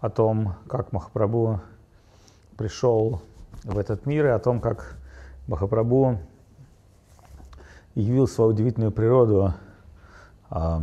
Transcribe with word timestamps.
о 0.00 0.10
том, 0.10 0.54
как 0.68 0.92
Махапрабху 0.92 1.60
пришел 2.56 3.22
в 3.64 3.78
этот 3.78 4.06
мир 4.06 4.26
и 4.26 4.30
о 4.30 4.38
том, 4.38 4.60
как 4.60 4.96
Махапрабху 5.46 6.18
явил 7.94 8.28
свою 8.28 8.50
удивительную 8.50 8.92
природу 8.92 9.54
а, 10.50 10.82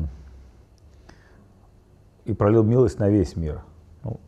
и 2.26 2.34
пролил 2.34 2.63
милость 2.63 2.99
на 2.99 3.10
весь 3.10 3.36
мир. 3.36 3.62
Ну, 4.04 4.20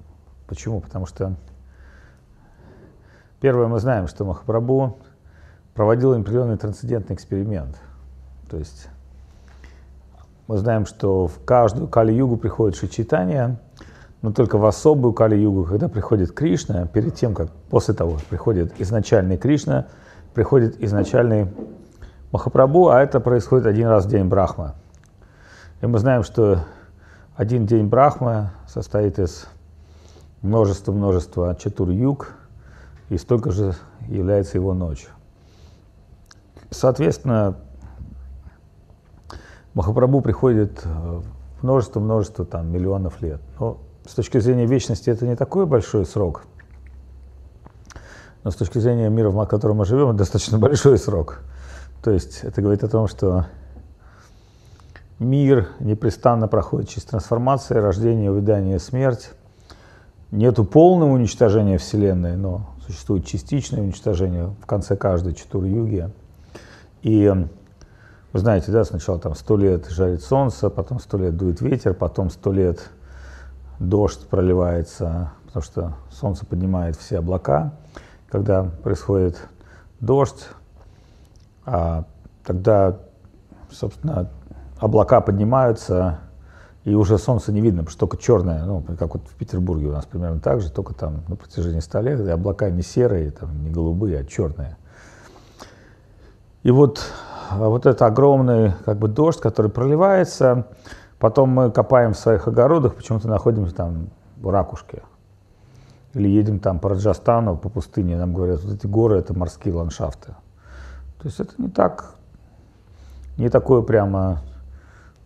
почему? 0.47 0.81
Потому 0.81 1.05
что 1.05 1.35
первое 3.39 3.67
мы 3.67 3.79
знаем, 3.79 4.07
что 4.07 4.23
Махапрабху 4.23 4.97
проводил 5.73 6.13
определенный 6.13 6.57
трансцендентный 6.57 7.15
эксперимент. 7.15 7.77
То 8.49 8.57
есть 8.57 8.87
мы 10.47 10.57
знаем, 10.57 10.85
что 10.85 11.27
в 11.27 11.43
каждую 11.43 11.87
Кали-югу 11.87 12.37
приходит 12.37 12.77
Шичитания, 12.77 13.59
но 14.25 14.31
только 14.31 14.57
в 14.57 14.65
особую 14.65 15.13
Кали-югу, 15.13 15.65
когда 15.65 15.87
приходит 15.87 16.31
Кришна, 16.31 16.87
перед 16.87 17.13
тем, 17.13 17.35
как 17.35 17.51
после 17.69 17.93
того, 17.93 18.13
как 18.15 18.23
приходит 18.23 18.73
изначальный 18.81 19.37
Кришна, 19.37 19.85
приходит 20.33 20.81
изначальный 20.83 21.47
Махапрабху, 22.31 22.87
а 22.87 23.03
это 23.03 23.19
происходит 23.19 23.67
один 23.67 23.87
раз 23.87 24.07
в 24.07 24.09
день 24.09 24.25
Брахма. 24.25 24.73
И 25.81 25.85
мы 25.85 25.99
знаем, 25.99 26.23
что 26.23 26.61
один 27.35 27.67
день 27.67 27.85
Брахма 27.85 28.53
состоит 28.67 29.19
из 29.19 29.45
множества-множества 30.41 31.55
Чатур-юг, 31.55 32.33
и 33.09 33.19
столько 33.19 33.51
же 33.51 33.75
является 34.07 34.57
его 34.57 34.73
ночь. 34.73 35.05
Соответственно, 36.71 37.57
Махапрабху 39.75 40.21
приходит 40.21 40.83
множество-множество 41.61 42.43
там 42.43 42.71
миллионов 42.71 43.21
лет. 43.21 43.39
Но 43.59 43.84
с 44.05 44.13
точки 44.13 44.39
зрения 44.39 44.65
вечности 44.65 45.09
это 45.09 45.25
не 45.25 45.35
такой 45.35 45.65
большой 45.65 46.05
срок. 46.05 46.43
Но 48.43 48.51
с 48.51 48.55
точки 48.55 48.77
зрения 48.77 49.09
мира, 49.09 49.29
в 49.29 49.45
котором 49.47 49.77
мы 49.77 49.85
живем, 49.85 50.09
это 50.09 50.19
достаточно 50.19 50.57
большой 50.59 50.97
срок. 50.97 51.39
То 52.03 52.11
есть 52.11 52.43
это 52.43 52.61
говорит 52.61 52.83
о 52.83 52.87
том, 52.87 53.07
что 53.07 53.47
мир 55.17 55.69
непрестанно 55.79 56.47
проходит 56.47 56.89
через 56.89 57.05
трансформации, 57.05 57.75
рождение, 57.75 58.31
увядание, 58.31 58.79
смерть. 58.79 59.31
Нету 60.31 60.65
полного 60.65 61.11
уничтожения 61.11 61.77
Вселенной, 61.77 62.35
но 62.35 62.69
существует 62.85 63.25
частичное 63.25 63.81
уничтожение 63.81 64.53
в 64.61 64.65
конце 64.65 64.95
каждой 64.95 65.33
четур-юги. 65.33 66.11
И 67.01 67.33
вы 68.33 68.39
знаете, 68.39 68.71
да, 68.71 68.83
сначала 68.83 69.17
там 69.17 69.33
сто 69.33 69.57
лет 69.57 69.87
жарит 69.87 70.21
солнце, 70.21 70.69
потом 70.69 70.99
сто 70.99 71.17
лет 71.17 71.37
дует 71.37 71.61
ветер, 71.61 71.93
потом 71.93 72.29
сто 72.29 72.51
лет 72.51 72.89
дождь 73.79 74.27
проливается, 74.27 75.31
потому 75.45 75.63
что 75.63 75.93
солнце 76.11 76.45
поднимает 76.45 76.95
все 76.95 77.19
облака. 77.19 77.73
Когда 78.29 78.63
происходит 78.63 79.37
дождь, 79.99 80.47
а, 81.65 82.05
тогда, 82.43 82.97
собственно, 83.71 84.29
облака 84.79 85.21
поднимаются, 85.21 86.19
и 86.83 86.93
уже 86.93 87.17
солнце 87.17 87.51
не 87.51 87.61
видно, 87.61 87.81
потому 87.81 87.91
что 87.91 87.99
только 88.01 88.17
черное, 88.17 88.63
ну, 88.63 88.81
как 88.81 89.15
вот 89.15 89.27
в 89.27 89.35
Петербурге 89.35 89.87
у 89.87 89.91
нас 89.91 90.05
примерно 90.05 90.39
так 90.39 90.61
же, 90.61 90.71
только 90.71 90.93
там 90.93 91.23
на 91.27 91.35
протяжении 91.35 91.79
100 91.79 92.01
лет, 92.01 92.19
и 92.19 92.29
облака 92.29 92.69
не 92.69 92.83
серые, 92.83 93.31
там, 93.31 93.63
не 93.63 93.71
голубые, 93.71 94.19
а 94.19 94.25
черные. 94.25 94.77
И 96.61 96.71
вот 96.71 97.01
а 97.49 97.69
вот 97.69 97.85
это 97.85 98.05
огромный 98.07 98.73
как 98.85 98.97
бы 98.97 99.07
дождь, 99.07 99.39
который 99.39 99.69
проливается, 99.69 100.67
потом 101.25 101.49
мы 101.49 101.71
копаем 101.71 102.13
в 102.13 102.19
своих 102.19 102.47
огородах, 102.47 102.93
почему-то 102.93 103.27
находимся 103.27 103.73
там 103.73 104.09
в 104.37 104.47
ракушке. 104.47 105.01
Или 106.13 106.29
едем 106.29 106.59
там 106.59 106.77
по 106.77 106.89
Раджастану, 106.89 107.57
по 107.57 107.67
пустыне, 107.67 108.15
нам 108.15 108.31
говорят, 108.31 108.63
вот 108.63 108.75
эти 108.75 108.85
горы– 108.85 109.17
это 109.17 109.35
морские 109.35 109.73
ландшафты. 109.73 110.35
То 111.19 111.27
есть 111.27 111.39
это 111.39 111.51
не 111.57 111.67
так, 111.67 112.13
не 113.39 113.49
такое 113.49 113.81
прямо 113.81 114.41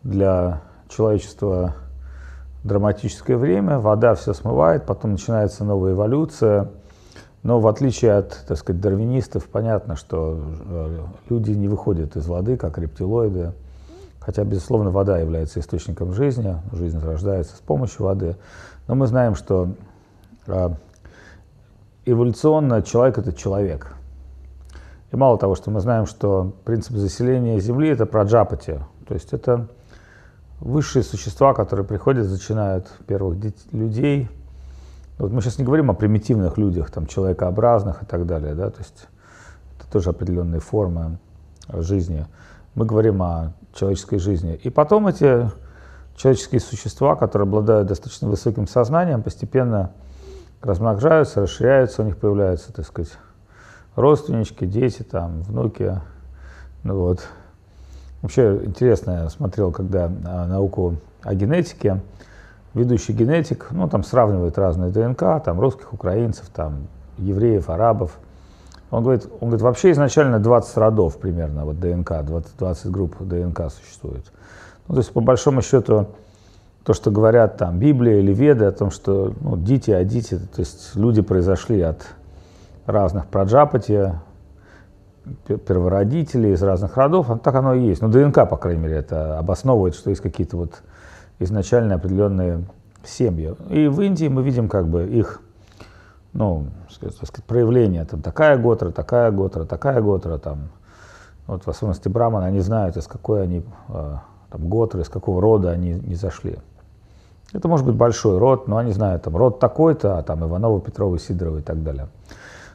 для 0.01 0.61
человечества 0.87 1.75
драматическое 2.63 3.35
время. 3.35 3.79
Вода 3.79 4.15
все 4.15 4.33
смывает, 4.33 4.85
потом 4.85 5.11
начинается 5.11 5.65
новая 5.65 5.91
эволюция– 5.91 6.69
но 7.41 7.59
в 7.59 7.67
отличие 7.67 8.13
от, 8.13 8.45
так 8.47 8.57
сказать, 8.57 8.81
дарвинистов, 8.81 9.45
понятно, 9.45 9.95
что 9.95 10.41
э, 10.65 11.05
люди 11.29 11.51
не 11.51 11.69
выходят 11.69 12.17
из 12.17 12.27
воды, 12.27 12.57
как 12.57 12.77
рептилоиды. 12.77 13.53
Хотя, 14.19 14.43
безусловно, 14.43 14.91
вода 14.91 15.17
является 15.17 15.59
источником 15.59 16.13
жизни, 16.13 16.55
жизнь 16.71 16.99
рождается 16.99 17.55
с 17.55 17.59
помощью 17.59 18.05
воды. 18.05 18.35
Но 18.87 18.95
мы 18.95 19.07
знаем, 19.07 19.35
что 19.35 19.69
э, 20.47 20.69
эволюционно 22.05 22.81
человек– 22.81 23.17
это 23.19 23.33
человек. 23.33 23.93
И 25.11 25.15
мало 25.15 25.37
того, 25.37 25.55
что 25.55 25.71
мы 25.71 25.79
знаем, 25.79 26.05
что 26.05 26.53
принцип 26.65 26.95
заселения 26.95 27.59
Земли– 27.59 27.89
это 27.89 28.05
праджапати, 28.05 28.79
то 29.07 29.13
есть 29.13 29.33
это 29.33 29.67
высшие 30.59 31.03
существа, 31.03 31.53
которые 31.53 31.85
приходят, 31.85 32.27
зачинают 32.27 32.87
первых 33.07 33.37
людей– 33.71 34.29
вот 35.19 35.33
мы 35.33 35.41
сейчас 35.41 35.57
не 35.57 35.65
говорим 35.65 35.91
о 35.91 35.93
примитивных 35.93 36.57
людях, 36.57 36.91
там, 36.91 37.05
человекообразных 37.05 38.03
и 38.03 38.05
так 38.05 38.25
далее, 38.25 38.55
да, 38.55 38.69
то 38.69 38.79
есть 38.79 39.07
это 39.77 39.91
тоже 39.91 40.11
определенные 40.11 40.61
формы 40.61 41.19
жизни. 41.67 42.25
Мы 42.73 42.85
говорим 42.85 43.21
о 43.21 43.51
человеческой 43.73 44.19
жизни. 44.19 44.59
И 44.63 44.69
потом 44.69 45.07
эти 45.07 45.49
человеческие 46.15 46.59
существа, 46.59 47.15
которые 47.15 47.47
обладают 47.47 47.87
достаточно 47.87 48.27
высоким 48.27 48.67
сознанием, 48.67 49.23
постепенно 49.23 49.91
размножаются, 50.61 51.41
расширяются, 51.41 52.01
у 52.01 52.05
них 52.05 52.17
появляются, 52.17 52.73
так 52.73 52.85
сказать, 52.85 53.11
родственнички, 53.95 54.65
дети, 54.65 55.03
там, 55.03 55.41
внуки. 55.43 56.01
Ну, 56.83 56.99
вот. 56.99 57.27
Вообще 58.21 58.59
интересно, 58.65 59.23
я 59.23 59.29
смотрел, 59.29 59.71
когда 59.71 60.11
а, 60.25 60.45
науку 60.45 60.95
о 61.21 61.33
генетике, 61.33 62.01
ведущий 62.73 63.13
генетик, 63.13 63.67
ну, 63.71 63.87
там 63.87 64.03
сравнивает 64.03 64.57
разные 64.57 64.91
ДНК, 64.91 65.41
там 65.43 65.59
русских, 65.59 65.93
украинцев, 65.93 66.49
там 66.49 66.87
евреев, 67.17 67.69
арабов. 67.69 68.17
Он 68.91 69.03
говорит, 69.03 69.27
он 69.39 69.49
говорит, 69.49 69.61
вообще 69.61 69.91
изначально 69.91 70.39
20 70.39 70.77
родов 70.77 71.17
примерно, 71.17 71.65
вот 71.65 71.79
ДНК, 71.79 72.23
20, 72.23 72.57
20 72.57 72.91
групп 72.91 73.15
ДНК 73.19 73.71
существует. 73.71 74.25
Ну, 74.87 74.95
то 74.95 75.01
есть, 75.01 75.13
по 75.13 75.21
большому 75.21 75.61
счету, 75.61 76.07
то, 76.83 76.93
что 76.93 77.11
говорят 77.11 77.57
там 77.57 77.77
Библия 77.77 78.19
или 78.19 78.33
Веды 78.33 78.65
о 78.65 78.71
том, 78.71 78.89
что 78.89 79.33
ну, 79.41 79.57
дити, 79.57 79.91
адити, 79.91 80.37
то 80.37 80.59
есть 80.59 80.95
люди 80.95 81.21
произошли 81.21 81.81
от 81.81 82.07
разных 82.87 83.27
праджапати, 83.27 84.13
первородителей 85.45 86.53
из 86.53 86.63
разных 86.63 86.97
родов, 86.97 87.27
так 87.43 87.53
оно 87.53 87.75
и 87.75 87.85
есть. 87.85 88.01
Ну, 88.01 88.09
ДНК, 88.09 88.49
по 88.49 88.57
крайней 88.57 88.81
мере, 88.81 88.95
это 88.95 89.37
обосновывает, 89.37 89.93
что 89.93 90.09
есть 90.09 90.21
какие-то 90.21 90.57
вот 90.57 90.81
изначально 91.37 91.95
определенные 91.95 92.63
семьи. 93.03 93.53
И 93.69 93.87
в 93.87 94.01
Индии 94.01 94.27
мы 94.27 94.41
видим 94.41 94.67
как 94.67 94.87
бы 94.87 95.03
их 95.05 95.41
ну, 96.33 96.67
сказать, 97.01 97.43
проявление. 97.45 98.05
Там 98.05 98.21
такая 98.21 98.57
готра, 98.57 98.91
такая 98.91 99.31
готра, 99.31 99.65
такая 99.65 100.01
готра. 100.01 100.37
Там, 100.37 100.69
вот 101.47 101.63
в 101.63 101.67
особенности 101.67 102.09
браманы, 102.09 102.45
они 102.45 102.59
знают, 102.59 102.97
из 102.97 103.07
какой 103.07 103.43
они 103.43 103.63
а, 103.87 104.21
там, 104.49 104.67
готры, 104.67 105.01
из 105.01 105.09
какого 105.09 105.41
рода 105.41 105.71
они 105.71 105.93
не 105.93 106.15
зашли. 106.15 106.57
Это 107.53 107.67
может 107.67 107.85
быть 107.85 107.95
большой 107.95 108.37
род, 108.37 108.67
но 108.67 108.77
они 108.77 108.91
знают, 108.91 109.23
там, 109.23 109.35
род 109.35 109.59
такой-то, 109.59 110.17
а 110.17 110.23
там 110.23 110.45
Иванова, 110.45 110.79
Петрова, 110.81 111.17
Сидорова 111.17 111.59
и 111.59 111.61
так 111.61 111.83
далее. 111.83 112.07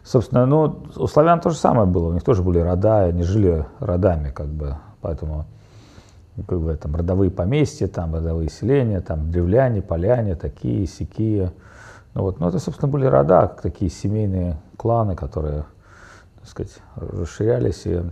Собственно, 0.03 0.45
ну, 0.47 0.83
у 0.97 1.07
славян 1.07 1.41
то 1.41 1.51
же 1.51 1.57
самое 1.57 1.87
было, 1.87 2.09
у 2.09 2.13
них 2.13 2.25
тоже 2.25 2.43
были 2.43 2.59
рода, 2.59 3.05
они 3.05 3.23
жили 3.23 3.65
родами, 3.79 4.31
как 4.31 4.49
бы, 4.49 4.77
поэтому 5.01 5.47
как 6.49 6.61
бы, 6.61 6.77
там, 6.77 6.97
родовые 6.97 7.31
поместья, 7.31 7.87
там, 7.87 8.15
родовые 8.15 8.51
селения, 8.51 9.01
там, 9.01 9.31
древляне, 9.31 9.81
поляне, 9.81 10.35
такие, 10.35 10.87
сякие. 10.87 11.53
Вот. 12.15 12.39
ну, 12.39 12.49
это, 12.49 12.59
собственно, 12.59 12.91
были 12.91 13.07
рода, 13.07 13.53
такие 13.61 13.91
семейные 13.91 14.57
кланы, 14.77 15.17
которые, 15.17 15.65
так 16.41 16.49
сказать, 16.49 16.73
расширялись. 16.97 17.83
И 17.87 18.03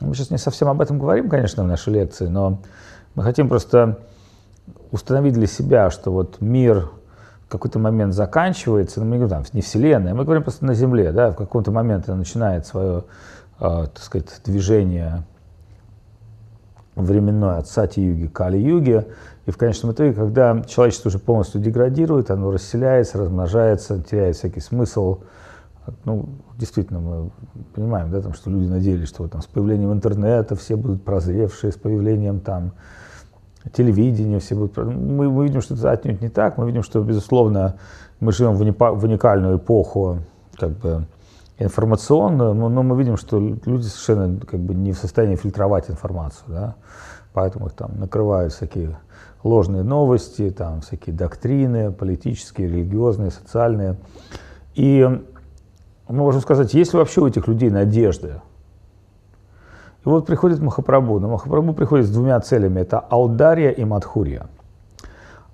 мы 0.00 0.14
сейчас 0.14 0.30
не 0.30 0.38
совсем 0.38 0.68
об 0.68 0.80
этом 0.80 0.98
говорим, 0.98 1.28
конечно, 1.28 1.62
в 1.62 1.66
нашей 1.66 1.92
лекции, 1.92 2.26
но 2.26 2.58
мы 3.14 3.22
хотим 3.22 3.48
просто 3.48 3.98
установить 4.90 5.34
для 5.34 5.46
себя, 5.46 5.90
что 5.90 6.10
вот 6.10 6.40
мир 6.40 6.88
в 7.46 7.50
какой-то 7.50 7.78
момент 7.78 8.14
заканчивается, 8.14 9.00
ну, 9.00 9.06
мы 9.06 9.12
не 9.12 9.24
говорим, 9.24 9.44
там, 9.44 9.52
не 9.52 9.60
Вселенная, 9.60 10.14
мы 10.14 10.24
говорим 10.24 10.42
просто 10.42 10.64
на 10.64 10.74
Земле, 10.74 11.12
да, 11.12 11.32
в 11.32 11.36
какой-то 11.36 11.70
момент 11.70 12.04
это 12.04 12.14
начинает 12.14 12.66
свое, 12.66 13.04
э, 13.58 13.86
так 13.92 13.98
сказать, 13.98 14.28
движение 14.44 15.24
временной 16.94 17.58
от 17.58 17.68
сати-юги 17.68 18.26
к 18.26 18.40
али-юге. 18.40 19.08
И 19.46 19.50
в 19.50 19.56
конечном 19.56 19.92
итоге, 19.92 20.12
когда 20.12 20.62
человечество 20.62 21.08
уже 21.08 21.18
полностью 21.18 21.60
деградирует, 21.60 22.30
оно 22.30 22.50
расселяется, 22.50 23.18
размножается, 23.18 24.02
теряет 24.02 24.36
всякий 24.36 24.60
смысл. 24.60 25.20
Ну, 26.04 26.28
действительно, 26.58 27.00
мы 27.00 27.30
понимаем, 27.74 28.10
да, 28.10 28.20
там, 28.20 28.34
что 28.34 28.50
люди 28.50 28.68
надеялись, 28.68 29.08
что 29.08 29.26
там, 29.28 29.40
с 29.40 29.46
появлением 29.46 29.92
интернета 29.92 30.54
все 30.56 30.76
будут 30.76 31.02
прозревшие, 31.04 31.72
с 31.72 31.76
появлением 31.76 32.40
там, 32.40 32.72
телевидения 33.72 34.38
все 34.38 34.54
будут... 34.54 34.76
Мы, 34.76 35.30
мы 35.30 35.44
видим, 35.44 35.62
что 35.62 35.74
это 35.74 35.90
отнюдь 35.90 36.20
не 36.20 36.28
так. 36.28 36.58
Мы 36.58 36.66
видим, 36.66 36.82
что, 36.82 37.02
безусловно, 37.02 37.76
мы 38.20 38.32
живем 38.32 38.54
в 38.54 39.04
уникальную 39.04 39.56
эпоху 39.56 40.18
как 40.56 40.70
бы, 40.70 41.06
информационную, 41.58 42.54
но 42.54 42.82
мы 42.82 42.96
видим, 42.96 43.16
что 43.16 43.38
люди 43.38 43.84
совершенно 43.84 44.38
как 44.40 44.60
бы, 44.60 44.74
не 44.74 44.92
в 44.92 44.98
состоянии 44.98 45.36
фильтровать 45.36 45.90
информацию. 45.90 46.44
Да? 46.48 46.74
Поэтому 47.32 47.66
их 47.66 47.72
там 47.72 47.98
накрывают 47.98 48.52
всякие 48.52 48.98
ложные 49.42 49.82
новости, 49.82 50.50
там 50.50 50.80
всякие 50.82 51.14
доктрины 51.14 51.92
политические, 51.92 52.68
религиозные, 52.68 53.30
социальные. 53.30 53.96
И 54.74 55.02
мы 56.08 56.16
можем 56.16 56.40
сказать, 56.40 56.74
есть 56.74 56.92
ли 56.92 56.98
вообще 56.98 57.20
у 57.20 57.26
этих 57.26 57.48
людей 57.48 57.70
надежды? 57.70 58.40
И 60.04 60.08
вот 60.08 60.26
приходит 60.26 60.60
Махапрабху. 60.60 61.18
Но 61.18 61.28
Махапрабху 61.28 61.72
приходит 61.72 62.06
с 62.06 62.10
двумя 62.10 62.40
целями. 62.40 62.80
Это 62.80 62.98
Аудария 62.98 63.70
и 63.70 63.84
Мадхурия. 63.84 64.46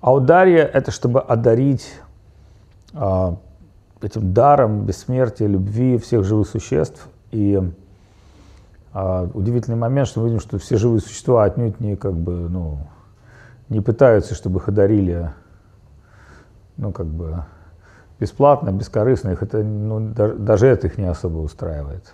Аудария– 0.01 0.63
это 0.73 0.91
чтобы 0.91 1.19
одарить 1.21 1.99
а, 2.93 3.35
этим 4.01 4.33
даром 4.33 4.85
бессмертия, 4.85 5.47
любви 5.47 5.97
всех 5.97 6.23
живых 6.23 6.47
существ. 6.47 7.07
И 7.31 7.61
а, 8.93 9.29
удивительный 9.33 9.77
момент, 9.77 10.07
что 10.07 10.21
мы 10.21 10.27
видим, 10.27 10.39
что 10.39 10.57
все 10.59 10.77
живые 10.77 11.01
существа 11.01 11.43
отнюдь 11.43 11.79
не 11.79 11.95
как 11.95 12.13
бы, 12.13 12.47
ну, 12.49 12.79
не 13.69 13.81
пытаются, 13.81 14.35
чтобы 14.35 14.59
их 14.59 14.69
одарили, 14.69 15.31
ну, 16.77 16.91
как 16.91 17.07
бы, 17.07 17.43
бесплатно, 18.19 18.71
бескорыстно. 18.71 19.29
Их 19.29 19.43
это, 19.43 19.63
ну, 19.63 20.13
даже, 20.13 20.35
даже 20.35 20.67
это 20.67 20.87
их 20.87 20.97
не 20.97 21.05
особо 21.05 21.39
устраивает. 21.39 22.13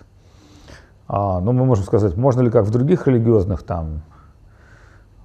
А, 1.06 1.40
ну, 1.40 1.52
мы 1.52 1.64
можем 1.64 1.84
сказать, 1.84 2.16
можно 2.16 2.40
ли, 2.40 2.50
как 2.50 2.64
в 2.64 2.70
других 2.70 3.06
религиозных 3.06 3.62
там 3.62 4.02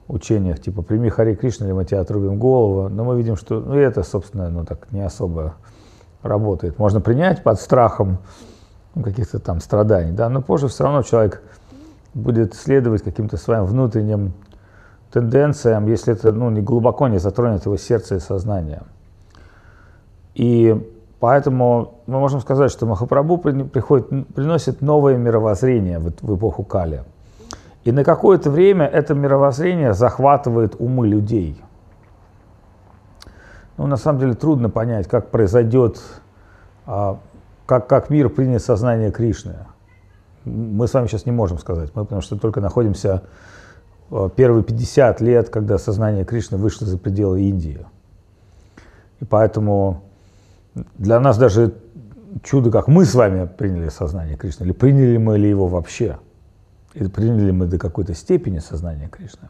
учениях, 0.07 0.59
типа 0.59 0.81
«прими 0.81 1.09
Хари 1.09 1.35
Кришна, 1.35 1.67
или 1.67 1.73
мы 1.73 1.85
тебе 1.85 1.99
отрубим 1.99 2.37
голову», 2.39 2.89
но 2.89 3.03
мы 3.03 3.15
видим, 3.17 3.35
что 3.35 3.59
ну, 3.59 3.75
это, 3.75 4.03
собственно, 4.03 4.49
ну, 4.49 4.65
так 4.65 4.91
не 4.91 5.01
особо 5.01 5.55
работает. 6.21 6.79
Можно 6.79 6.99
принять 6.99 7.43
под 7.43 7.59
страхом 7.61 8.17
ну, 8.95 9.03
каких-то 9.03 9.39
там 9.39 9.61
страданий, 9.61 10.11
да, 10.11 10.29
но 10.29 10.41
позже 10.41 10.67
все 10.67 10.83
равно 10.83 11.03
человек 11.03 11.41
будет 12.13 12.55
следовать 12.55 13.03
каким-то 13.03 13.37
своим 13.37 13.65
внутренним 13.65 14.33
тенденциям, 15.11 15.87
если 15.87 16.13
это 16.13 16.31
ну, 16.31 16.49
не 16.49 16.61
глубоко 16.61 17.07
не 17.07 17.19
затронет 17.19 17.65
его 17.65 17.77
сердце 17.77 18.15
и 18.15 18.19
сознание. 18.19 18.83
И 20.35 20.75
поэтому 21.19 21.95
мы 22.07 22.19
можем 22.19 22.39
сказать, 22.41 22.71
что 22.71 22.85
Махапрабху 22.85 23.37
приходит, 23.37 24.07
приносит 24.33 24.81
новое 24.81 25.17
мировоззрение 25.17 25.99
в, 25.99 26.13
в 26.21 26.37
эпоху 26.37 26.63
Кали. 26.63 27.03
И 27.83 27.91
на 27.91 28.03
какое-то 28.03 28.49
время 28.51 28.85
это 28.85 29.13
мировоззрение 29.13 29.93
захватывает 29.93 30.75
умы 30.79 31.07
людей. 31.07 31.61
Ну, 33.77 33.87
на 33.87 33.97
самом 33.97 34.19
деле 34.19 34.33
трудно 34.33 34.69
понять, 34.69 35.07
как 35.07 35.29
произойдет, 35.31 36.01
а, 36.85 37.17
как, 37.65 37.87
как 37.87 38.09
мир 38.09 38.29
принят 38.29 38.61
сознание 38.61 39.11
Кришны. 39.11 39.55
Мы 40.43 40.87
с 40.87 40.93
вами 40.93 41.07
сейчас 41.07 41.25
не 41.25 41.31
можем 41.31 41.57
сказать, 41.57 41.91
мы 41.95 42.03
потому 42.03 42.21
что 42.21 42.37
только 42.37 42.59
находимся 42.59 43.23
первые 44.35 44.63
50 44.63 45.21
лет, 45.21 45.49
когда 45.49 45.77
сознание 45.77 46.25
Кришны 46.25 46.57
вышло 46.57 46.87
за 46.87 46.97
пределы 46.97 47.41
Индии. 47.41 47.85
И 49.19 49.25
поэтому 49.25 50.03
для 50.97 51.19
нас 51.19 51.37
даже 51.37 51.73
чудо, 52.43 52.71
как 52.71 52.87
мы 52.87 53.05
с 53.05 53.13
вами 53.13 53.47
приняли 53.47 53.89
сознание 53.89 54.37
Кришны, 54.37 54.65
или 54.65 54.71
приняли 54.71 55.17
мы 55.17 55.37
ли 55.37 55.49
его 55.49 55.67
вообще, 55.67 56.19
или 56.93 57.07
приняли 57.07 57.51
мы 57.51 57.67
до 57.67 57.77
какой-то 57.77 58.13
степени 58.13 58.59
сознание 58.59 59.09
Кришны. 59.09 59.49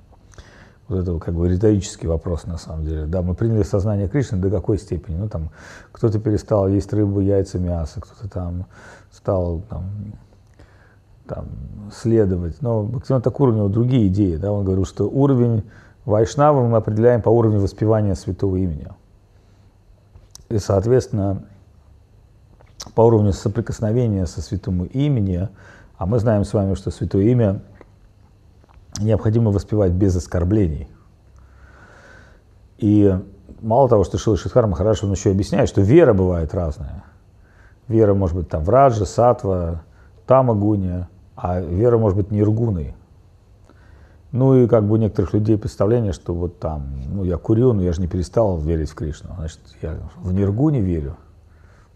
Вот 0.88 1.00
это 1.00 1.20
как 1.20 1.36
бы 1.36 1.48
риторический 1.48 2.08
вопрос 2.08 2.48
на 2.48 2.58
самом 2.58 2.84
деле. 2.84 3.06
Да, 3.06 3.22
мы 3.22 3.36
приняли 3.36 3.62
сознание 3.62 4.08
Кришны 4.08 4.40
до 4.40 4.50
какой 4.50 4.80
степени? 4.80 5.18
Ну 5.18 5.30
там 5.30 5.52
кто-то 5.92 6.20
перестал 6.20 6.68
есть 6.68 6.92
рыбу, 6.94 7.20
яйца, 7.20 7.60
мясо, 7.60 8.02
кто-то 8.02 8.28
там 8.28 8.66
стал 9.12 9.62
там, 9.70 9.84
там, 11.30 11.46
следовать. 11.94 12.62
Но 12.62 12.84
Бхактивинод 12.84 13.24
Такур 13.24 13.50
у 13.50 13.54
него 13.54 13.70
другие 13.70 14.08
идеи. 14.08 14.36
Да? 14.36 14.52
Он 14.52 14.66
говорил, 14.66 14.86
что 14.86 15.08
уровень 15.08 15.64
Вайшнава 16.06 16.66
мы 16.68 16.78
определяем 16.78 17.22
по 17.22 17.30
уровню 17.30 17.60
воспевания 17.60 18.16
святого 18.16 18.56
имени. 18.56 18.88
И, 20.50 20.58
соответственно, 20.58 21.44
по 22.96 23.02
уровню 23.02 23.34
соприкосновения 23.34 24.26
со 24.26 24.42
святым 24.42 24.86
имени, 24.86 25.48
а 25.98 26.06
мы 26.06 26.20
знаем 26.20 26.44
с 26.44 26.54
вами, 26.54 26.74
что 26.74 26.90
святое 26.90 27.26
имя 27.26 27.62
необходимо 29.00 29.52
воспевать 29.52 29.92
без 29.92 30.16
оскорблений. 30.16 30.88
И 32.78 33.16
мало 33.62 33.90
того, 33.90 34.04
что 34.04 34.18
Шила 34.18 34.38
Шидхар 34.38 34.66
Махараш, 34.66 35.04
он 35.04 35.12
еще 35.12 35.30
объясняет, 35.30 35.70
что 35.70 35.82
вера 35.82 36.14
бывает 36.14 36.54
разная. 36.56 37.04
Вера 37.88 38.14
может 38.14 38.36
быть 38.36 38.50
там 38.50 38.64
в 38.64 38.70
Раджа, 38.70 39.06
Сатва, 39.06 39.84
Тамагуня, 40.26 41.10
а 41.42 41.62
вера 41.62 41.98
может 41.98 42.18
быть 42.18 42.32
ниргуной. 42.32 42.96
Ну 44.32 44.56
и 44.56 44.68
как 44.68 44.84
бы 44.84 44.94
у 44.94 44.98
некоторых 44.98 45.34
людей 45.34 45.58
представление, 45.58 46.12
что 46.12 46.34
вот 46.34 46.60
там, 46.60 46.88
ну 47.08 47.24
я 47.24 47.38
курю, 47.38 47.74
но 47.74 47.82
я 47.82 47.94
же 47.94 48.02
не 48.02 48.08
перестал 48.08 48.60
верить 48.60 48.90
в 48.90 48.96
Кришну. 48.96 49.32
Значит, 49.38 49.60
я 49.82 49.98
в 50.18 50.34
ниргуне 50.34 50.82
верю. 50.82 51.16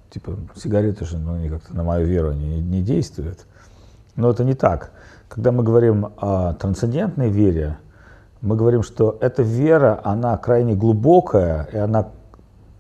Типа 0.10 0.38
сигареты 0.56 1.06
же, 1.06 1.18
ну, 1.18 1.38
как-то 1.50 1.76
на 1.76 1.84
мою 1.84 2.08
веру 2.08 2.32
не, 2.34 2.62
не 2.62 2.82
действуют. 2.82 3.46
Но 4.16 4.30
это 4.30 4.44
не 4.44 4.54
так. 4.54 4.92
Когда 5.28 5.52
мы 5.52 5.64
говорим 5.64 6.14
о 6.18 6.54
трансцендентной 6.54 7.30
вере, 7.30 7.78
мы 8.42 8.56
говорим, 8.56 8.82
что 8.82 9.18
эта 9.20 9.44
вера, 9.44 10.00
она 10.04 10.38
крайне 10.38 10.76
глубокая, 10.76 11.68
и 11.72 11.78
она 11.78 12.10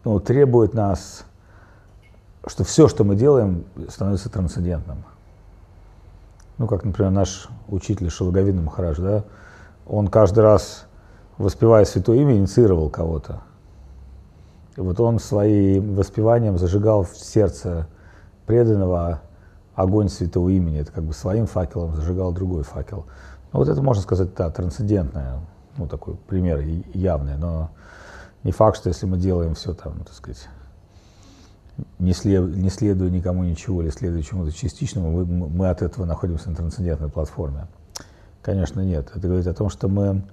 ну, 0.03 0.19
требует 0.19 0.73
нас, 0.73 1.25
что 2.47 2.63
все, 2.63 2.87
что 2.87 3.03
мы 3.03 3.15
делаем, 3.15 3.65
становится 3.89 4.29
трансцендентным 4.29 5.03
ну, 6.57 6.67
как, 6.67 6.83
например, 6.83 7.11
наш 7.11 7.47
учитель 7.67 8.09
Шалаговин 8.09 8.63
Махарадж, 8.63 8.99
да, 8.99 9.23
он 9.85 10.07
каждый 10.07 10.41
раз, 10.41 10.85
воспевая 11.37 11.85
святое 11.85 12.17
имя, 12.17 12.37
инициировал 12.37 12.89
кого-то. 12.89 13.41
И 14.77 14.81
вот 14.81 14.99
он 14.99 15.19
своим 15.19 15.95
воспеванием 15.95 16.57
зажигал 16.57 17.03
в 17.03 17.15
сердце 17.15 17.87
преданного 18.45 19.21
огонь 19.75 20.09
святого 20.09 20.49
имени. 20.49 20.79
Это 20.79 20.91
как 20.91 21.03
бы 21.03 21.13
своим 21.13 21.45
факелом 21.45 21.95
зажигал 21.95 22.31
другой 22.31 22.63
факел. 22.63 23.05
Ну, 23.51 23.59
вот 23.59 23.69
это, 23.69 23.81
можно 23.81 24.01
сказать, 24.01 24.33
да, 24.35 24.49
трансцендентное, 24.49 25.39
ну, 25.77 25.87
такой 25.87 26.15
пример 26.15 26.59
явный, 26.93 27.37
но 27.37 27.69
не 28.43 28.51
факт, 28.51 28.77
что 28.77 28.89
если 28.89 29.05
мы 29.05 29.17
делаем 29.17 29.55
все 29.55 29.73
там, 29.73 29.99
так 29.99 30.13
сказать, 30.13 30.47
не, 31.99 32.13
след, 32.13 32.55
не 32.55 32.69
следуя 32.69 33.09
никому 33.09 33.43
ничего 33.43 33.81
или 33.81 33.89
следуя 33.89 34.21
чему-то 34.21 34.51
частичному, 34.51 35.11
мы, 35.11 35.25
мы 35.25 35.69
от 35.69 35.81
этого 35.81 36.05
находимся 36.05 36.49
на 36.49 36.55
трансцендентной 36.55 37.09
платформе. 37.09 37.67
Конечно, 38.41 38.81
нет. 38.81 39.11
Это 39.15 39.27
говорит 39.27 39.47
о 39.47 39.53
том, 39.53 39.69
что 39.69 39.87
мы 39.87 40.23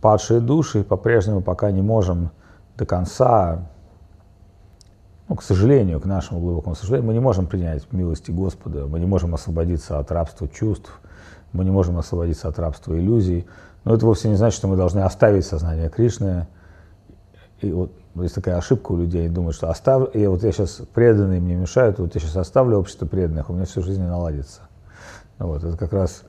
падшие 0.00 0.40
души 0.40 0.84
по-прежнему 0.84 1.40
пока 1.40 1.70
не 1.70 1.82
можем 1.82 2.30
до 2.76 2.84
конца, 2.84 3.66
ну, 5.28 5.34
к 5.34 5.42
сожалению, 5.42 6.00
к 6.00 6.04
нашему 6.04 6.40
глубокому 6.40 6.76
сожалению, 6.76 7.08
мы 7.08 7.14
не 7.14 7.20
можем 7.20 7.46
принять 7.46 7.90
милости 7.92 8.30
Господа, 8.30 8.86
мы 8.86 9.00
не 9.00 9.06
можем 9.06 9.34
освободиться 9.34 9.98
от 9.98 10.12
рабства 10.12 10.46
чувств, 10.48 11.00
мы 11.52 11.64
не 11.64 11.70
можем 11.70 11.98
освободиться 11.98 12.48
от 12.48 12.58
рабства 12.58 12.96
иллюзий. 12.96 13.46
Но 13.84 13.94
это 13.94 14.04
вовсе 14.04 14.28
не 14.28 14.36
значит, 14.36 14.58
что 14.58 14.68
мы 14.68 14.76
должны 14.76 15.00
оставить 15.00 15.46
сознание 15.46 15.88
Кришны. 15.88 16.46
И 17.60 17.72
вот 17.72 17.92
есть 18.22 18.34
такая 18.34 18.56
ошибка 18.56 18.92
у 18.92 18.96
людей, 18.96 19.28
думают, 19.28 19.56
что 19.56 19.70
оставлю, 19.70 20.10
я 20.14 20.30
вот 20.30 20.42
я 20.42 20.52
сейчас 20.52 20.80
преданные 20.94 21.40
мне 21.40 21.54
мешают, 21.54 21.98
вот 21.98 22.14
я 22.14 22.20
сейчас 22.20 22.36
оставлю 22.36 22.78
общество 22.78 23.06
преданных, 23.06 23.50
у 23.50 23.52
меня 23.52 23.64
всю 23.64 23.82
жизнь 23.82 24.02
наладится. 24.02 24.62
Ну, 25.38 25.48
вот, 25.48 25.64
это 25.64 25.76
как 25.76 25.92
раз 25.92 26.22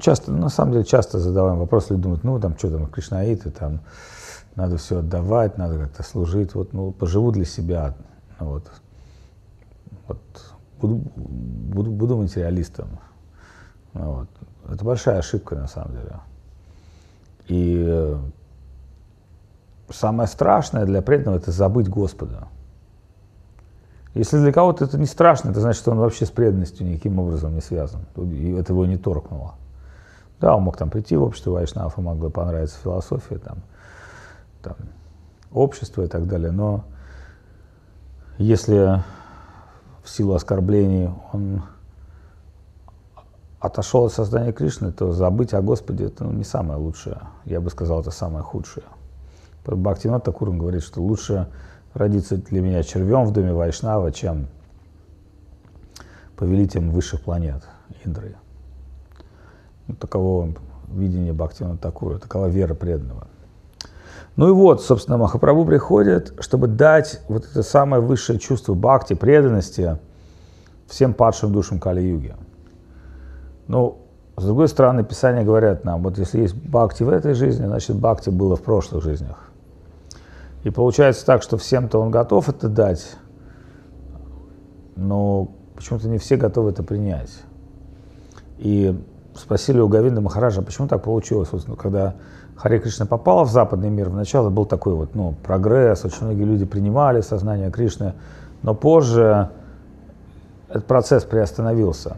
часто, 0.00 0.32
на 0.32 0.48
самом 0.48 0.72
деле, 0.72 0.84
часто 0.84 1.18
задаваем 1.18 1.58
вопрос, 1.58 1.90
люди 1.90 2.02
думают, 2.02 2.24
ну, 2.24 2.38
там, 2.40 2.56
что 2.56 2.70
там, 2.70 2.86
кришнаиты, 2.86 3.50
там, 3.50 3.80
надо 4.54 4.76
все 4.76 4.98
отдавать, 4.98 5.58
надо 5.58 5.78
как-то 5.78 6.02
служить, 6.02 6.54
вот, 6.54 6.72
ну, 6.72 6.92
поживу 6.92 7.32
для 7.32 7.44
себя, 7.44 7.94
ну, 8.38 8.46
вот, 8.46 8.70
вот, 10.06 10.18
буду, 10.80 11.02
буду, 11.16 11.90
буду 11.90 12.16
материалистом. 12.16 12.98
Ну, 13.94 14.12
вот. 14.12 14.28
Это 14.68 14.84
большая 14.84 15.18
ошибка, 15.18 15.56
на 15.56 15.66
самом 15.66 15.92
деле. 15.92 16.20
И 17.48 18.16
самое 19.92 20.28
страшное 20.28 20.84
для 20.84 21.02
преданного– 21.02 21.36
это 21.38 21.50
забыть 21.50 21.88
Господа. 21.88 22.48
Если 24.14 24.38
для 24.38 24.52
кого-то 24.52 24.84
это 24.84 24.98
не 24.98 25.06
страшно, 25.06 25.50
это 25.50 25.60
значит, 25.60 25.80
что 25.80 25.90
он 25.92 25.98
вообще 25.98 26.26
с 26.26 26.30
преданностью 26.30 26.86
никаким 26.86 27.18
образом 27.18 27.54
не 27.54 27.62
связан. 27.62 28.02
И 28.16 28.52
это 28.52 28.72
его 28.72 28.84
не 28.84 28.98
торкнуло. 28.98 29.54
Да, 30.40 30.56
он 30.56 30.64
мог 30.64 30.76
там 30.76 30.90
прийти 30.90 31.16
в 31.16 31.22
общество 31.22 31.52
Вайшнава, 31.52 31.92
могло 32.00 32.28
понравиться 32.28 32.78
философия, 32.82 33.38
там, 33.38 33.58
там, 34.60 34.76
общество 35.52 36.02
и 36.02 36.08
так 36.08 36.26
далее. 36.26 36.50
Но 36.50 36.84
если 38.38 39.02
в 40.02 40.10
силу 40.10 40.34
оскорблений 40.34 41.10
он 41.32 41.62
отошел 43.60 44.06
от 44.06 44.12
создания 44.12 44.52
Кришны, 44.52 44.92
то 44.92 45.12
забыть 45.12 45.54
о 45.54 45.62
Господе 45.62 46.06
это 46.06 46.24
ну, 46.24 46.32
не 46.32 46.44
самое 46.44 46.78
лучшее. 46.78 47.20
Я 47.44 47.60
бы 47.60 47.70
сказал, 47.70 48.00
это 48.00 48.10
самое 48.10 48.42
худшее. 48.42 48.84
Бхактивинат 49.64 50.24
Такурин 50.24 50.58
говорит, 50.58 50.82
что 50.82 51.00
лучше 51.00 51.48
родиться 51.94 52.36
для 52.36 52.60
меня 52.60 52.82
червем 52.82 53.24
в 53.24 53.32
доме 53.32 53.52
Вайшнава, 53.52 54.12
чем 54.12 54.48
повелителем 56.36 56.90
высших 56.90 57.20
планет 57.20 57.62
Индры. 58.04 58.34
Ну, 59.86 59.94
таково 59.94 60.54
видение 60.88 61.32
Бхактивана 61.32 61.76
Такура, 61.76 62.18
такова 62.18 62.46
вера 62.46 62.74
преданного. 62.74 63.28
Ну 64.36 64.48
и 64.48 64.52
вот, 64.52 64.82
собственно, 64.82 65.18
Махапрабху 65.18 65.64
приходит, 65.66 66.34
чтобы 66.40 66.66
дать 66.66 67.20
вот 67.28 67.44
это 67.44 67.62
самое 67.62 68.02
высшее 68.02 68.38
чувство 68.38 68.74
бхакти, 68.74 69.14
преданности 69.14 69.98
всем 70.86 71.12
падшим 71.12 71.52
душам 71.52 71.78
Кали-юги. 71.78 72.34
Ну, 73.68 73.98
с 74.36 74.44
другой 74.44 74.68
стороны, 74.68 75.04
Писания 75.04 75.44
говорят 75.44 75.84
нам, 75.84 76.02
вот 76.02 76.18
если 76.18 76.40
есть 76.40 76.54
бхакти 76.54 77.02
в 77.02 77.10
этой 77.10 77.34
жизни, 77.34 77.66
значит 77.66 77.96
бхакти 77.96 78.30
было 78.30 78.56
в 78.56 78.62
прошлых 78.62 79.04
жизнях. 79.04 79.51
И 80.64 80.70
получается 80.70 81.26
так, 81.26 81.42
что 81.42 81.56
всем-то 81.56 81.98
он 81.98 82.10
готов 82.10 82.48
это 82.48 82.68
дать, 82.68 83.16
но 84.96 85.48
почему-то 85.74 86.08
не 86.08 86.18
все 86.18 86.36
готовы 86.36 86.70
это 86.70 86.82
принять. 86.82 87.32
И 88.58 88.96
спросили 89.34 89.80
у 89.80 89.88
Гавинда 89.88 90.20
Махараджа, 90.20 90.62
почему 90.62 90.86
так 90.86 91.02
получилось, 91.02 91.48
вот, 91.52 91.66
ну, 91.66 91.74
когда 91.74 92.14
Харе 92.54 92.78
Кришна 92.78 93.06
попала 93.06 93.44
в 93.44 93.50
западный 93.50 93.90
мир, 93.90 94.08
вначале 94.08 94.50
был 94.50 94.66
такой 94.66 94.94
вот, 94.94 95.14
ну, 95.14 95.34
прогресс, 95.42 96.04
очень 96.04 96.26
многие 96.26 96.44
люди 96.44 96.64
принимали 96.64 97.22
сознание 97.22 97.70
Кришны, 97.70 98.14
но 98.62 98.74
позже 98.74 99.50
этот 100.68 100.86
процесс 100.86 101.24
приостановился. 101.24 102.16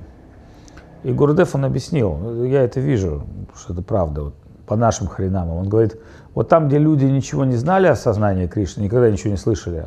И 1.02 1.12
Гурдев, 1.12 1.54
он 1.54 1.64
объяснил, 1.64 2.44
я 2.44 2.62
это 2.62 2.80
вижу, 2.80 3.24
что 3.56 3.72
это 3.72 3.82
правда, 3.82 4.24
вот, 4.24 4.34
по 4.66 4.76
нашим 4.76 5.06
хренам. 5.06 5.50
Он 5.50 5.68
говорит, 5.68 5.96
вот 6.34 6.48
там, 6.48 6.68
где 6.68 6.78
люди 6.78 7.04
ничего 7.04 7.44
не 7.44 7.56
знали 7.56 7.86
о 7.86 7.96
сознании 7.96 8.46
Кришны, 8.46 8.82
никогда 8.82 9.10
ничего 9.10 9.30
не 9.30 9.36
слышали, 9.36 9.86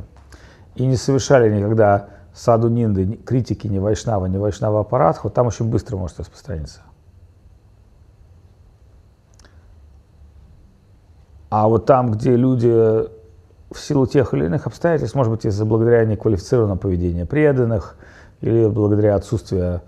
и 0.76 0.86
не 0.86 0.96
совершали 0.96 1.54
никогда 1.54 2.10
саду 2.34 2.70
нинды, 2.70 3.18
критики 3.26 3.68
ни 3.68 3.80
Вайшнава, 3.80 4.28
ни 4.28 4.38
Вайшнава 4.38 4.82
аппарат, 4.82 5.20
вот 5.24 5.34
там 5.34 5.48
очень 5.48 5.70
быстро 5.70 5.98
может 5.98 6.20
распространиться. 6.20 6.82
А 11.50 11.68
вот 11.68 11.86
там, 11.86 12.12
где 12.12 12.36
люди 12.36 12.68
в 12.70 13.78
силу 13.78 14.06
тех 14.06 14.34
или 14.34 14.46
иных 14.46 14.68
обстоятельств, 14.68 15.16
может 15.16 15.32
быть, 15.32 15.46
из-за 15.46 15.66
благодаря 15.66 16.06
неквалифицированного 16.06 16.78
поведения 16.78 17.26
преданных 17.26 17.98
или 18.42 18.68
благодаря 18.68 19.16
отсутствию 19.16 19.82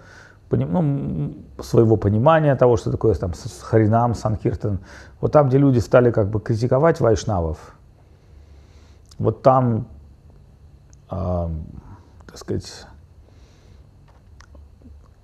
ну, 0.57 1.35
своего 1.61 1.97
понимания 1.97 2.55
того, 2.55 2.77
что 2.77 2.91
такое 2.91 3.13
там 3.15 3.33
Харинам, 3.61 4.15
Санкиртан, 4.15 4.79
вот 5.21 5.31
там, 5.31 5.49
где 5.49 5.57
люди 5.57 5.79
стали 5.79 6.11
как 6.11 6.29
бы 6.29 6.39
критиковать 6.39 6.99
вайшнавов, 6.99 7.75
вот 9.17 9.41
там, 9.41 9.87
э, 11.11 11.49
так 12.25 12.37
сказать, 12.37 12.85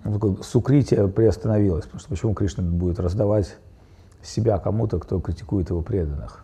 такое 0.03 0.35
сукритие 0.43 1.07
приостановилось, 1.07 1.85
потому 1.85 1.99
что 1.99 2.09
почему 2.09 2.33
Кришна 2.33 2.63
будет 2.63 2.99
раздавать 2.99 3.57
себя 4.21 4.57
кому-то, 4.57 4.99
кто 4.99 5.19
критикует 5.19 5.69
его 5.69 5.81
преданных. 5.81 6.43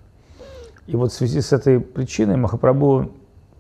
И 0.88 0.96
вот 0.96 1.12
в 1.12 1.16
связи 1.16 1.42
с 1.42 1.54
этой 1.54 1.80
причиной 1.80 2.38
Махапрабху, 2.38 3.12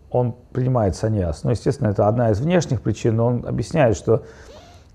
он 0.09 0.35
принимает 0.51 0.95
саньяс. 0.95 1.43
Но, 1.43 1.51
естественно, 1.51 1.87
это 1.87 2.07
одна 2.07 2.31
из 2.31 2.39
внешних 2.41 2.81
причин, 2.81 3.15
но 3.15 3.27
он 3.27 3.45
объясняет, 3.47 3.95
что 3.95 4.25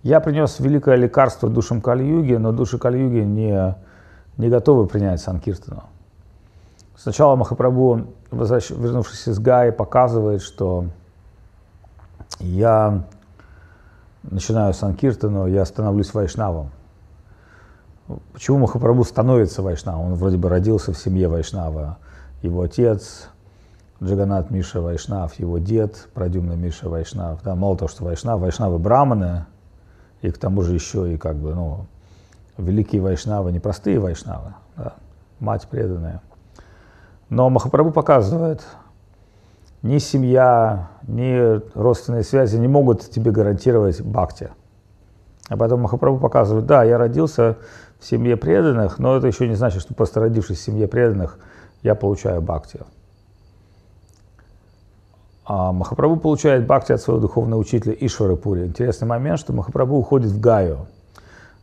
я 0.06 0.20
принес 0.20 0.60
великое 0.60 0.94
лекарство 0.94 1.48
душам 1.48 1.80
Кали-юги, 1.80 2.34
но 2.34 2.52
души 2.52 2.78
Кали-юги 2.78 3.24
не, 3.24 3.74
не 4.36 4.48
готовы 4.48 4.86
принять 4.86 5.20
Санкиртану. 5.20 5.82
Сначала 6.96 7.34
Махапрабху, 7.34 8.02
вернувшись 8.30 9.26
из 9.26 9.40
Гаи, 9.40 9.70
показывает, 9.70 10.42
что 10.42 10.86
я 12.38 13.02
начинаю 14.22 14.74
Санкиртану, 14.74 15.48
я 15.48 15.64
становлюсь 15.64 16.14
вайшнавом. 16.14 16.70
Почему 18.32 18.58
Махапрабху 18.58 19.02
становится 19.02 19.60
вайшнавом? 19.60 20.12
Он 20.12 20.14
вроде 20.14 20.36
бы 20.36 20.48
родился 20.48 20.92
в 20.92 20.98
семье 20.98 21.26
вайшнава. 21.26 21.98
Его 22.42 22.62
отец 22.62 23.28
Джаганат 24.00 24.52
Миша 24.52 24.80
Вайшнав, 24.80 25.34
его 25.34 25.58
дед 25.58 26.06
Прадюмна 26.14 26.52
Миша 26.52 26.88
Вайшнав. 26.88 27.42
Да, 27.42 27.56
мало 27.56 27.76
того, 27.76 27.88
что 27.88 28.04
Вайшнав, 28.04 28.38
Вайшнавы 28.38 28.78
браманы, 28.78 29.46
и 30.26 30.30
к 30.30 30.38
тому 30.38 30.62
же 30.62 30.74
еще 30.74 31.14
и 31.14 31.16
как 31.16 31.36
бы, 31.36 31.54
ну, 31.54 31.86
великие 32.58 33.00
Вайшнавы, 33.00 33.52
не 33.52 33.60
простые 33.60 34.00
Вайшнавы, 34.00 34.54
да, 34.76 34.94
мать 35.38 35.68
преданная. 35.70 36.20
Но 37.28 37.48
Махапрабху 37.48 37.92
показывает, 37.92 38.62
ни 39.82 39.98
семья, 39.98 40.88
ни 41.06 41.60
родственные 41.78 42.24
связи 42.24 42.56
не 42.56 42.66
могут 42.66 43.08
тебе 43.08 43.30
гарантировать 43.30 44.00
бхакти. 44.00 44.50
А 45.48 45.56
потом 45.56 45.82
Махапрабху 45.82 46.20
показывает, 46.20 46.66
да, 46.66 46.82
я 46.82 46.98
родился 46.98 47.56
в 48.00 48.04
семье 48.04 48.36
преданных, 48.36 48.98
но 48.98 49.16
это 49.16 49.28
еще 49.28 49.46
не 49.46 49.54
значит, 49.54 49.80
что 49.80 49.94
просто 49.94 50.18
родившись 50.20 50.58
в 50.58 50.62
семье 50.62 50.88
преданных, 50.88 51.38
я 51.82 51.94
получаю 51.94 52.42
бхакти. 52.42 52.80
А 55.48 55.70
Махапрабху 55.70 56.16
получает 56.16 56.66
бхакти 56.66 56.92
от 56.92 57.00
своего 57.00 57.20
духовного 57.22 57.60
учителя 57.60 57.94
Ишвара 57.98 58.34
Пури. 58.34 58.66
Интересный 58.66 59.06
момент, 59.06 59.38
что 59.38 59.52
Махапрабху 59.52 59.94
уходит 59.94 60.32
в 60.32 60.40
Гаю. 60.40 60.88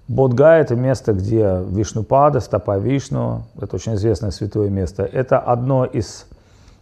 Бодгая– 0.07 0.61
это 0.63 0.77
место, 0.77 1.11
где 1.11 1.61
Вишнупада, 1.67 2.39
стопа 2.39 2.77
Вишну, 2.77 3.43
это 3.59 3.75
очень 3.75 3.95
известное 3.95 4.31
святое 4.31 4.69
место. 4.69 5.03
Это 5.03 5.37
одно 5.37 5.83
из 5.83 6.27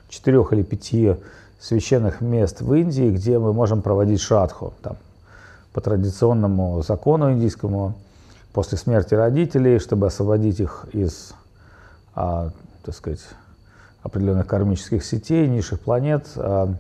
четырех 0.10 0.54
или 0.54 0.62
пяти 0.62 1.16
священных 1.60 2.22
мест 2.22 2.62
в 2.62 2.72
Индии, 2.74 3.10
где 3.10 3.40
мы 3.40 3.52
можем 3.52 3.82
проводить 3.82 4.22
шрадху. 4.22 4.74
Там, 4.84 4.98
по 5.74 5.82
традиционному 5.82 6.84
закону 6.84 7.32
индийскому 7.32 7.96
после 8.54 8.78
смерти 8.78 9.16
родителей, 9.16 9.80
чтобы 9.80 10.06
освободить 10.06 10.60
их 10.60 10.86
из, 10.92 11.34
а, 12.14 12.50
так 12.84 12.94
сказать, 12.94 13.22
определенных 14.04 14.46
кармических 14.46 15.04
сетей, 15.04 15.48
низших 15.48 15.80
планет, 15.80 16.28
а, 16.36 16.74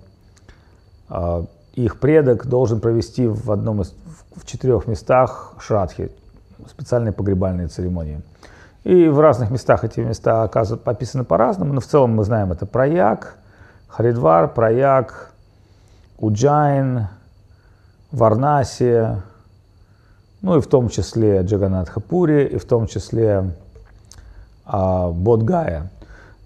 их 1.74 2.00
предок 2.00 2.48
должен 2.48 2.80
провести 2.80 3.28
в 3.28 3.52
одном 3.52 3.82
из 3.82 3.94
в 4.36 4.46
четырех 4.46 4.88
местах 4.88 5.54
шрадхи, 5.60 6.12
специальные 6.68 7.12
погребальные 7.12 7.68
церемонии. 7.68 8.22
И 8.84 9.08
в 9.08 9.20
разных 9.20 9.52
местах 9.52 9.84
эти 9.84 10.00
места 10.00 10.44
оказывают, 10.44 10.88
описаны 10.88 11.24
по-разному, 11.24 11.74
но 11.74 11.82
в 11.82 11.86
целом 11.86 12.16
мы 12.16 12.24
знаем 12.24 12.52
это 12.52 12.66
Праяг, 12.66 13.36
Харидвар, 13.88 14.52
Праяг, 14.52 15.32
Уджайн, 16.18 17.08
Варнаси, 18.12 19.22
ну 20.42 20.58
и 20.58 20.62
в 20.62 20.68
том 20.68 20.90
числе 20.90 21.42
Джаганатхапури, 21.44 22.46
и 22.46 22.58
в 22.58 22.66
том 22.66 22.88
числе 22.88 23.52
а, 24.66 25.10
Бодгая. 25.10 25.92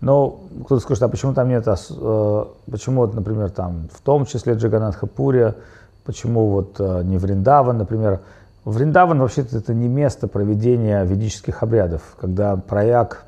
Но 0.06 0.40
кто-то 0.66 0.82
скажет, 0.82 1.02
а 1.02 1.08
почему 1.08 1.34
там 1.34 1.50
нет, 1.50 1.68
а, 1.68 2.48
почему, 2.70 3.02
вот, 3.02 3.16
например, 3.16 3.50
там 3.50 3.90
в 3.92 4.02
том 4.02 4.28
числе 4.28 4.54
Джаганатхапури, 4.54 5.56
почему 6.04 6.46
вот 6.50 6.76
а, 6.78 7.02
не 7.02 7.18
Вриндаван, 7.18 7.80
например. 7.80 8.20
Вриндаван 8.66 9.20
вообще-то 9.20 9.58
это 9.58 9.74
не 9.74 9.88
место 9.88 10.28
проведения 10.28 11.04
ведических 11.04 11.64
обрядов, 11.64 12.04
когда 12.22 12.56
прояк 12.56 13.26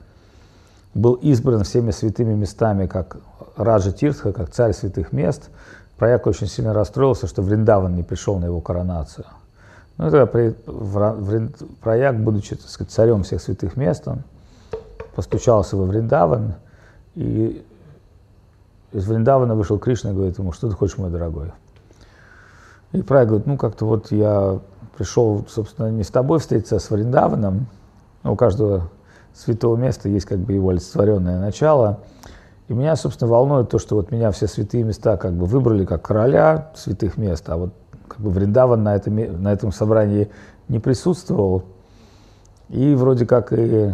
был 0.93 1.15
избран 1.15 1.63
всеми 1.63 1.89
святыми 1.89 2.35
местами, 2.35 2.85
как 2.85 3.17
Раджа 3.55 3.91
Тиртха, 3.91 4.31
как 4.31 4.51
царь 4.51 4.73
святых 4.73 5.11
мест. 5.11 5.49
Прояк 5.97 6.27
очень 6.27 6.45
сильно 6.45 6.75
расстроился, 6.75 7.25
что 7.25 7.41
Вриндаван 7.41 7.95
не 7.95 8.03
пришел 8.03 8.37
на 8.37 8.45
его 8.45 8.61
коронацию. 8.61 9.25
Ну, 9.97 10.11
тогда 10.11 10.27
Прояк, 10.27 12.19
будучи 12.19 12.55
так 12.55 12.69
сказать, 12.69 12.93
царем 12.93 13.23
всех 13.23 13.41
святых 13.41 13.77
мест, 13.77 14.07
он 14.07 14.21
постучался 15.15 15.75
во 15.75 15.85
Вриндаван, 15.85 16.53
и 17.17 17.65
из 18.91 19.07
Вриндавана 19.07 19.55
вышел 19.55 19.79
Кришна 19.79 20.11
и 20.11 20.13
говорит 20.13 20.37
ему, 20.37 20.51
что 20.51 20.69
ты 20.69 20.75
хочешь, 20.75 20.99
мой 20.99 21.09
дорогой? 21.09 21.51
И 22.91 23.01
Прай 23.01 23.25
говорит, 23.25 23.47
ну 23.47 23.57
как-то 23.57 23.85
вот 23.85 24.11
я 24.11 24.59
пришел, 24.95 25.43
собственно, 25.49 25.87
не 25.89 26.03
с 26.03 26.09
тобой 26.09 26.39
встретиться, 26.39 26.75
а 26.75 26.79
с 26.79 26.91
Вриндаваном. 26.91 27.65
У 28.23 28.35
каждого 28.35 28.89
святого 29.33 29.75
места 29.77 30.09
есть 30.09 30.27
как 30.27 30.37
бы 30.37 30.53
его 30.53 30.69
олицетворенное 30.69 31.39
начало. 31.39 32.01
И 32.67 32.73
меня, 32.73 32.95
собственно, 32.95 33.31
волнует 33.31 33.69
то, 33.69 33.79
что 33.79 33.95
вот 33.95 34.11
меня 34.11 34.29
все 34.31 34.45
святые 34.45 34.83
места 34.83 35.17
как 35.17 35.33
бы 35.33 35.45
выбрали 35.47 35.85
как 35.85 36.03
короля 36.03 36.71
святых 36.75 37.17
мест, 37.17 37.49
а 37.49 37.57
вот 37.57 37.73
как 38.07 38.19
бы 38.19 38.29
Вриндаван 38.29 38.83
на 38.83 38.95
этом, 38.95 39.41
на 39.41 39.51
этом 39.51 39.71
собрании 39.71 40.29
не 40.67 40.79
присутствовал. 40.79 41.63
И 42.69 42.93
вроде 42.93 43.25
как 43.25 43.53
и 43.53 43.91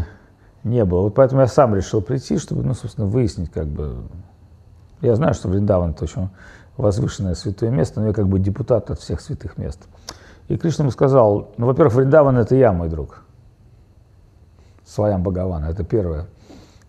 не 0.64 0.86
было. 0.86 1.02
Вот 1.02 1.16
поэтому 1.16 1.42
я 1.42 1.48
сам 1.48 1.76
решил 1.76 2.02
прийти, 2.02 2.38
чтобы, 2.38 2.64
ну, 2.64 2.74
собственно, 2.74 3.08
выяснить, 3.08 3.52
как 3.52 3.68
бы... 3.68 4.04
Я 5.02 5.16
знаю, 5.16 5.34
что 5.34 5.50
Вриндаван– 5.50 5.90
это 5.92 6.06
очень 6.06 6.30
возвышенное 6.78 7.36
святое 7.36 7.70
место, 7.70 8.00
но 8.00 8.08
я 8.08 8.14
как 8.14 8.28
бы 8.28 8.40
депутат 8.40 8.90
от 8.90 9.00
всех 9.00 9.22
святых 9.22 9.58
мест. 9.58 9.80
И 10.48 10.58
Кришна 10.58 10.84
ему 10.84 10.92
сказал, 10.92 11.52
ну, 11.58 11.66
во-первых, 11.68 11.96
Вриндаван– 11.96 12.38
это 12.40 12.56
я, 12.56 12.72
мой 12.72 12.90
друг. 12.90 13.24
Своям 14.86 15.24
Бхагавана, 15.24 15.66
это 15.66 15.84
первое. 15.84 16.28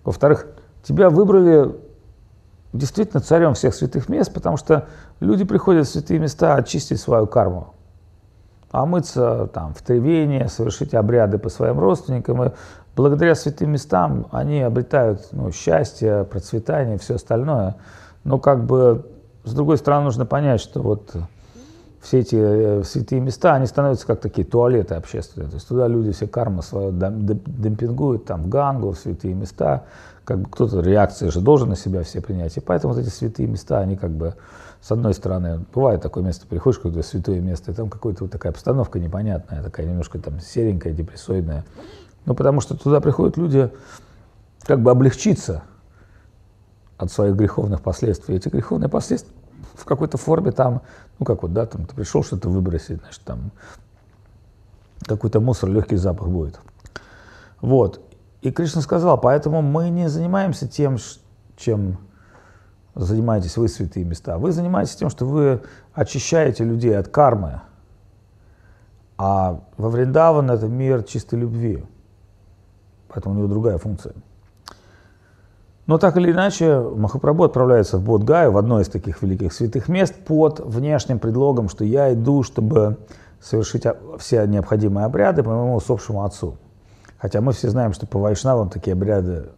Во-вторых, 0.05 0.47
тебя 0.83 1.11
выбрали 1.11 1.75
действительно 2.73 3.21
царем 3.21 3.55
всех 3.55 3.75
святых 3.75 4.09
мест, 4.09 4.33
потому 4.35 4.57
что 4.57 4.89
люди 5.21 5.45
приходят 5.45 5.87
в 5.87 5.91
святые 5.91 6.21
места 6.21 6.55
очистить 6.55 7.01
свою 7.01 7.27
карму, 7.27 7.75
омыться 8.71 9.49
там 9.55 9.75
в 9.75 9.83
Тревении, 9.83 10.45
совершить 10.47 10.93
обряды 10.95 11.39
по 11.39 11.49
своим 11.49 11.79
родственникам. 11.79 12.45
И 12.45 12.53
благодаря 12.97 13.35
святым 13.35 13.73
местам 13.73 14.27
они 14.31 14.61
обретают 14.61 15.29
ну, 15.33 15.51
счастье, 15.53 16.25
процветание, 16.25 16.99
все 16.99 17.17
остальное. 17.17 17.77
Но 18.25 18.39
как 18.39 18.65
бы 18.65 19.07
с 19.45 19.53
другой 19.53 19.79
стороны 19.79 20.05
нужно 20.05 20.27
понять, 20.27 20.61
что 20.61 20.81
вот 20.81 21.15
все 22.05 22.21
эти 22.21 22.37
э, 22.39 22.83
святые 22.85 23.21
места, 23.21 23.55
они 23.55 23.67
становятся 23.67 24.07
как 24.07 24.21
такие 24.21 24.47
туалеты 24.47 24.95
общественные. 24.95 25.49
То 25.49 25.55
есть 25.55 25.67
туда 25.67 25.89
люди 25.89 26.13
все 26.13 26.27
карма 26.27 26.61
свою 26.63 26.93
демпингуют, 26.93 28.27
там 28.27 28.43
в 28.43 28.49
Гангу, 28.49 28.91
в 28.93 28.99
святые 28.99 29.35
места. 29.35 29.85
Как 30.25 30.39
бы 30.39 30.51
кто-то 30.51 30.81
реакции 30.81 31.29
же 31.29 31.41
должен 31.41 31.71
на 31.71 31.77
себя 31.77 32.03
все 32.03 32.21
принять. 32.21 32.57
И 32.57 32.61
поэтому 32.61 32.93
вот 32.93 33.01
эти 33.01 33.09
святые 33.09 33.47
места, 33.47 33.79
они 33.79 33.97
как 33.97 34.11
бы, 34.11 34.35
с 34.83 34.91
одной 34.93 35.15
стороны, 35.15 35.65
бывает 35.75 36.03
такое 36.03 36.23
место, 36.23 36.47
приходишь 36.47 36.79
какое-то 36.79 37.03
святое 37.03 37.41
место, 37.41 37.73
и 37.73 37.75
там 37.75 37.89
какая-то 37.89 38.25
вот 38.25 38.31
такая 38.31 38.53
обстановка 38.53 38.99
непонятная, 38.99 39.63
такая 39.63 39.87
немножко 39.87 40.19
там 40.19 40.41
серенькая, 40.41 40.93
депрессоидная. 40.93 41.65
Ну, 42.27 42.35
потому 42.35 42.61
что 42.61 42.77
туда 42.77 43.01
приходят 43.01 43.37
люди 43.37 43.71
как 44.63 44.81
бы 44.81 44.91
облегчиться 44.91 45.63
от 46.97 47.13
своих 47.13 47.35
греховных 47.35 47.83
последствий. 47.83 48.37
Эти 48.37 48.49
греховные 48.49 48.89
последствия 48.89 49.35
в 49.75 49.85
какой-то 49.85 50.17
форме 50.17 50.53
там, 50.53 50.83
ну 51.19 51.27
как 51.27 51.43
вот, 51.43 51.53
да, 51.53 51.67
там 51.67 51.87
ты 51.87 51.95
пришел 51.95 52.23
что-то 52.23 52.49
выбросить, 52.49 53.01
значит, 53.01 53.23
там 53.25 53.51
какой-то 55.07 55.41
мусор, 55.41 55.71
легкий 55.71 55.97
запах 55.97 56.29
будет. 56.29 56.61
Вот. 57.61 58.01
И 58.41 58.51
Кришна 58.51 58.83
сказал, 58.83 59.19
поэтому 59.19 59.63
мы 59.63 59.91
не 59.91 60.09
занимаемся 60.09 60.69
тем, 60.69 60.99
чем 61.57 61.99
занимаетесь 62.95 63.57
вы, 63.57 63.69
святые 63.69 64.05
места. 64.05 64.39
Вы 64.39 64.53
занимаетесь 64.53 64.97
тем, 64.97 65.11
что 65.11 65.27
вы 65.27 65.63
очищаете 65.93 66.65
людей 66.65 66.97
от 66.97 67.09
кармы. 67.09 67.63
А 69.17 69.63
во 69.77 69.89
Вриндаван 69.91 70.51
это 70.51 70.67
мир 70.67 71.03
чистой 71.03 71.39
любви. 71.39 71.85
Поэтому 73.15 73.37
у 73.37 73.39
него 73.39 73.49
другая 73.49 73.79
функция. 73.79 74.13
Но 75.87 75.99
так 75.99 76.17
или 76.17 76.33
иначе, 76.33 76.81
Махапрабху 76.81 77.45
отправляется 77.45 77.99
в 77.99 78.03
Бодгаю, 78.03 78.51
в 78.51 78.57
одно 78.57 78.81
из 78.81 78.89
таких 78.89 79.23
великих 79.23 79.53
святых 79.53 79.89
мест, 79.89 80.15
под 80.15 80.61
внешним 80.61 81.19
предлогом, 81.21 81.69
что 81.69 81.85
я 81.85 82.13
иду, 82.13 82.43
чтобы 82.43 82.97
совершить 83.41 83.85
все 84.19 84.47
необходимые 84.47 85.05
обряды 85.05 85.43
по 85.43 85.51
моему 85.51 85.77
усопшему 85.77 86.25
отцу. 86.25 86.57
Хотя 87.19 87.41
мы 87.41 87.53
все 87.53 87.69
знаем, 87.69 87.93
что 87.93 88.07
по 88.07 88.19
вайшнавам 88.19 88.71
такие 88.71 88.95
обряды, 88.95 89.51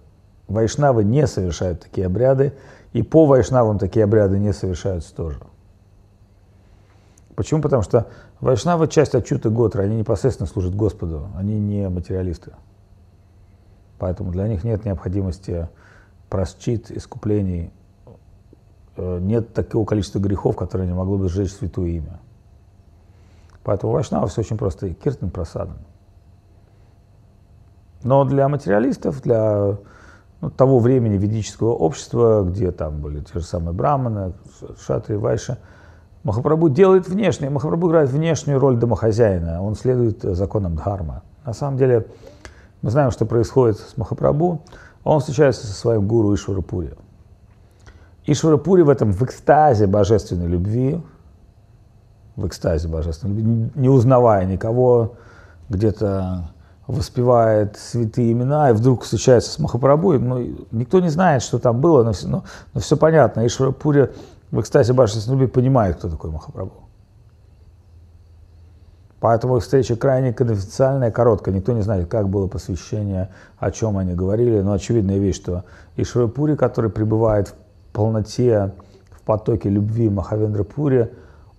вайшнавы 0.49 1.05
не 1.05 1.27
совершают 1.27 1.81
такие 1.81 2.09
обряды, 2.09 2.53
и 2.93 3.03
по 3.03 3.25
вайшнавам 3.25 3.79
такие 3.79 4.05
обряды 4.05 4.39
не 4.39 4.53
совершаются 4.53 5.15
тоже. 5.15 5.39
Почему? 7.37 7.63
Потому 7.63 7.83
что 7.83 8.07
вайшнавы 8.41 8.89
часть 8.89 9.15
отчута 9.15 9.49
Готры, 9.49 9.85
они 9.85 9.97
непосредственно 9.97 10.49
служат 10.49 10.75
Господу, 10.75 11.29
они 11.37 11.59
не 11.59 11.89
материалисты. 11.89 12.53
Поэтому 13.99 14.31
для 14.31 14.49
них 14.49 14.65
нет 14.65 14.85
необходимости 14.85 15.69
просчит 16.29 16.91
искуплений, 16.91 17.73
э, 18.97 19.19
нет 19.21 19.55
такого 19.55 19.85
количества 19.85 20.19
грехов, 20.19 20.57
которые 20.57 20.87
не 20.87 20.95
могло 20.95 21.17
бы 21.17 21.29
сжечь 21.29 21.53
святое 21.53 21.88
имя. 21.88 22.21
Поэтому 23.62 23.93
Вайшнава 23.93 24.26
все 24.29 24.43
очень 24.43 24.57
просто. 24.57 24.95
Киртан 24.95 25.31
просадан. 25.31 25.79
Но 28.03 28.25
для 28.25 28.49
материалистов, 28.49 29.23
для 29.23 29.79
ну, 30.41 30.50
того 30.50 30.79
времени 30.79 31.17
ведического 31.17 31.73
общества, 31.73 32.45
где 32.45 32.71
там 32.71 33.00
были 33.00 33.21
те 33.21 33.41
же 33.41 33.45
самые 33.45 33.73
браманы, 33.73 34.35
шатри, 34.79 35.17
вайши, 35.17 35.59
Махапрабху 36.23 36.69
делает 36.69 37.09
внешнее, 37.09 37.50
Махапрабху 37.50 37.88
играет 37.88 38.11
внешнюю 38.11 38.59
роль 38.59 38.76
домохозяина, 38.76 39.63
он 39.63 39.75
следует 39.75 40.23
законам 40.23 40.76
Дхарма. 40.76 41.23
На 41.45 41.52
самом 41.52 41.78
деле, 41.78 42.06
мы 42.87 42.93
знаем, 42.93 43.11
что 43.11 43.27
происходит 43.27 43.81
с 43.81 43.97
Махапрабху. 43.97 44.63
Он 45.03 45.19
встречается 45.19 45.67
со 45.67 45.73
своим 45.73 46.07
гуру 46.07 46.33
Ишварапури. 46.33 46.93
Ишварапури 48.27 48.83
в 48.83 48.89
этом 48.89 49.11
в 49.11 49.21
экстазе 49.25 49.89
божественной 49.89 50.47
любви, 50.47 51.03
в 52.37 52.47
экстазе 52.47 52.87
божественной 52.87 53.35
любви, 53.35 53.71
не 53.75 53.89
узнавая 53.89 54.45
никого, 54.45 55.17
где-то 55.69 56.53
воспевает 56.87 57.77
святые 57.77 58.31
имена, 58.31 58.71
и 58.71 58.73
вдруг 58.73 59.03
встречается 59.03 59.51
с 59.51 59.59
Махапрабху, 59.59 60.13
ну, 60.21 60.57
никто 60.71 61.01
не 61.01 61.09
знает, 61.09 61.43
что 61.43 61.59
там 61.59 61.81
было, 61.81 62.05
но, 62.05 62.13
но, 62.23 62.45
но 62.73 62.81
все 62.81 62.97
понятно. 62.97 63.45
Ишварапури 63.45 64.13
в 64.53 64.61
экстазе 64.61 64.93
божественной 64.93 65.41
любви 65.41 65.49
понимает, 65.49 65.97
кто 65.97 66.09
такой 66.09 66.31
Махапрабху. 66.31 66.86
Поэтому 69.21 69.57
их 69.57 69.63
встреча 69.63 69.97
крайне 69.97 70.33
конфиденциальная, 70.33 71.11
короткая. 71.11 71.55
Никто 71.55 71.73
не 71.73 71.83
знает, 71.83 72.09
как 72.09 72.29
было 72.29 72.49
посвящение, 72.49 73.31
о 73.59 73.71
чем 73.71 73.97
они 73.97 74.15
говорили. 74.15 74.61
Но 74.61 74.73
очевидная 74.73 75.19
вещь, 75.19 75.37
что 75.37 75.65
Ишварапури, 75.97 76.55
который 76.55 76.91
пребывает 76.91 77.49
в 77.49 77.55
полноте, 77.93 78.73
в 79.11 79.23
потоке 79.23 79.71
любви 79.71 80.11
Махавендра 80.11 80.65
Пури, 80.65 81.11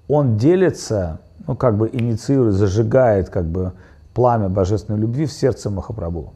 он 0.08 0.38
делится, 0.38 1.20
ну 1.48 1.56
как 1.56 1.78
бы 1.78 1.89
инициирует, 1.91 2.54
зажигает 2.54 3.30
как 3.30 3.46
бы 3.46 3.74
пламя 4.13 4.50
божественной 4.50 5.00
любви 5.00 5.26
в 5.26 5.32
сердце 5.32 5.70
Махапрабху. 5.70 6.34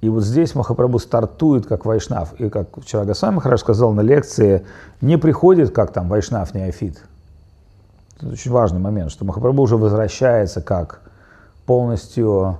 И 0.00 0.08
вот 0.08 0.24
здесь 0.24 0.54
Махапрабху 0.54 0.98
стартует 0.98 1.66
как 1.66 1.84
Вайшнав. 1.84 2.32
И 2.40 2.48
как 2.48 2.68
вчера 2.82 3.04
Госвами 3.04 3.38
хорошо 3.38 3.60
сказал 3.60 3.92
на 3.92 4.00
лекции, 4.00 4.66
не 5.00 5.18
приходит 5.18 5.72
как 5.72 5.92
там 5.92 6.08
Вайшнав 6.08 6.54
неофит, 6.54 6.96
это 6.96 7.09
очень 8.22 8.50
важный 8.50 8.80
момент, 8.80 9.10
что 9.10 9.24
Махапрабху 9.24 9.62
уже 9.62 9.76
возвращается 9.76 10.60
как 10.60 11.00
полностью 11.66 12.58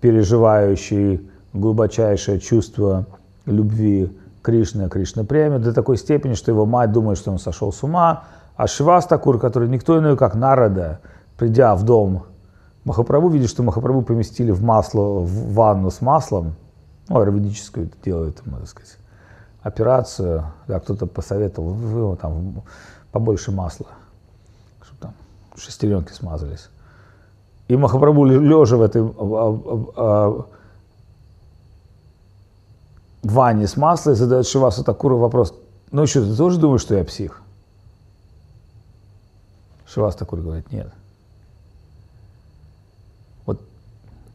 переживающий 0.00 1.30
глубочайшее 1.52 2.40
чувство 2.40 3.06
любви 3.46 4.16
Кришны, 4.42 4.88
Кришна 4.88 5.24
Преми, 5.24 5.58
до 5.58 5.72
такой 5.72 5.96
степени, 5.96 6.34
что 6.34 6.50
его 6.50 6.66
мать 6.66 6.92
думает, 6.92 7.18
что 7.18 7.30
он 7.30 7.38
сошел 7.38 7.72
с 7.72 7.82
ума, 7.82 8.24
а 8.56 8.66
Шивастакур, 8.66 9.38
который 9.38 9.68
никто 9.68 9.98
иной, 9.98 10.16
как 10.16 10.34
Нарада, 10.34 11.00
придя 11.36 11.74
в 11.74 11.84
дом 11.84 12.24
Махапрабху, 12.84 13.28
видит, 13.28 13.50
что 13.50 13.62
Махапрабху 13.62 14.02
поместили 14.02 14.50
в 14.50 14.62
масло, 14.62 15.20
в 15.20 15.52
ванну 15.52 15.90
с 15.90 16.00
маслом, 16.00 16.54
ну, 17.08 17.18
аэроведическую 17.18 17.90
делают, 18.04 18.44
можно 18.46 18.66
сказать, 18.66 18.96
операцию, 19.62 20.44
да, 20.66 20.80
кто-то 20.80 21.06
посоветовал, 21.06 21.70
вы, 21.70 22.16
там, 22.16 22.62
побольше 23.10 23.52
масла 23.52 23.86
шестеренки 25.58 26.12
смазались. 26.12 26.68
И 27.68 27.76
Махапрабху, 27.76 28.24
лежа 28.24 28.76
в 28.76 28.82
этой 28.82 29.02
а, 29.02 30.46
ванне 33.22 33.66
с 33.66 33.76
маслом, 33.76 34.14
задает 34.14 34.46
Шивасу 34.46 34.84
Такуру 34.84 35.18
вопрос, 35.18 35.54
ну 35.90 36.06
что, 36.06 36.24
ты 36.24 36.36
тоже 36.36 36.58
думаешь, 36.58 36.80
что 36.80 36.94
я 36.94 37.04
псих? 37.04 37.42
Шивас 39.86 40.16
Такур 40.16 40.40
говорит, 40.40 40.70
нет. 40.72 40.92
Вот 43.46 43.60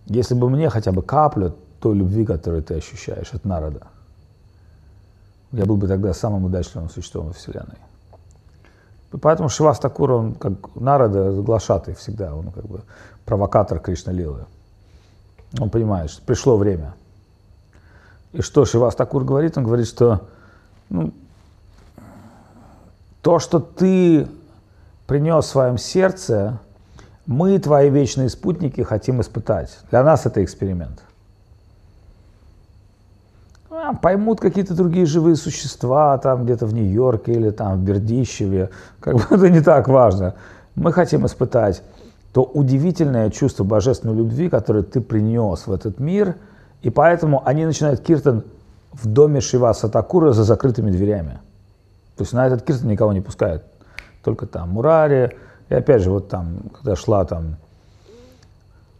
если 0.05 0.33
бы 0.33 0.49
мне 0.49 0.69
хотя 0.69 0.91
бы 0.91 1.01
каплю 1.01 1.55
той 1.79 1.95
любви, 1.95 2.25
которую 2.25 2.63
ты 2.63 2.75
ощущаешь 2.75 3.33
от 3.33 3.45
народа, 3.45 3.88
я 5.51 5.65
был 5.65 5.77
бы 5.77 5.88
тогда 5.88 6.13
самым 6.13 6.45
удачливым 6.45 6.89
существом 6.89 7.27
во 7.27 7.33
Вселенной. 7.33 7.77
Поэтому 9.21 9.49
Шивас 9.49 9.80
Такур, 9.80 10.12
он 10.12 10.34
как 10.34 10.76
народа 10.76 11.32
глашатый 11.32 11.93
всегда, 11.93 12.34
он 12.36 12.52
как 12.52 12.65
бы 12.65 12.82
провокатор 13.26 13.80
Кришна 13.80 14.12
Лилы. 14.12 14.45
Он 15.60 15.69
понимает, 15.69 16.10
что 16.10 16.21
пришло 16.23 16.58
время. 16.58 16.95
И 18.32 18.41
что 18.41 18.65
Шивас 18.65 18.95
Такур 18.95 19.23
говорит? 19.23 19.58
Он 19.58 19.63
говорит, 19.63 19.88
что 19.88 20.21
ну, 20.89 21.13
то, 23.21 23.39
что 23.39 23.60
ты 23.60 24.28
принес 25.06 25.45
в 25.45 25.49
своем 25.49 25.78
сердце, 25.78 26.60
мы, 27.26 27.60
твои 27.60 27.89
вечные 27.89 28.30
спутники, 28.30 28.82
хотим 28.82 29.21
испытать. 29.21 29.80
Для 29.91 30.04
нас 30.04 30.26
это 30.26 30.43
эксперимент 30.43 31.04
а, 33.84 33.93
поймут 33.93 34.39
какие-то 34.39 34.74
другие 34.76 35.06
живые 35.06 35.36
существа 35.36 36.17
там 36.17 36.46
где-то 36.46 36.65
в 36.65 36.74
Нью-Йорке 36.74 37.34
или 37.34 37.50
там 37.50 37.78
в 37.78 37.84
Бердищеве. 37.84 38.69
Как 39.02 39.15
бы 39.15 39.24
это 39.30 39.50
не 39.50 39.60
так 39.60 39.89
важно. 39.89 40.36
Мы 40.76 40.93
хотим 40.93 41.26
испытать 41.26 41.84
то 42.32 42.43
удивительное 42.43 43.30
чувство 43.30 43.63
божественной 43.63 44.15
любви, 44.15 44.50
которое 44.50 44.84
ты 44.84 45.02
принес 45.02 45.67
в 45.67 45.72
этот 45.72 46.00
мир, 46.00 46.36
и 46.82 46.89
поэтому 46.89 47.43
они 47.46 47.65
начинают 47.65 48.00
киртан 48.00 48.43
в 48.93 49.06
доме 49.06 49.41
Шиваса 49.41 49.89
Такура 49.89 50.32
за 50.32 50.43
закрытыми 50.43 50.89
дверями. 50.89 51.39
То 52.15 52.24
есть 52.24 52.34
на 52.34 52.48
этот 52.48 52.63
киртан 52.63 52.89
никого 52.89 53.12
не 53.12 53.22
пускают. 53.22 53.63
Только 54.24 54.46
там 54.46 54.69
Мурари. 54.69 55.38
И 55.69 55.76
опять 55.76 56.02
же, 56.02 56.10
вот 56.10 56.30
там, 56.30 56.58
когда 56.74 56.96
шла 56.96 57.26
там 57.26 57.58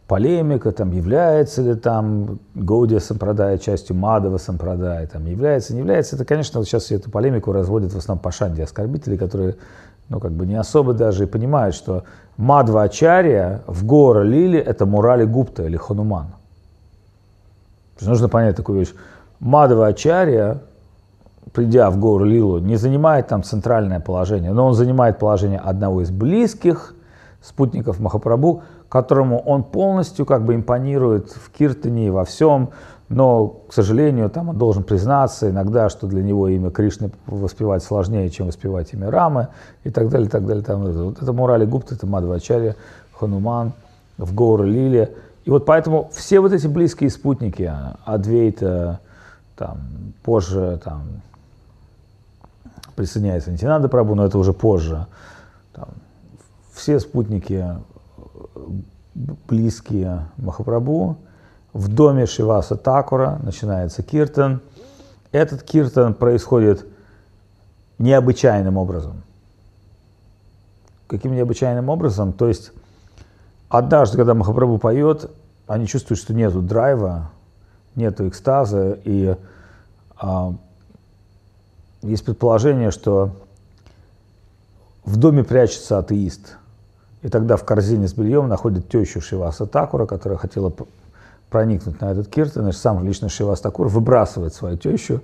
полемика, 0.06 0.72
там, 0.72 0.92
является 0.92 1.62
ли 1.62 1.74
там 1.74 2.38
Гаудия 2.54 3.00
Сампрадай 3.00 3.58
частью 3.58 3.96
Мадова 3.96 4.38
Сампрадай, 4.38 5.06
там, 5.06 5.26
является, 5.26 5.72
не 5.72 5.80
является. 5.80 6.16
Это, 6.16 6.24
конечно, 6.24 6.60
вот 6.60 6.66
сейчас 6.68 6.90
эту 6.90 7.10
полемику 7.10 7.52
разводят 7.52 7.92
в 7.92 7.96
основном 7.96 8.22
пашанди 8.22 8.60
оскорбители, 8.60 9.16
которые, 9.16 9.56
ну, 10.08 10.20
как 10.20 10.32
бы 10.32 10.46
не 10.46 10.56
особо 10.56 10.92
даже 10.92 11.24
и 11.24 11.26
понимают, 11.26 11.74
что 11.74 12.04
Мадва 12.36 12.82
Ачарья 12.82 13.62
в 13.66 13.86
Гора 13.86 14.22
Лили– 14.22 14.58
это 14.60 14.84
Мурали 14.86 15.24
Гупта 15.24 15.64
или 15.64 15.76
Хануман. 15.76 16.26
Нужно 18.00 18.28
понять 18.28 18.56
такую 18.56 18.80
вещь. 18.80 18.92
Мадва 19.40 19.86
Ачарья, 19.86 20.58
придя 21.52 21.90
в 21.90 21.98
Гору 21.98 22.24
Лилу, 22.24 22.58
не 22.58 22.76
занимает 22.76 23.28
там 23.28 23.42
центральное 23.42 24.00
положение, 24.00 24.52
но 24.52 24.66
он 24.66 24.74
занимает 24.74 25.18
положение 25.18 25.60
одного 25.60 26.02
из 26.02 26.10
близких 26.10 26.94
спутников 27.40 28.00
Махапрабху, 28.00 28.62
которому 28.88 29.38
он 29.40 29.64
полностью 29.64 30.26
как 30.26 30.44
бы 30.44 30.54
импонирует 30.54 31.30
в 31.30 31.50
Киртане 31.50 32.06
и 32.06 32.10
во 32.10 32.24
всем, 32.24 32.70
но, 33.08 33.48
к 33.68 33.72
сожалению, 33.72 34.30
там 34.30 34.48
он 34.48 34.58
должен 34.58 34.82
признаться 34.82 35.50
иногда, 35.50 35.88
что 35.88 36.06
для 36.06 36.22
него 36.22 36.48
имя 36.48 36.70
Кришны 36.70 37.10
воспевать 37.26 37.82
сложнее, 37.82 38.30
чем 38.30 38.46
воспевать 38.46 38.92
имя 38.94 39.10
Рамы 39.10 39.48
и 39.84 39.90
так 39.90 40.08
далее, 40.08 40.26
и 40.26 40.30
так 40.30 40.46
далее. 40.46 40.64
Там, 40.64 40.84
вот 40.84 41.22
это 41.22 41.32
Мурали 41.32 41.66
Гупта, 41.66 41.94
это 41.94 42.06
Мадвачарья, 42.06 42.76
Хануман, 43.12 43.72
в 44.16 44.34
Гаура 44.34 44.64
Лиле. 44.64 45.14
И 45.44 45.50
вот 45.50 45.66
поэтому 45.66 46.10
все 46.14 46.40
вот 46.40 46.52
эти 46.52 46.66
близкие 46.66 47.10
спутники, 47.10 47.70
Адвейта, 48.04 49.00
там, 49.56 49.78
позже 50.22 50.80
там, 50.82 51.02
присоединяется 52.96 53.50
Нитинанда 53.50 53.88
Прабу, 53.88 54.14
но 54.14 54.24
это 54.24 54.38
уже 54.38 54.54
позже. 54.54 55.06
Там, 55.74 55.88
все 56.72 56.98
спутники 56.98 57.64
близкие 59.14 60.26
Махапрабху. 60.36 61.16
В 61.72 61.88
доме 61.88 62.26
Шиваса 62.26 62.76
Такура 62.76 63.40
начинается 63.42 64.02
киртан. 64.02 64.60
Этот 65.32 65.62
киртан 65.62 66.14
происходит 66.14 66.86
необычайным 67.98 68.76
образом. 68.76 69.22
Каким 71.06 71.34
необычайным 71.34 71.88
образом? 71.88 72.32
То 72.32 72.48
есть 72.48 72.72
однажды, 73.68 74.16
когда 74.16 74.34
Махапрабху 74.34 74.78
поет, 74.78 75.30
они 75.66 75.86
чувствуют, 75.86 76.20
что 76.20 76.34
нету 76.34 76.62
драйва, 76.62 77.30
нету 77.96 78.28
экстаза, 78.28 78.98
и 79.04 79.36
а, 80.16 80.54
есть 82.02 82.24
предположение, 82.24 82.90
что 82.90 83.30
в 85.04 85.16
доме 85.16 85.44
прячется 85.44 85.98
атеист– 85.98 86.56
и 87.24 87.28
тогда 87.28 87.56
в 87.56 87.64
корзине 87.64 88.06
с 88.06 88.12
бельем 88.12 88.48
находит 88.48 88.90
тещу 88.90 89.22
Шиваса 89.22 89.64
Такура, 89.64 90.04
которая 90.04 90.38
хотела 90.38 90.70
проникнуть 91.48 91.98
на 92.02 92.12
этот 92.12 92.28
кирт, 92.28 92.52
значит, 92.52 92.78
сам 92.78 93.02
лично 93.02 93.30
Шивас 93.30 93.60
Такур 93.60 93.88
выбрасывает 93.88 94.52
свою 94.52 94.76
тещу 94.76 95.22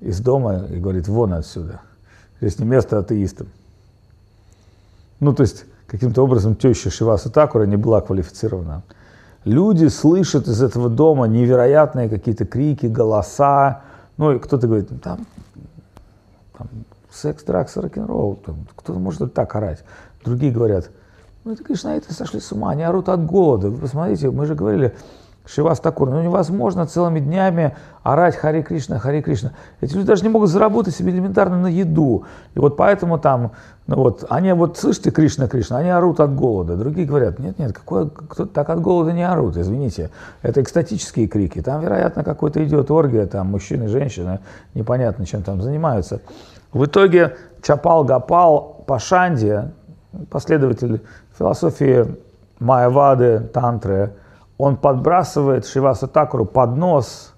из 0.00 0.20
дома 0.20 0.66
и 0.66 0.78
говорит, 0.78 1.08
вон 1.08 1.32
отсюда. 1.32 1.80
Здесь 2.42 2.58
не 2.58 2.66
место 2.66 2.98
атеистам. 2.98 3.48
Ну, 5.20 5.32
то 5.32 5.42
есть, 5.42 5.64
каким-то 5.86 6.22
образом 6.22 6.54
теща 6.54 6.90
Шиваса 6.90 7.30
Такура 7.30 7.64
не 7.64 7.76
была 7.76 8.02
квалифицирована. 8.02 8.82
Люди 9.44 9.86
слышат 9.86 10.48
из 10.48 10.62
этого 10.62 10.90
дома 10.90 11.28
невероятные 11.28 12.10
какие-то 12.10 12.44
крики, 12.44 12.84
голоса. 12.84 13.80
Ну, 14.18 14.32
и 14.32 14.38
кто-то 14.38 14.66
говорит, 14.66 14.90
там, 15.02 15.26
там 16.58 16.68
секс, 17.10 17.42
дракс, 17.42 17.74
рок-н-ролл. 17.78 18.38
Кто-то 18.76 18.98
может 18.98 19.32
так 19.32 19.54
орать. 19.54 19.82
Другие 20.22 20.52
говорят, 20.52 20.90
ну, 21.48 21.54
это 21.54 21.64
кришнаиты 21.64 22.12
сошли 22.12 22.40
с 22.40 22.52
ума, 22.52 22.72
они 22.72 22.82
орут 22.82 23.08
от 23.08 23.24
голода. 23.24 23.70
Вы 23.70 23.78
посмотрите, 23.78 24.30
мы 24.30 24.44
же 24.44 24.54
говорили, 24.54 24.94
Шивас 25.46 25.80
Такур, 25.80 26.10
ну 26.10 26.20
невозможно 26.20 26.84
целыми 26.84 27.20
днями 27.20 27.74
орать 28.02 28.36
Хари 28.36 28.60
Кришна, 28.60 28.98
Хари 28.98 29.22
Кришна. 29.22 29.52
Эти 29.80 29.94
люди 29.94 30.06
даже 30.06 30.24
не 30.24 30.28
могут 30.28 30.50
заработать 30.50 30.94
себе 30.94 31.10
элементарно 31.10 31.58
на 31.58 31.68
еду. 31.68 32.24
И 32.54 32.58
вот 32.58 32.76
поэтому 32.76 33.18
там, 33.18 33.52
ну 33.86 33.96
вот, 33.96 34.26
они 34.28 34.52
вот, 34.52 34.76
слышите, 34.76 35.10
Кришна, 35.10 35.48
Кришна, 35.48 35.78
они 35.78 35.88
орут 35.88 36.20
от 36.20 36.34
голода. 36.34 36.76
Другие 36.76 37.06
говорят, 37.06 37.38
нет, 37.38 37.58
нет, 37.58 37.72
какой, 37.72 38.10
кто 38.10 38.44
так 38.44 38.68
от 38.68 38.82
голода 38.82 39.14
не 39.14 39.26
орут, 39.26 39.56
извините. 39.56 40.10
Это 40.42 40.60
экстатические 40.60 41.28
крики. 41.28 41.62
Там, 41.62 41.80
вероятно, 41.80 42.24
какой-то 42.24 42.62
идет 42.62 42.90
оргия, 42.90 43.24
там 43.24 43.46
мужчины, 43.46 43.88
женщины, 43.88 44.40
непонятно, 44.74 45.24
чем 45.24 45.42
там 45.42 45.62
занимаются. 45.62 46.20
В 46.74 46.84
итоге 46.84 47.38
Чапал 47.62 48.04
Гапал 48.04 48.84
Пашанди, 48.86 49.62
последователь 50.30 51.02
философии 51.36 52.16
Майявады, 52.58 53.40
Тантры, 53.52 54.14
он 54.56 54.76
подбрасывает 54.76 55.66
Шиваса 55.66 56.08
Такуру 56.08 56.44
под 56.44 56.76
нос 56.76 57.34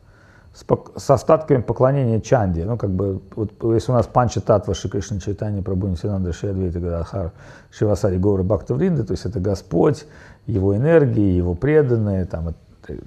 с, 0.54 0.64
с 0.96 1.10
остатками 1.10 1.60
поклонения 1.60 2.20
Чанди. 2.20 2.62
Ну, 2.62 2.76
как 2.76 2.90
бы, 2.90 3.20
вот, 3.36 3.52
если 3.74 3.92
у 3.92 3.94
нас 3.94 4.06
Панча 4.06 4.40
Татва 4.40 4.74
Ши 4.74 4.88
Кришна 4.88 5.20
Чайтани 5.20 5.60
Прабhu 5.60 5.90
Нисинанда 5.90 6.32
Ши 6.32 6.48
Адвейта 6.48 6.80
Гададхар 6.80 7.32
Шивасари 7.70 8.16
Гора 8.16 8.42
Бхактавринда, 8.42 9.04
то 9.04 9.12
есть 9.12 9.26
это 9.26 9.40
Господь, 9.40 10.06
Его 10.46 10.74
энергии, 10.74 11.32
Его 11.32 11.54
преданные, 11.54 12.24
там, 12.24 12.54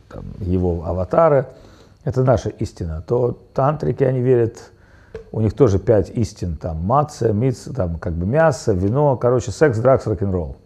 там, 0.09 0.25
Его 0.39 0.83
аватары, 0.85 1.47
это 2.03 2.23
наша 2.23 2.49
истина, 2.49 3.03
то 3.05 3.37
тантрики, 3.53 4.03
они 4.03 4.19
верят 4.19 4.72
у 5.33 5.41
них 5.41 5.53
тоже 5.53 5.79
пять 5.79 6.11
истин, 6.11 6.57
там, 6.57 6.85
маца, 6.85 7.33
миц, 7.33 7.67
там, 7.75 7.97
как 7.97 8.13
бы 8.13 8.27
мясо, 8.27 8.71
вино, 8.71 9.17
короче, 9.17 9.49
секс, 9.49 9.79
дракс, 9.79 10.05
рок-н-ролл. 10.05 10.57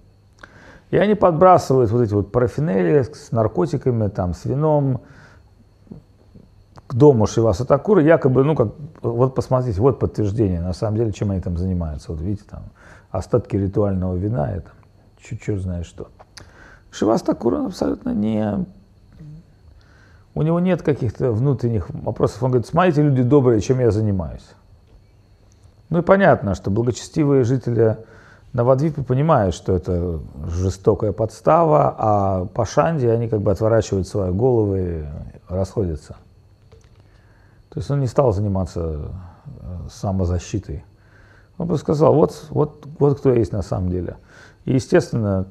И 0.92 0.98
они 0.98 1.16
подбрасывают 1.16 1.90
вот 1.90 2.02
эти 2.02 2.14
вот 2.14 2.34
парафинелии 2.34 3.02
с 3.02 3.32
наркотиками, 3.32 4.10
там, 4.10 4.34
с 4.34 4.44
вином 4.44 5.00
к 6.86 6.94
дому 6.94 7.28
Шиваса 7.28 7.64
Такура, 7.64 8.04
якобы, 8.04 8.44
ну, 8.44 8.56
как, 8.56 8.74
вот 9.02 9.36
посмотрите, 9.36 9.80
вот 9.80 10.00
подтверждение, 10.00 10.60
на 10.60 10.74
самом 10.74 10.98
деле, 10.98 11.14
чем 11.14 11.32
они 11.32 11.40
там 11.40 11.58
занимаются. 11.58 12.12
Вот 12.12 12.20
видите, 12.20 12.44
там, 12.50 12.64
остатки 13.10 13.56
ритуального 13.56 14.16
вина, 14.16 14.52
это 14.52 14.68
чуть-чуть 15.22 15.62
знаешь 15.62 15.86
что. 15.86 16.10
Шивас 16.92 17.22
Такур, 17.22 17.54
он 17.54 17.68
абсолютно 17.68 18.10
не... 18.10 18.66
У 20.36 20.42
него 20.42 20.60
нет 20.60 20.82
каких-то 20.82 21.32
внутренних 21.32 21.90
вопросов. 21.90 22.44
Он 22.44 22.52
говорит, 22.52 22.68
смотрите, 22.68 23.02
люди 23.02 23.24
добрые, 23.24 23.62
чем 23.62 23.80
я 23.80 23.92
занимаюсь. 23.92 24.46
Ну 25.90 26.00
и 26.00 26.02
понятно, 26.02 26.56
что 26.56 26.70
благочестивые 26.70 27.44
жители 27.44 27.98
Новодвипы 28.54 29.04
понимают, 29.04 29.54
что 29.54 29.76
это 29.76 30.20
жестокая 30.48 31.12
подстава, 31.12 31.96
а 31.98 32.46
по 32.46 32.66
Шанде 32.66 33.12
они 33.12 33.28
как 33.28 33.42
бы 33.42 33.52
отворачивают 33.52 34.08
свои 34.08 34.32
головы 34.32 34.80
и 34.80 35.54
расходятся. 35.54 36.16
То 37.70 37.80
есть 37.80 37.92
он 37.92 38.00
не 38.00 38.08
стал 38.08 38.34
заниматься 38.34 39.12
э, 39.46 39.88
самозащитой. 39.92 40.84
Он 41.58 41.68
просто 41.68 41.84
сказал, 41.84 42.16
вот, 42.16 42.48
вот, 42.50 42.88
вот 43.00 43.20
кто 43.20 43.34
есть 43.34 43.52
на 43.52 43.62
самом 43.62 43.90
деле. 43.90 44.18
И, 44.66 44.74
естественно, 44.74 45.46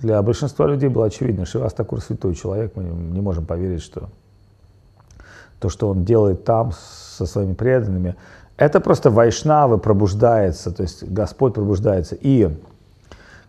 для 0.00 0.22
большинства 0.22 0.66
людей 0.66 0.88
было 0.88 1.06
очевидно, 1.06 1.44
что 1.44 1.58
Шивас 1.58 1.74
такой 1.74 2.00
святой 2.00 2.34
человек, 2.34 2.76
мы 2.76 2.84
не 2.84 3.20
можем 3.20 3.46
поверить, 3.46 3.82
что 3.82 4.10
то, 5.58 5.68
что 5.68 5.88
он 5.88 6.04
делает 6.04 6.44
там 6.44 6.72
со 6.72 7.24
своими 7.24 7.54
преданными, 7.54 8.16
это 8.56 8.80
просто 8.80 9.10
вайшнавы 9.10 9.78
пробуждается, 9.78 10.70
то 10.70 10.82
есть 10.82 11.04
Господь 11.04 11.54
пробуждается. 11.54 12.16
И 12.20 12.50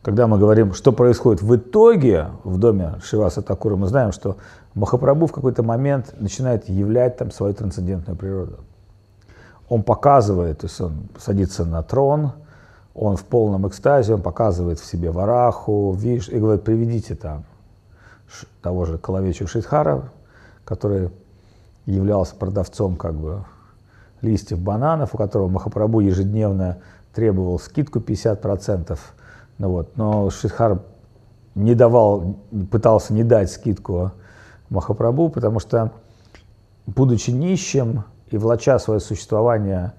когда 0.02 0.28
мы 0.28 0.38
говорим, 0.38 0.74
что 0.74 0.92
происходит 0.92 1.42
в 1.42 1.56
итоге 1.56 2.28
в 2.44 2.58
доме 2.58 2.96
Шиваса 3.04 3.42
Такура, 3.42 3.76
мы 3.76 3.88
знаем, 3.88 4.12
что 4.12 4.38
Махапрабху 4.76 5.28
в 5.28 5.32
какой-то 5.32 5.63
момент 5.63 6.13
начинает 6.20 6.68
являть 6.68 7.18
там 7.18 7.32
свою 7.32 7.54
трансцендентную 7.54 8.18
природу. 8.18 8.58
Он 9.70 9.84
показывает, 9.84 10.60
то 10.60 10.68
есть 10.68 10.82
он 10.82 11.10
садится 11.18 11.63
на 11.63 11.84
трон, 11.84 12.32
он 12.96 13.16
в 13.18 13.24
полном 13.24 13.68
экстазе, 13.68 14.16
он 14.16 14.22
показывает 14.22 14.80
в 14.80 14.86
себе 14.86 15.10
вараху, 15.12 15.94
виш, 15.94 16.30
и 16.30 16.38
говорит, 16.38 16.63
приведите 16.63 17.16
там 17.16 17.46
того 18.62 18.86
же 18.86 18.98
Коловечу 18.98 19.48
Шидхара, 19.48 20.12
который 20.66 21.10
являлся 21.86 22.36
продавцом 22.36 22.96
как 22.96 23.13
бы 23.13 23.44
листьев 24.24 24.60
бананов, 24.60 25.14
у 25.14 25.18
которого 25.18 25.48
Махапрабху 25.50 26.00
ежедневно 26.00 26.80
требовал 27.14 27.60
скидку 27.60 28.00
50%. 28.00 28.98
Ну 29.60 29.70
вот, 29.70 29.96
но 29.98 30.30
Шидхар 30.30 30.82
не 31.56 31.76
давал, 31.76 32.38
пытался 32.72 33.14
не 33.14 33.24
дать 33.24 33.52
скидку 33.52 34.12
Махапрабху, 34.70 35.30
потому 35.30 35.60
что, 35.60 35.92
будучи 36.88 37.30
нищим 37.30 38.06
и 38.32 38.38
влача 38.38 38.80
свое 38.80 39.00
существование, 39.00 39.94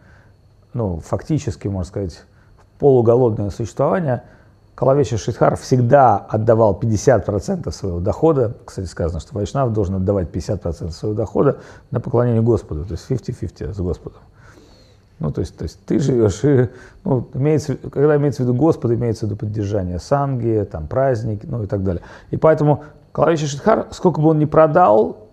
ну, 0.73 0.99
фактически, 0.99 1.69
можно 1.69 1.89
сказать, 1.89 2.25
полуголодное 2.81 3.51
существование, 3.51 4.25
Калавеча 4.75 5.17
Шидхар 5.17 5.57
всегда 5.57 6.17
отдавал 6.17 6.79
50% 6.81 7.71
своего 7.71 8.01
дохода. 8.01 8.57
Кстати, 8.65 8.87
сказано, 8.87 9.21
что 9.21 9.35
Вайшнав 9.35 9.73
должен 9.73 9.97
отдавать 9.97 10.29
50% 10.31 10.91
своего 10.91 11.17
дохода 11.17 11.59
на 11.91 12.01
поклонение 12.01 12.43
Господу, 12.43 12.85
то 12.85 12.93
есть 12.93 13.09
50-50 13.09 13.73
с 13.73 13.79
Господом. 13.79 14.19
Ну, 15.21 15.31
то 15.31 15.41
есть, 15.41 15.57
то 15.57 15.63
есть 15.63 15.79
ты 15.87 16.01
живешь, 16.01 16.43
и, 16.43 16.69
ну, 17.05 17.29
имеется, 17.35 17.77
когда 17.77 18.17
имеется 18.17 18.43
в 18.43 18.47
виду 18.47 18.59
Господь, 18.59 18.93
имеется 18.93 19.27
в 19.27 19.29
виду 19.29 19.37
поддержание 19.39 20.01
санги, 20.01 20.67
там, 20.71 20.89
праздники, 20.89 21.47
ну 21.47 21.63
и 21.63 21.67
так 21.67 21.85
далее. 21.85 22.03
И 22.31 22.37
поэтому 22.37 22.83
Калавича 23.13 23.47
Шидхар, 23.47 23.87
сколько 23.93 24.21
бы 24.21 24.31
он 24.31 24.41
ни 24.41 24.45
продал, 24.45 25.24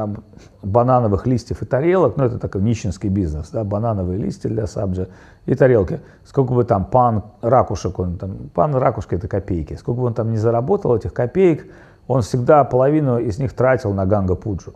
там, 0.00 0.24
банановых 0.62 1.26
листьев 1.26 1.60
и 1.60 1.66
тарелок, 1.66 2.16
ну, 2.16 2.24
это 2.24 2.38
такой 2.38 2.62
нищенский 2.62 3.10
бизнес, 3.10 3.50
да, 3.50 3.64
банановые 3.64 4.18
листья 4.18 4.48
для 4.48 4.66
сабджа 4.66 5.08
и 5.44 5.54
тарелки. 5.54 6.00
Сколько 6.24 6.54
бы 6.54 6.64
там 6.64 6.86
пан 6.86 7.24
ракушек, 7.42 7.98
он 7.98 8.16
там, 8.16 8.48
пан 8.54 8.74
ракушка 8.74 9.16
это 9.16 9.28
копейки, 9.28 9.74
сколько 9.74 10.00
бы 10.00 10.06
он 10.06 10.14
там 10.14 10.30
не 10.30 10.38
заработал 10.38 10.96
этих 10.96 11.12
копеек, 11.12 11.70
он 12.08 12.22
всегда 12.22 12.64
половину 12.64 13.18
из 13.18 13.38
них 13.38 13.52
тратил 13.52 13.92
на 13.92 14.06
Ганга 14.06 14.36
Пуджу. 14.36 14.72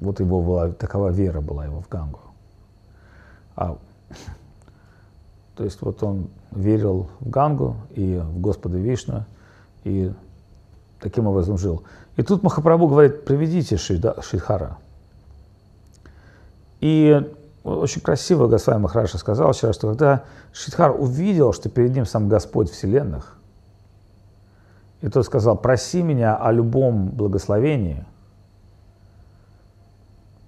Вот 0.00 0.18
его 0.18 0.42
была, 0.42 0.72
такова 0.72 1.10
вера 1.10 1.40
была 1.40 1.66
его 1.66 1.82
в 1.82 1.88
Гангу. 1.88 2.18
А, 3.54 3.78
то 5.54 5.62
есть 5.62 5.80
вот 5.80 6.02
он 6.02 6.26
верил 6.50 7.08
в 7.20 7.30
Гангу 7.30 7.76
и 7.90 8.20
в 8.20 8.40
Господа 8.40 8.78
Вишну, 8.78 9.26
и 9.84 10.12
таким 11.00 11.26
образом 11.26 11.58
жил. 11.58 11.82
И 12.16 12.22
тут 12.22 12.42
Махапрабху 12.42 12.88
говорит, 12.88 13.24
приведите 13.24 13.76
Шидхара. 13.76 14.78
И 16.80 17.22
очень 17.64 18.00
красиво 18.00 18.46
Госвами 18.46 18.82
Махараша 18.82 19.18
сказал 19.18 19.52
вчера, 19.52 19.72
что 19.72 19.88
когда 19.88 20.24
Шидхар 20.52 20.94
увидел, 20.98 21.52
что 21.52 21.68
перед 21.68 21.94
ним 21.94 22.06
сам 22.06 22.28
Господь 22.28 22.70
Вселенных, 22.70 23.36
и 25.02 25.08
тот 25.08 25.24
сказал, 25.24 25.56
проси 25.56 26.02
меня 26.02 26.36
о 26.36 26.52
любом 26.52 27.08
благословении, 27.08 28.04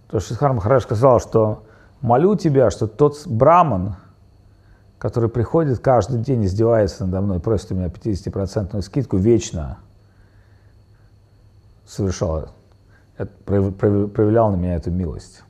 то 0.08 0.20
Шидхар 0.20 0.52
Махарадж 0.52 0.82
сказал, 0.82 1.20
что 1.20 1.64
молю 2.02 2.36
тебя, 2.36 2.70
что 2.70 2.86
тот 2.86 3.26
браман, 3.26 3.96
который 4.98 5.30
приходит 5.30 5.78
каждый 5.78 6.20
день, 6.20 6.44
издевается 6.44 7.06
надо 7.06 7.22
мной, 7.22 7.40
просит 7.40 7.72
у 7.72 7.74
меня 7.74 7.86
50% 7.86 8.80
скидку 8.82 9.16
вечно, 9.16 9.78
совершал, 11.92 12.48
проявлял 13.16 14.50
на 14.50 14.57
меня 14.57 14.76
эту 14.76 14.90
милость. 14.90 15.42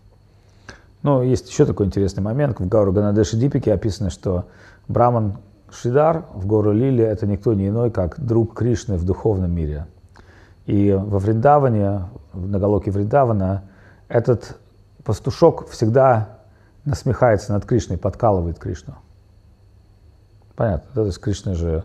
Но 1.02 1.22
есть 1.22 1.48
еще 1.48 1.66
такой 1.66 1.86
интересный 1.86 2.22
момент. 2.22 2.60
В 2.60 2.68
Гауру 2.68 2.92
Ганадеши 2.92 3.36
Дипике 3.36 3.72
описано, 3.72 4.10
что 4.10 4.46
Браман 4.88 5.38
Шидар 5.70 6.26
в 6.34 6.46
гору 6.46 6.72
Лили– 6.72 7.02
это 7.04 7.26
никто 7.26 7.54
не 7.54 7.68
иной, 7.68 7.90
как 7.90 8.20
друг 8.20 8.54
Кришны 8.54 8.96
в 8.96 9.04
духовном 9.04 9.52
мире. 9.52 9.86
И 10.66 10.92
во 10.92 11.18
Вриндаване, 11.18 12.08
на 12.34 12.58
Галоке 12.58 12.90
Вриндавана, 12.90 13.64
этот 14.08 14.56
пастушок 15.02 15.68
всегда 15.68 16.38
насмехается 16.84 17.52
над 17.52 17.64
Кришной, 17.64 17.98
подкалывает 17.98 18.58
Кришну. 18.58 18.94
Понятно, 20.54 20.88
да? 20.94 21.00
то 21.02 21.06
есть 21.06 21.18
Кришна 21.18 21.54
же, 21.54 21.84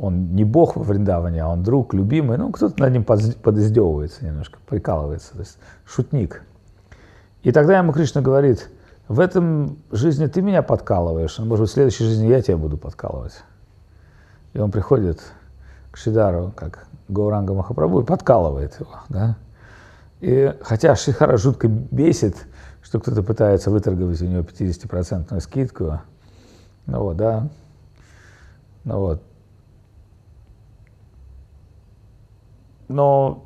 он 0.00 0.34
не 0.34 0.44
бог 0.44 0.76
во 0.76 0.82
Вриндаване, 0.82 1.42
а 1.42 1.48
он 1.48 1.62
друг, 1.62 1.92
любимый, 1.92 2.38
ну, 2.38 2.50
кто-то 2.50 2.80
над 2.80 2.92
ним 2.92 3.04
подиздевывается 3.04 4.24
немножко, 4.24 4.58
прикалывается, 4.66 5.34
то 5.34 5.40
есть 5.40 5.58
шутник. 5.84 6.42
И 7.42 7.52
тогда 7.52 7.76
ему 7.76 7.92
Кришна 7.92 8.22
говорит, 8.22 8.70
в 9.08 9.20
этом 9.20 9.76
жизни 9.92 10.26
ты 10.26 10.40
меня 10.40 10.62
подкалываешь, 10.62 11.38
а 11.38 11.44
может 11.44 11.64
быть, 11.64 11.70
в 11.70 11.74
следующей 11.74 12.04
жизни 12.04 12.28
я 12.28 12.40
тебя 12.40 12.56
буду 12.56 12.78
подкалывать. 12.78 13.42
И 14.54 14.58
он 14.58 14.70
приходит 14.70 15.20
к 15.90 15.98
Шидару, 15.98 16.52
как 16.56 16.86
Гауранга 17.08 17.52
Махапрабху, 17.52 18.00
и 18.00 18.04
подкалывает 18.04 18.80
его. 18.80 19.00
Да? 19.10 19.36
И 20.20 20.56
хотя 20.62 20.96
Шихара 20.96 21.36
жутко 21.36 21.68
бесит, 21.68 22.46
что 22.80 23.00
кто-то 23.00 23.22
пытается 23.22 23.70
выторговать 23.70 24.22
у 24.22 24.26
него 24.26 24.44
50% 24.44 25.38
скидку, 25.40 26.00
ну 26.86 27.00
вот, 27.00 27.18
да, 27.18 27.48
ну 28.84 28.98
вот. 28.98 29.22
Но 32.90 33.44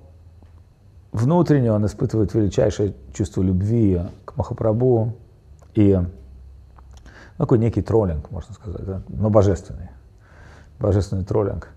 внутренне 1.13 1.71
он 1.71 1.85
испытывает 1.87 2.33
величайшее 2.35 2.95
чувство 3.13 3.43
любви 3.43 4.01
к 4.25 4.37
Махапрабху 4.37 5.13
и 5.75 5.95
ну, 5.95 6.07
такой 7.39 7.59
некий 7.59 7.83
троллинг, 7.83 8.31
можно 8.31 8.55
сказать, 8.55 8.85
да? 8.85 9.03
но 9.09 9.29
божественный, 9.29 9.91
божественный 10.79 11.25
троллинг. 11.25 11.69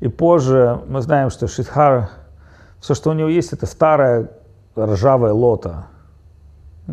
И 0.00 0.08
позже 0.08 0.80
мы 0.88 1.02
знаем, 1.02 1.30
что 1.30 1.46
Шидхар, 1.48 2.08
все, 2.80 2.94
что 2.94 3.10
у 3.10 3.12
него 3.12 3.28
есть, 3.28 3.52
это 3.52 3.66
старая 3.66 4.30
ржавая 4.76 5.32
лота, 5.32 5.86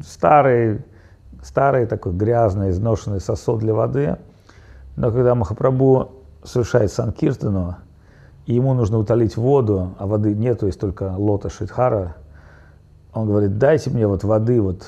старый, 0.06 0.84
старый 1.42 1.86
такой 1.86 2.14
грязный, 2.14 2.72
изношенный 2.72 3.22
сосуд 3.22 3.60
для 3.60 3.74
воды– 3.74 4.18
но 5.00 5.12
когда 5.12 5.34
Махапрабху 5.34 6.12
совершает 6.44 6.92
санкиртану, 6.92 7.78
и 8.50 8.56
ему 8.56 8.74
нужно 8.74 8.98
утолить 8.98 9.38
воду, 9.38 9.94
а 10.00 10.08
воды 10.08 10.34
нет, 10.34 10.62
то 10.62 10.66
есть 10.66 10.80
только 10.80 11.14
лота 11.16 11.52
Шидхара, 11.52 12.16
он 13.14 13.28
говорит, 13.28 13.60
дайте 13.60 13.92
мне 13.92 14.08
вот 14.08 14.24
воды, 14.24 14.60
вот, 14.60 14.88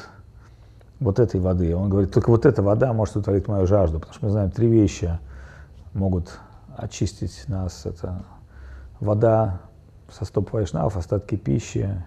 вот 1.00 1.20
этой 1.20 1.40
воды. 1.40 1.76
Он 1.76 1.88
говорит, 1.88 2.12
только 2.12 2.32
вот 2.32 2.48
эта 2.48 2.64
вода 2.64 2.92
может 2.92 3.18
утолить 3.18 3.48
мою 3.48 3.68
жажду, 3.68 4.00
потому 4.00 4.16
что 4.16 4.26
мы 4.26 4.32
знаем, 4.32 4.50
три 4.50 4.68
вещи 4.68 5.20
могут 5.94 6.40
очистить 6.76 7.44
нас. 7.50 7.86
Это 7.86 8.24
вода 9.00 9.60
со 10.12 10.26
стоп 10.26 10.52
вайшнавов, 10.54 10.98
остатки 10.98 11.36
пищи 11.36 12.04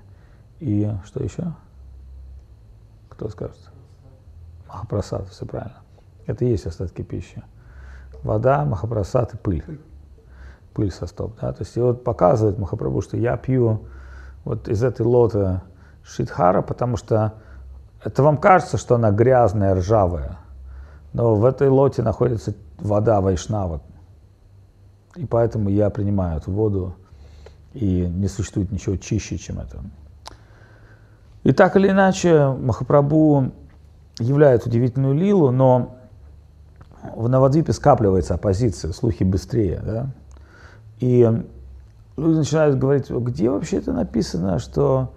и 0.59 0.91
что 1.05 1.23
еще? 1.23 1.53
Кто 3.11 3.29
скажет? 3.29 3.71
Махапрасад, 4.67 5.29
все 5.29 5.47
правильно. 5.47 5.79
Это 6.27 6.45
и 6.47 6.49
есть 6.49 6.67
остатки 6.67 7.03
пищи 7.03 7.45
вода, 8.25 8.65
махапрасад 8.65 9.35
и 9.35 9.37
пыль. 9.37 9.63
Пыль 10.75 10.91
со 10.91 11.07
стоп. 11.07 11.37
Да? 11.41 11.53
То 11.53 11.63
есть 11.63 11.77
и 11.77 11.81
вот 11.81 12.05
показывает 12.05 12.59
Махапрабху, 12.59 13.01
что 13.01 13.17
я 13.17 13.37
пью 13.37 13.81
вот 14.45 14.69
из 14.69 14.83
этой 14.83 15.07
лоты 15.07 15.61
Шидхара, 16.03 16.63
потому 16.63 16.97
что 16.97 17.35
это 18.05 18.23
вам 18.23 18.37
кажется, 18.37 18.77
что 18.77 18.97
она 18.97 19.11
грязная, 19.11 19.75
ржавая. 19.75 20.39
Но 21.13 21.37
в 21.37 21.45
этой 21.45 21.69
лоте 21.69 22.03
находится 22.03 22.55
вода 22.79 23.21
Вайшнава. 23.21 23.81
И 25.17 25.27
поэтому 25.27 25.71
я 25.71 25.89
принимаю 25.91 26.39
эту 26.39 26.51
воду, 26.51 26.95
и 27.73 28.07
не 28.07 28.29
существует 28.29 28.73
ничего 28.73 28.97
чище, 28.97 29.39
чем 29.39 29.61
это. 29.61 29.79
И 31.45 31.53
так 31.53 31.77
или 31.77 31.89
иначе, 31.89 32.49
Махапрабху 32.49 33.53
являет 34.19 34.67
удивительную 34.67 35.15
лилу, 35.15 35.51
но 35.51 35.97
в 37.15 37.29
Новодвипе 37.29 37.73
скапливается 37.73 38.35
оппозиция, 38.35 38.93
слухи 38.93 39.25
быстрее, 39.25 39.81
да? 39.85 40.07
И 41.05 41.31
люди 42.17 42.39
начинают 42.39 42.79
говорить, 42.79 43.11
где 43.11 43.51
вообще 43.51 43.77
это 43.77 43.93
написано, 43.93 44.59
что 44.59 45.13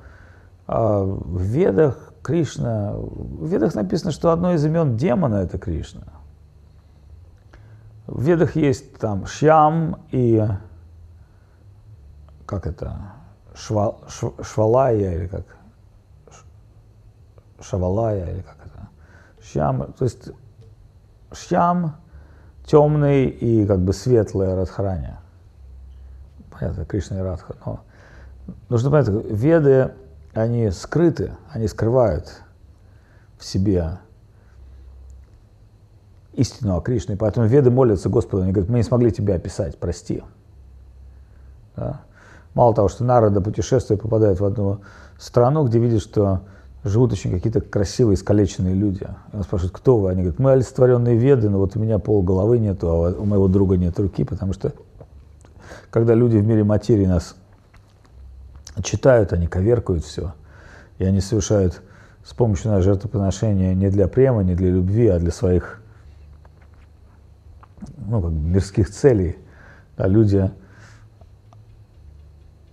э, 0.67 0.73
в 0.73 1.41
Ведах 1.41 2.11
Кришна, 2.21 2.91
в 2.91 3.47
Ведах 3.47 3.73
написано, 3.73 4.11
что 4.11 4.31
одно 4.31 4.53
из 4.53 4.65
имен 4.65 4.97
демона 4.97 5.35
это 5.35 5.57
Кришна. 5.57 6.01
В 8.05 8.21
Ведах 8.21 8.57
есть 8.57 8.97
там 8.97 9.25
Шьям 9.27 10.01
и 10.11 10.45
как 12.45 12.67
это, 12.67 13.13
Шва, 13.55 13.95
Швалая 14.41 15.15
или 15.15 15.27
как, 15.27 15.45
Шавалая 17.61 18.33
или 18.33 18.41
как 18.41 18.57
это, 18.65 18.89
Шьям, 19.41 19.93
то 19.93 20.03
есть 20.03 20.31
Шьям, 21.31 21.95
темный 22.65 23.27
и 23.27 23.65
как 23.65 23.79
бы 23.79 23.93
светлое 23.93 24.53
Радхарани. 24.53 25.13
Понятно, 26.59 26.85
Кришна 26.85 27.19
и 27.19 27.21
Радха. 27.21 27.55
Но 27.65 27.81
нужно 28.69 28.89
понять, 28.89 29.09
веды, 29.09 29.91
они 30.33 30.71
скрыты, 30.71 31.31
они 31.51 31.67
скрывают 31.67 32.41
в 33.37 33.45
себе 33.45 33.99
истину 36.33 36.77
о 36.77 36.81
Кришне. 36.81 37.15
И 37.15 37.17
поэтому 37.17 37.47
веды 37.47 37.69
молятся 37.69 38.09
Господу, 38.09 38.43
они 38.43 38.51
говорят, 38.51 38.69
мы 38.69 38.77
не 38.77 38.83
смогли 38.83 39.11
тебя 39.11 39.35
описать, 39.35 39.77
прости. 39.77 40.23
Да? 41.75 42.01
Мало 42.53 42.73
того, 42.73 42.87
что 42.87 43.03
Народа 43.03 43.41
путешествуя 43.41 43.97
попадает 43.97 44.39
в 44.39 44.45
одну 44.45 44.81
страну, 45.19 45.63
где 45.65 45.79
видит, 45.79 46.01
что 46.01 46.41
живут 46.83 47.11
очень 47.11 47.31
какие-то 47.31 47.61
красивые, 47.61 48.15
искалеченные 48.15 48.73
люди. 48.73 49.07
И 49.33 49.35
он 49.35 49.43
спрашивает, 49.43 49.75
кто 49.75 49.97
вы? 49.97 50.09
Они 50.09 50.21
говорят, 50.21 50.39
мы 50.39 50.51
олицетворенные 50.53 51.17
веды, 51.17 51.49
но 51.49 51.59
вот 51.59 51.75
у 51.75 51.79
меня 51.79 51.99
пол 51.99 52.23
головы 52.23 52.59
нету, 52.59 52.87
а 52.89 53.11
у 53.11 53.25
моего 53.25 53.47
друга 53.47 53.77
нет 53.77 53.99
руки, 53.99 54.23
потому 54.23 54.53
что 54.53 54.71
когда 55.89 56.13
люди 56.13 56.37
в 56.37 56.45
мире 56.45 56.63
материи 56.63 57.05
нас 57.05 57.35
читают, 58.83 59.33
они 59.33 59.47
коверкают 59.47 60.03
все, 60.03 60.33
и 60.97 61.05
они 61.05 61.21
совершают 61.21 61.81
с 62.23 62.33
помощью 62.33 62.71
нашего 62.71 62.93
жертвоприношения 62.93 63.73
не 63.73 63.89
для 63.89 64.07
према, 64.07 64.43
не 64.43 64.55
для 64.55 64.69
любви, 64.69 65.07
а 65.07 65.19
для 65.19 65.31
своих 65.31 65.81
ну, 67.97 68.21
как 68.21 68.31
мирских 68.31 68.89
целей. 68.89 69.37
Да, 69.97 70.07
люди 70.07 70.51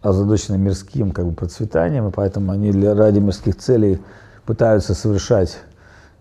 озадачены 0.02 0.59
мирским 0.59 1.12
как 1.12 1.26
бы, 1.26 1.33
процветанием, 1.33 2.09
и 2.09 2.11
поэтому 2.11 2.52
они 2.52 2.72
для, 2.72 2.94
ради 2.94 3.20
мирских 3.20 3.57
целей 3.57 4.00
пытаются 4.44 4.94
совершать 4.94 5.59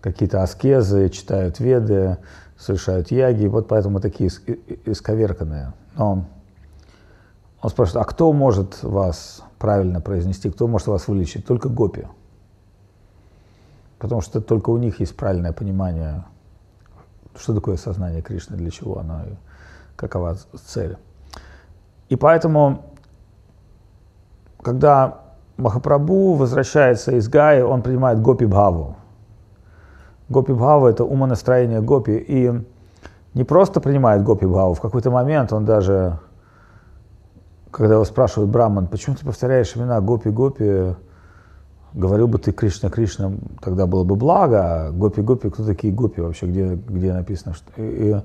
какие-то 0.00 0.42
аскезы, 0.42 1.10
читают 1.10 1.60
веды, 1.60 2.16
совершают 2.58 3.10
яги, 3.10 3.46
вот 3.46 3.68
поэтому 3.68 4.00
такие 4.00 4.30
исковерканные. 4.86 5.74
Но 5.96 6.26
он 7.64 7.70
спрашивает, 7.70 8.04
а 8.06 8.10
кто 8.10 8.30
может 8.34 8.82
вас 8.82 9.42
правильно 9.58 10.02
произнести, 10.02 10.50
кто 10.50 10.68
может 10.68 10.86
вас 10.86 11.08
вылечить? 11.08 11.46
Только 11.46 11.70
гопи. 11.70 12.06
Потому 13.98 14.20
что 14.20 14.42
только 14.42 14.68
у 14.68 14.76
них 14.76 15.00
есть 15.00 15.16
правильное 15.16 15.52
понимание, 15.54 16.24
что 17.34 17.54
такое 17.54 17.78
сознание 17.78 18.20
Кришны, 18.20 18.58
для 18.58 18.70
чего 18.70 18.98
оно 18.98 19.22
и 19.22 19.32
какова 19.96 20.36
цель. 20.66 20.98
И 22.10 22.16
поэтому, 22.16 22.82
когда 24.60 25.22
Махапрабху 25.56 26.34
возвращается 26.34 27.12
из 27.12 27.30
Гаи, 27.30 27.62
он 27.62 27.80
принимает 27.80 28.20
Гопи 28.20 28.44
Бхаву. 28.44 28.96
Гопи 30.28 30.52
Бхава– 30.52 30.88
это 30.90 31.04
умонастроение 31.04 31.80
Гопи. 31.80 32.12
И 32.28 32.52
не 33.32 33.44
просто 33.44 33.80
принимает 33.80 34.22
Гопи 34.22 34.44
Бхаву, 34.44 34.74
в 34.74 34.82
какой-то 34.82 35.10
момент 35.10 35.50
он 35.54 35.64
даже, 35.64 36.18
когда 37.74 37.94
его 37.94 38.04
спрашивают 38.04 38.52
Браман, 38.52 38.86
почему 38.86 39.16
ты 39.16 39.24
повторяешь 39.24 39.76
имена 39.76 40.00
Гопи 40.00 40.30
Гопи, 40.30 40.94
говорил 41.92 42.28
бы 42.28 42.38
ты 42.38 42.52
Кришна 42.52 42.88
Кришна, 42.88 43.32
тогда 43.60 43.86
было 43.86 44.04
бы 44.04 44.14
благо, 44.14 44.60
а 44.62 44.90
Гопи 44.92 45.22
Гопи, 45.22 45.50
кто 45.50 45.64
такие 45.66 45.92
Гопи 45.92 46.20
вообще, 46.20 46.46
где, 46.46 46.76
где 46.76 47.12
написано? 47.12 47.54
Что... 47.54 47.82
И, 47.82 48.10
и 48.10 48.16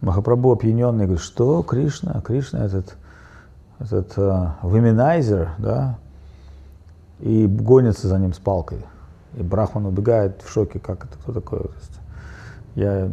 Махапрабху 0.00 0.50
опьяненный 0.50 1.04
говорит, 1.04 1.22
что 1.22 1.62
Кришна, 1.62 2.20
Кришна 2.22 2.64
этот, 2.64 2.96
этот 3.78 4.18
uh, 4.18 4.50
виминайзер, 4.64 5.50
да, 5.58 5.98
и 7.20 7.46
гонится 7.46 8.08
за 8.08 8.18
ним 8.18 8.34
с 8.34 8.38
палкой. 8.38 8.84
И 9.36 9.44
Брахман 9.44 9.86
убегает 9.86 10.42
в 10.42 10.50
шоке, 10.50 10.80
как 10.80 11.04
это, 11.04 11.16
кто 11.22 11.32
такой. 11.32 11.70
Я, 12.74 13.10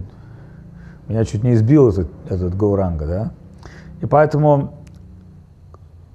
меня 1.08 1.26
чуть 1.26 1.44
не 1.44 1.54
избил 1.54 1.90
этот, 1.90 2.10
этот 2.28 2.58
Гауранга, 2.58 3.06
да. 3.06 3.32
И 4.02 4.08
поэтому 4.08 4.79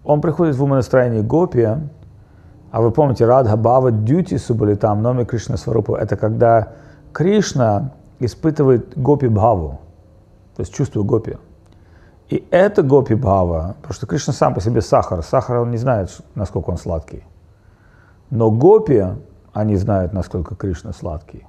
он 0.05 0.21
приходит 0.21 0.57
в 0.57 0.63
умонастроение 0.63 1.23
Гопи, 1.23 1.69
а 2.71 2.81
вы 2.81 2.91
помните, 2.91 3.25
Радха 3.25 3.57
Бава 3.57 3.91
Дьюти 3.91 4.39
были 4.53 4.75
там, 4.75 5.03
Номи 5.03 5.25
Кришна 5.25 5.57
Сварупа, 5.57 5.97
это 5.97 6.17
когда 6.17 6.73
Кришна 7.13 7.93
испытывает 8.19 8.99
Гопи 8.99 9.29
Бхаву, 9.29 9.81
то 10.57 10.61
есть 10.61 10.75
чувство 10.75 11.03
Гопи. 11.03 11.39
И 12.29 12.47
это 12.51 12.83
Гопи 12.83 13.15
Бхава, 13.15 13.77
потому 13.81 13.95
что 13.95 14.07
Кришна 14.07 14.33
сам 14.33 14.55
по 14.55 14.61
себе 14.61 14.81
сахар, 14.81 15.23
сахар 15.23 15.59
он 15.59 15.71
не 15.71 15.77
знает, 15.77 16.11
насколько 16.35 16.71
он 16.71 16.77
сладкий. 16.77 17.25
Но 18.31 18.51
Гопи, 18.51 19.05
они 19.53 19.77
знают, 19.77 20.13
насколько 20.13 20.55
Кришна 20.55 20.93
сладкий. 20.93 21.47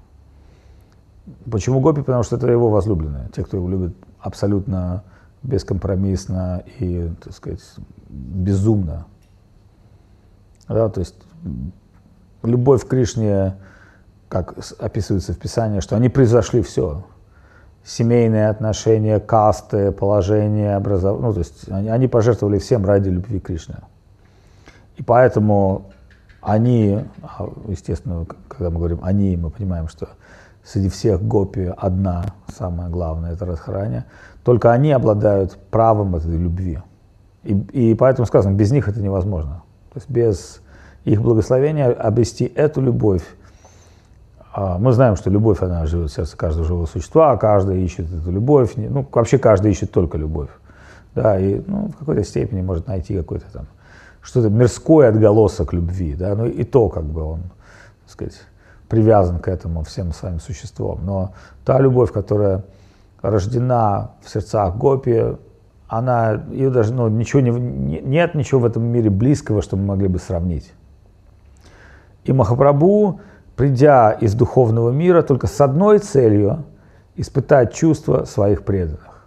Почему 1.50 1.80
Гопи? 1.80 2.02
Потому 2.02 2.24
что 2.24 2.36
это 2.36 2.48
его 2.48 2.70
возлюбленные, 2.70 3.30
те, 3.36 3.44
кто 3.44 3.58
его 3.58 3.68
любит 3.68 3.96
абсолютно 4.20 5.04
бескомпромиссно 5.46 6.64
и, 6.80 7.10
так 7.24 7.34
сказать, 7.34 7.62
безумно. 8.10 9.06
Да, 10.68 10.90
то 10.90 11.00
есть 11.00 11.16
любовь 12.44 12.84
к 12.86 12.88
Кришне, 12.88 13.56
как 14.30 14.56
описывается 14.80 15.34
в 15.34 15.38
Писании, 15.38 15.80
что 15.80 15.96
они 15.96 16.10
произошли 16.10 16.62
все. 16.62 17.04
Семейные 17.84 18.50
отношения, 18.50 19.20
касты, 19.20 19.92
положение, 19.92 20.76
образование. 20.76 21.28
Ну, 21.28 21.34
то 21.34 21.40
есть 21.40 21.70
они, 21.72 21.90
они 21.90 22.08
пожертвовали 22.08 22.58
всем 22.58 22.84
ради 22.86 23.10
любви 23.10 23.40
к 23.40 23.46
Кришне. 23.46 23.76
И 24.98 25.04
поэтому 25.04 25.92
они, 26.42 27.00
а, 27.22 27.48
естественно, 27.68 28.26
когда 28.48 28.70
мы 28.72 28.78
говорим 28.78 29.00
они, 29.04 29.38
мы 29.38 29.52
понимаем, 29.52 29.88
что 29.88 30.10
среди 30.64 30.90
всех 30.90 31.22
гопи 31.22 31.72
одна, 31.78 32.26
самая 32.56 32.90
главная, 32.90 33.34
это 33.34 33.46
Радхарани, 33.46 34.04
только 34.46 34.72
они 34.72 34.92
обладают 34.92 35.58
правом 35.72 36.16
этой 36.16 36.38
любви. 36.38 36.80
И, 37.44 37.54
и 37.54 37.96
поэтому 37.96 38.28
сказано, 38.28 38.54
без 38.54 38.72
них 38.72 38.88
это 38.88 39.02
невозможно. 39.02 39.64
То 39.92 39.98
есть 39.98 40.10
без 40.10 40.62
их 41.04 41.22
благословения 41.22 41.92
обрести 41.92 42.46
эту 42.46 42.80
любовь. 42.80 43.24
А, 44.54 44.78
мы 44.78 44.94
знаем, 44.94 45.16
что 45.16 45.32
любовь, 45.32 45.64
она 45.64 45.88
живет 45.88 46.12
в 46.12 46.14
сердце 46.14 46.38
каждого 46.38 46.64
живого 46.64 46.86
существа, 46.86 47.36
каждый 47.38 47.84
ищет 47.84 48.06
эту 48.14 48.32
любовь, 48.32 48.74
ну, 48.76 49.06
вообще 49.12 49.40
каждый 49.40 49.72
ищет 49.72 49.92
только 49.92 50.18
любовь. 50.20 50.50
Да, 51.16 51.40
и 51.40 51.62
ну, 51.66 51.88
в 51.88 51.98
какой-то 51.98 52.24
степени 52.24 52.62
может 52.62 52.88
найти 52.88 53.18
какой-то 53.18 53.52
там 53.52 53.66
что-то 54.22 54.50
мирской 54.50 55.08
отголосок 55.08 55.74
любви, 55.74 56.14
да, 56.14 56.36
ну 56.36 56.46
и 56.46 56.64
то 56.64 56.90
как 56.90 57.06
бы 57.06 57.24
он, 57.24 57.42
так 58.04 58.12
сказать, 58.12 58.42
привязан 58.90 59.40
к 59.40 59.48
этому 59.48 59.84
всем 59.84 60.14
своим 60.14 60.40
существом. 60.40 61.00
Но 61.04 61.34
та 61.64 61.80
любовь, 61.80 62.12
которая 62.12 62.64
рождена 63.30 64.12
в 64.24 64.30
сердцах 64.30 64.76
Гопи, 64.78 65.38
она, 65.88 66.44
ее 66.52 66.70
даже, 66.70 66.94
ну, 66.94 67.08
ничего 67.08 67.42
не, 67.42 68.00
нет 68.02 68.36
ничего 68.36 68.62
в 68.62 68.66
этом 68.66 68.84
мире 68.84 69.10
близкого, 69.10 69.62
что 69.62 69.78
мы 69.78 69.86
могли 69.86 70.08
бы 70.08 70.20
сравнить. 70.20 70.74
И 72.24 72.34
Махапрабху, 72.34 73.20
придя 73.56 74.12
из 74.12 74.34
духовного 74.34 74.92
мира 74.92 75.22
только 75.22 75.48
с 75.48 75.62
одной 75.62 76.00
целью– 76.00 76.64
испытать 77.16 77.74
чувства 77.74 78.26
своих 78.26 78.64
преданных. 78.64 79.26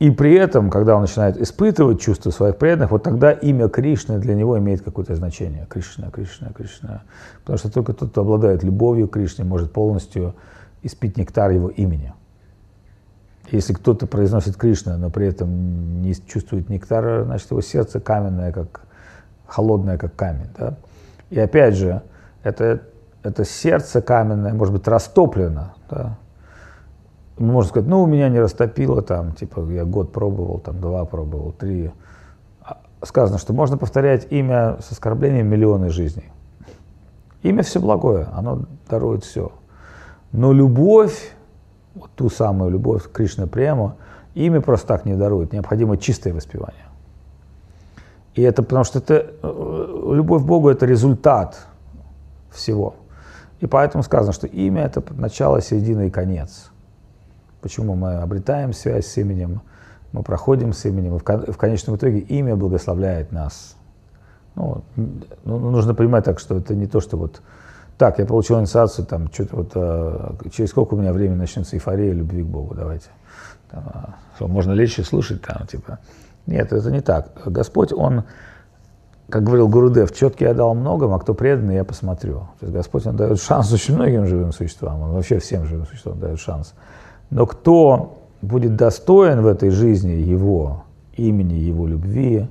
И 0.00 0.10
при 0.10 0.34
этом, 0.34 0.70
когда 0.70 0.96
он 0.96 1.02
начинает 1.02 1.40
испытывать 1.40 2.00
чувства 2.00 2.30
своих 2.30 2.58
преданных, 2.58 2.90
вот 2.90 3.04
тогда 3.04 3.30
имя 3.30 3.68
Кришны 3.68 4.18
для 4.18 4.34
него 4.34 4.58
имеет 4.58 4.82
какое-то 4.82 5.14
значение. 5.14 5.66
Кришна, 5.70 6.10
Кришна, 6.10 6.48
Кришна. 6.52 7.02
Потому 7.40 7.58
что 7.58 7.70
только 7.70 7.92
тот, 7.92 8.10
кто 8.10 8.22
обладает 8.22 8.64
любовью 8.64 9.08
к 9.08 9.12
Кришне, 9.12 9.44
может 9.44 9.72
полностью 9.72 10.34
испить 10.82 11.16
нектар 11.16 11.52
его 11.52 11.68
имени. 11.68 12.12
Если 13.54 13.72
кто-то 13.72 14.06
произносит 14.06 14.56
Кришна, 14.56 14.96
но 14.96 15.10
при 15.10 15.28
этом 15.28 16.02
не 16.02 16.14
чувствует 16.14 16.68
нектара, 16.68 17.24
значит 17.24 17.50
его 17.50 17.60
сердце 17.60 18.00
каменное, 18.00 18.52
как 18.52 18.82
холодное, 19.46 19.96
как 19.98 20.16
камень. 20.16 20.48
Да? 20.58 20.74
И 21.30 21.38
опять 21.38 21.74
же, 21.74 22.02
это, 22.42 22.82
это 23.22 23.44
сердце 23.44 24.02
каменное 24.02 24.52
может 24.54 24.74
быть 24.74 24.88
растоплено. 24.88 25.74
Да? 25.88 26.18
можно 27.38 27.68
сказать, 27.68 27.88
ну, 27.88 28.02
у 28.02 28.06
меня 28.06 28.28
не 28.28 28.38
растопило, 28.38 29.02
там, 29.02 29.32
типа, 29.32 29.68
я 29.70 29.84
год 29.84 30.12
пробовал, 30.12 30.58
там, 30.58 30.80
два 30.80 31.04
пробовал, 31.04 31.52
три. 31.52 31.90
А 32.60 32.78
сказано, 33.02 33.38
что 33.38 33.52
можно 33.52 33.76
повторять 33.76 34.28
имя 34.30 34.78
с 34.80 34.92
оскорблением 34.92 35.48
миллионы 35.48 35.90
жизней. 35.90 36.30
Имя 37.42 37.62
все 37.62 37.80
благое, 37.80 38.28
оно 38.32 38.64
дарует 38.88 39.24
все. 39.24 39.52
Но 40.32 40.52
любовь, 40.52 41.34
вот 41.94 42.10
ту 42.14 42.30
самую 42.30 42.70
любовь 42.70 43.10
Кришна 43.12 43.46
прямо, 43.46 43.96
имя 44.34 44.60
просто 44.60 44.86
так 44.86 45.04
не 45.04 45.14
дарует, 45.14 45.52
необходимо 45.52 45.96
чистое 45.96 46.34
воспевание. 46.34 46.84
И 48.34 48.42
это 48.42 48.62
потому 48.62 48.84
что 48.84 48.98
это, 48.98 49.30
э, 49.42 50.10
любовь 50.12 50.42
к 50.42 50.46
Богу– 50.46 50.68
это 50.70 50.86
результат 50.86 51.66
всего. 52.50 52.96
И 53.60 53.66
поэтому 53.66 54.02
сказано, 54.02 54.32
что 54.32 54.46
имя– 54.46 54.82
это 54.84 55.02
начало, 55.14 55.60
середина 55.60 56.06
и 56.06 56.10
конец– 56.10 56.70
почему 57.64 57.94
мы 57.94 58.16
обретаем 58.16 58.74
связь 58.74 59.06
с 59.06 59.16
именем, 59.16 59.62
мы 60.12 60.22
проходим 60.22 60.74
с 60.74 60.84
именем, 60.84 61.16
и 61.16 61.50
в 61.50 61.56
конечном 61.56 61.96
итоге 61.96 62.18
имя 62.18 62.56
благословляет 62.56 63.32
нас. 63.32 63.76
Ну, 64.54 64.84
ну, 65.44 65.58
нужно 65.70 65.94
понимать 65.94 66.24
так, 66.24 66.40
что 66.40 66.58
это 66.58 66.74
не 66.74 66.86
то, 66.86 67.00
что 67.00 67.16
вот 67.16 67.40
так, 67.98 68.18
я 68.18 68.26
получил 68.26 68.60
инициацию, 68.60 69.06
там, 69.06 69.32
что-то 69.32 69.56
вот, 69.56 69.72
а, 69.74 70.36
через 70.50 70.70
сколько 70.70 70.94
у 70.94 70.98
меня 70.98 71.12
времени 71.12 71.38
начнется 71.38 71.76
эйфория 71.76 72.12
любви 72.12 72.42
к 72.42 72.46
Богу, 72.46 72.74
давайте. 72.74 73.08
Там, 73.70 74.16
что, 74.36 74.48
можно 74.48 74.72
лечь 74.72 74.98
и 74.98 75.02
слушать, 75.02 75.42
там, 75.42 75.66
типа. 75.66 75.98
Нет, 76.46 76.72
это 76.72 76.90
не 76.90 77.00
так. 77.00 77.30
Господь, 77.46 77.92
Он, 77.92 78.24
как 79.28 79.44
говорил 79.44 79.68
Гурудев, 79.68 80.14
четкий 80.14 80.44
я 80.44 80.54
дал 80.54 80.74
многим, 80.74 81.12
а 81.12 81.18
кто 81.18 81.34
преданный, 81.34 81.76
я 81.76 81.84
посмотрю. 81.84 82.48
То 82.60 82.66
есть 82.66 82.74
Господь, 82.74 83.06
Он 83.06 83.16
дает 83.16 83.40
шанс 83.40 83.72
очень 83.72 83.94
многим 83.94 84.26
живым 84.26 84.52
существам, 84.52 85.00
Он 85.00 85.12
вообще 85.12 85.38
всем 85.38 85.64
живым 85.66 85.86
существам 85.86 86.18
дает 86.18 86.38
шанс. 86.40 86.74
Но 87.30 87.46
кто 87.46 88.18
будет 88.42 88.76
достоин 88.76 89.42
в 89.42 89.46
этой 89.46 89.70
жизни 89.70 90.12
его 90.12 90.84
имени, 91.16 91.54
его 91.54 91.86
любви, 91.86 92.48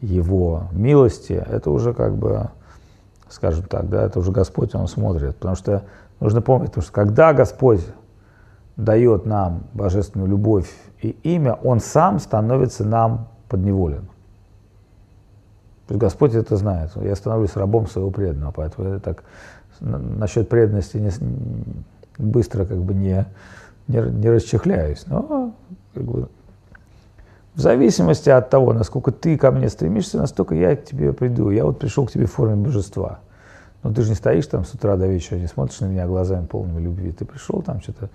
его 0.00 0.64
милости, 0.72 1.32
это 1.32 1.70
уже 1.70 1.94
как 1.94 2.16
бы, 2.16 2.50
скажем 3.30 3.64
так, 3.64 3.88
да, 3.88 4.02
это 4.02 4.18
уже 4.18 4.32
Господь, 4.32 4.74
Он 4.74 4.86
смотрит. 4.86 5.36
Потому 5.36 5.56
что 5.56 5.84
нужно 6.18 6.42
помнить, 6.42 6.70
потому 6.70 6.82
что 6.82 6.92
когда 6.92 7.32
Господь 7.32 7.84
дает 8.76 9.24
нам 9.24 9.64
божественную 9.72 10.28
любовь 10.28 10.70
и 11.00 11.10
имя, 11.22 11.54
Он 11.54 11.80
сам 11.80 12.18
становится 12.18 12.84
нам 12.84 13.28
подневолен. 13.48 14.06
То 15.86 15.94
есть 15.94 16.00
Господь 16.00 16.34
это 16.34 16.56
знает. 16.56 16.90
Я 16.96 17.16
становлюсь 17.16 17.56
рабом 17.56 17.86
своего 17.86 18.10
преданного, 18.10 18.52
поэтому 18.52 18.94
я 18.94 18.98
так 18.98 19.24
насчет 19.80 20.48
преданности 20.48 20.98
не, 20.98 21.10
быстро 22.18 22.64
как 22.64 22.78
бы 22.78 22.94
не, 22.94 23.26
не, 23.88 24.00
не 24.00 24.30
расчехляюсь. 24.30 25.04
Но 25.06 25.54
как 25.94 26.04
бы, 26.04 26.28
в 27.60 27.62
зависимости 27.62 28.30
от 28.30 28.48
того, 28.48 28.72
насколько 28.72 29.12
ты 29.12 29.36
ко 29.36 29.50
мне 29.50 29.68
стремишься, 29.68 30.16
настолько 30.16 30.54
я 30.54 30.74
к 30.76 30.84
тебе 30.86 31.12
приду. 31.12 31.50
Я 31.50 31.66
вот 31.66 31.78
пришел 31.78 32.06
к 32.06 32.10
тебе 32.10 32.24
в 32.24 32.32
форме 32.32 32.56
божества. 32.56 33.18
Ну 33.82 33.92
ты 33.92 34.00
же 34.00 34.08
не 34.08 34.14
стоишь 34.14 34.46
там 34.46 34.64
с 34.64 34.72
утра 34.72 34.96
до 34.96 35.06
вечера, 35.06 35.36
не 35.36 35.46
смотришь 35.46 35.78
на 35.80 35.84
меня 35.84 36.06
глазами 36.06 36.46
полными 36.46 36.80
любви. 36.80 37.12
Ты 37.12 37.26
пришел 37.26 37.60
там 37.60 37.82
что-то 37.82 38.08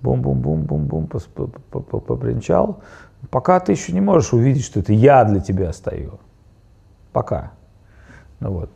бум-бум-бум-бум-бум 0.00 1.08
попринчал. 1.08 2.82
Пока 3.30 3.58
ты 3.58 3.72
еще 3.72 3.92
не 3.92 4.00
можешь 4.00 4.32
увидеть, 4.32 4.64
что 4.64 4.78
это 4.78 4.92
я 4.92 5.24
для 5.24 5.40
тебя 5.40 5.72
стою. 5.72 6.20
Пока. 7.12 7.50
Ну 8.38 8.52
вот, 8.52 8.70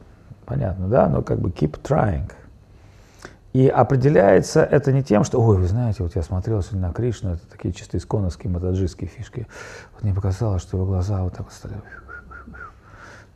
понятно, 0.47 0.89
да? 0.89 1.09
Но 1.09 1.23
как 1.23 1.39
бы 1.39 1.51
keep 1.51 1.81
trying. 1.81 2.29
И 3.53 3.66
определяется 3.66 4.62
это 4.62 4.92
не 4.92 5.03
тем, 5.03 5.24
что, 5.24 5.40
ой, 5.40 5.57
вы 5.57 5.66
знаете, 5.66 6.03
вот 6.03 6.14
я 6.14 6.22
смотрел 6.22 6.62
сегодня 6.62 6.88
на 6.88 6.92
Кришну, 6.92 7.34
это 7.34 7.49
такие 7.49 7.72
чисто 7.72 7.96
исконовские 7.96 8.53
матаджистские 8.53 9.09
фишки. 9.09 9.46
Вот 9.94 10.03
мне 10.03 10.12
показалось, 10.12 10.62
что 10.62 10.76
его 10.76 10.86
глаза 10.86 11.22
вот 11.22 11.32
так 11.32 11.44
вот 11.44 11.53
стали. 11.53 11.74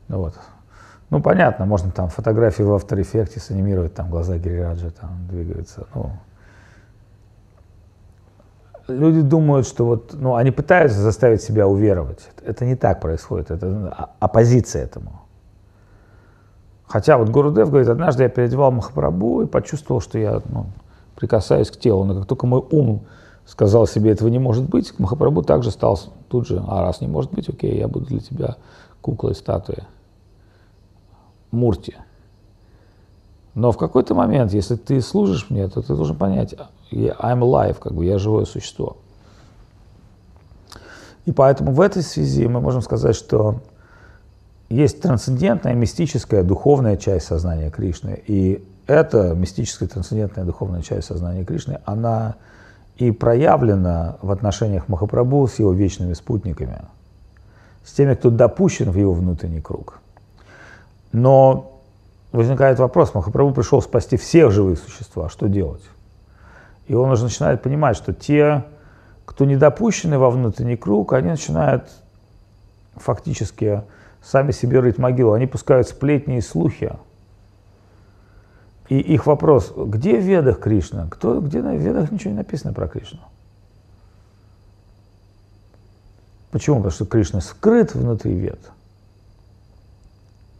Ну 0.08 0.18
вот. 0.18 0.34
Ну, 1.08 1.20
понятно, 1.20 1.66
можно 1.66 1.90
там 1.90 2.08
фотографии 2.08 2.62
в 2.62 2.70
After 2.74 2.98
Effects 2.98 3.38
санимировать, 3.38 3.94
там 3.94 4.10
глаза 4.10 4.38
Гирираджа 4.38 4.90
там 4.90 5.26
двигаются. 5.28 5.86
Ну, 5.94 6.12
люди 8.88 9.20
думают, 9.20 9.66
что 9.66 9.86
вот, 9.86 10.14
ну, 10.14 10.36
они 10.36 10.50
пытаются 10.50 11.00
заставить 11.00 11.42
себя 11.42 11.66
уверовать. 11.66 12.30
Это 12.44 12.64
не 12.64 12.76
так 12.76 13.00
происходит, 13.00 13.50
это 13.50 14.08
оппозиция 14.20 14.84
этому. 14.84 15.22
Хотя 16.92 17.16
вот 17.16 17.30
Гурудев 17.30 17.70
говорит, 17.70 17.88
однажды 17.88 18.24
я 18.24 18.28
переодевал 18.28 18.70
Махапрабху 18.70 19.40
и 19.40 19.46
почувствовал, 19.46 20.02
что 20.02 20.18
я 20.18 20.42
ну, 20.50 20.66
прикасаюсь 21.16 21.70
к 21.70 21.78
телу. 21.78 22.04
Но 22.04 22.14
как 22.14 22.26
только 22.26 22.46
мой 22.46 22.62
ум 22.70 23.06
сказал 23.46 23.86
себе, 23.86 24.10
этого 24.10 24.28
не 24.28 24.38
может 24.38 24.68
быть, 24.68 24.92
Махапрабху 24.98 25.40
также 25.40 25.70
стал 25.70 25.98
тут 26.28 26.46
же, 26.46 26.62
а 26.68 26.82
раз 26.82 27.00
не 27.00 27.06
может 27.06 27.32
быть, 27.32 27.48
окей, 27.48 27.78
я 27.78 27.88
буду 27.88 28.04
для 28.04 28.20
тебя 28.20 28.56
куклой, 29.00 29.34
статуей. 29.34 29.84
Мурти. 31.50 31.96
Но 33.54 33.72
в 33.72 33.78
какой-то 33.78 34.14
момент, 34.14 34.52
если 34.52 34.76
ты 34.76 35.00
служишь 35.00 35.46
мне, 35.48 35.68
то 35.68 35.80
ты 35.80 35.94
должен 35.94 36.16
понять, 36.16 36.54
I'm 36.90 37.40
alive, 37.40 37.78
как 37.78 37.94
бы 37.94 38.04
я 38.04 38.18
живое 38.18 38.44
существо. 38.44 38.98
И 41.24 41.32
поэтому 41.32 41.72
в 41.72 41.80
этой 41.80 42.02
связи 42.02 42.46
мы 42.48 42.60
можем 42.60 42.82
сказать, 42.82 43.16
что 43.16 43.62
есть 44.72 45.02
трансцендентная, 45.02 45.74
мистическая, 45.74 46.42
духовная 46.42 46.96
часть 46.96 47.26
сознания 47.26 47.70
Кришны. 47.70 48.22
И 48.26 48.66
эта 48.86 49.34
мистическая, 49.34 49.86
трансцендентная, 49.86 50.44
духовная 50.44 50.82
часть 50.82 51.08
сознания 51.08 51.44
Кришны, 51.44 51.80
она 51.84 52.36
и 52.96 53.10
проявлена 53.10 54.16
в 54.22 54.30
отношениях 54.30 54.88
Махапрабху 54.88 55.46
с 55.46 55.58
его 55.58 55.72
вечными 55.72 56.14
спутниками, 56.14 56.80
с 57.84 57.92
теми, 57.92 58.14
кто 58.14 58.30
допущен 58.30 58.90
в 58.90 58.96
его 58.96 59.12
внутренний 59.12 59.60
круг. 59.60 60.00
Но 61.12 61.80
возникает 62.32 62.78
вопрос, 62.78 63.12
Махапрабху 63.12 63.54
пришел 63.54 63.82
спасти 63.82 64.16
всех 64.16 64.52
живых 64.52 64.78
существ, 64.78 65.16
а 65.18 65.28
что 65.28 65.48
делать? 65.48 65.82
И 66.86 66.94
он 66.94 67.10
уже 67.10 67.24
начинает 67.24 67.62
понимать, 67.62 67.96
что 67.96 68.14
те, 68.14 68.64
кто 69.26 69.44
не 69.44 69.56
допущены 69.56 70.18
во 70.18 70.30
внутренний 70.30 70.76
круг, 70.76 71.12
они 71.12 71.28
начинают 71.28 71.90
фактически 72.96 73.82
сами 74.22 74.52
себе 74.52 74.80
рыть 74.80 74.98
могилу. 74.98 75.32
Они 75.32 75.46
пускают 75.46 75.88
сплетни 75.88 76.38
и 76.38 76.40
слухи. 76.40 76.92
И 78.88 78.98
их 78.98 79.26
вопрос, 79.26 79.72
где 79.76 80.18
в 80.18 80.24
ведах 80.24 80.60
Кришна? 80.60 81.06
Кто, 81.10 81.40
где 81.40 81.62
на 81.62 81.74
ведах 81.74 82.10
ничего 82.10 82.30
не 82.30 82.36
написано 82.36 82.72
про 82.72 82.88
Кришну? 82.88 83.20
Почему? 86.50 86.76
Потому 86.76 86.92
что 86.92 87.06
Кришна 87.06 87.40
скрыт 87.40 87.94
внутри 87.94 88.34
вед. 88.34 88.60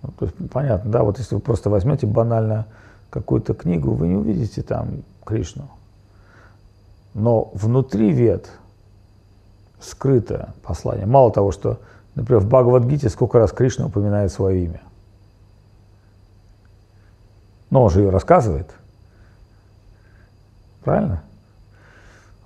Ну, 0.03 0.11
понятно, 0.51 0.91
да, 0.91 1.03
вот 1.03 1.19
если 1.19 1.35
вы 1.35 1.41
просто 1.41 1.71
возьмете 1.71 2.07
банально 2.07 2.67
какую-то 3.11 3.55
книгу, 3.55 3.93
вы 3.93 4.09
не 4.09 4.17
увидите 4.17 4.63
там 4.63 5.03
Кришну. 5.25 5.69
Но 7.15 7.51
внутри 7.53 8.11
вед 8.11 8.51
скрыто 9.81 10.55
послание. 10.63 11.07
Мало 11.07 11.31
того, 11.31 11.53
что 11.53 11.79
Например, 12.15 12.43
в 12.43 12.49
Бхагавадгите 12.49 13.09
сколько 13.09 13.39
раз 13.39 13.53
Кришна 13.53 13.87
упоминает 13.87 14.33
свое 14.33 14.65
имя. 14.65 14.81
Но 17.71 17.85
он 17.85 17.91
же 17.91 18.01
ее 18.01 18.11
рассказывает. 18.11 18.71
Правильно? 20.85 21.23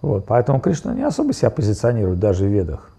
Вот, 0.02 0.24
поэтому 0.26 0.60
Кришна 0.60 0.94
не 0.94 1.02
особо 1.02 1.32
себя 1.32 1.50
позиционирует 1.50 2.20
даже 2.20 2.44
в 2.44 2.48
ведах. 2.48 2.90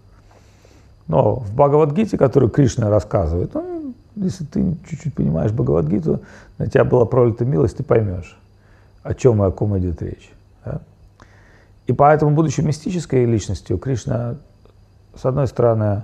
Но 1.06 1.36
в 1.36 1.54
Бхагавадгите, 1.54 2.18
который 2.18 2.50
Кришна 2.50 2.90
рассказывает, 2.90 3.54
ну, 3.54 3.94
если 4.16 4.44
ты 4.44 4.76
чуть-чуть 4.88 5.14
понимаешь 5.14 5.52
Бхагавадгиту, 5.52 6.20
на 6.58 6.66
тебя 6.66 6.84
была 6.84 7.06
пролита 7.06 7.46
милость, 7.46 7.78
ты 7.78 7.82
поймешь, 7.82 8.38
о 9.02 9.14
чем 9.14 9.42
и 9.42 9.46
о 9.46 9.50
ком 9.50 9.78
идет 9.78 10.02
речь. 10.02 10.30
Да? 10.64 10.80
И 11.86 11.94
поэтому, 11.94 12.32
будучи 12.32 12.60
мистической 12.60 13.24
личностью, 13.24 13.78
Кришна, 13.78 14.36
с 15.16 15.24
одной 15.24 15.46
стороны, 15.46 16.02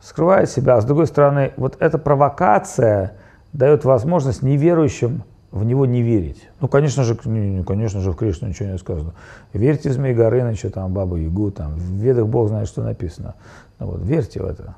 скрывает 0.00 0.50
себя, 0.50 0.76
а 0.76 0.80
с 0.80 0.84
другой 0.84 1.06
стороны, 1.06 1.52
вот 1.56 1.76
эта 1.80 1.98
провокация 1.98 3.14
дает 3.52 3.84
возможность 3.84 4.42
неверующим 4.42 5.24
в 5.50 5.64
него 5.64 5.84
не 5.84 6.02
верить. 6.02 6.48
Ну, 6.60 6.68
конечно 6.68 7.02
же, 7.02 7.16
конечно 7.16 8.00
же, 8.00 8.12
в 8.12 8.16
Кришну 8.16 8.48
ничего 8.48 8.68
не 8.68 8.78
сказано. 8.78 9.14
Верьте 9.52 9.90
в 9.90 9.92
Змей 9.92 10.14
Горыныча, 10.14 10.70
там, 10.70 10.92
Бабу 10.92 11.16
Ягу, 11.16 11.50
там, 11.50 11.74
в 11.74 11.80
Ведах 11.80 12.26
Бог 12.26 12.48
знает, 12.48 12.68
что 12.68 12.82
написано. 12.82 13.34
Ну, 13.78 13.86
вот, 13.86 14.00
верьте 14.02 14.40
в 14.40 14.46
это. 14.46 14.76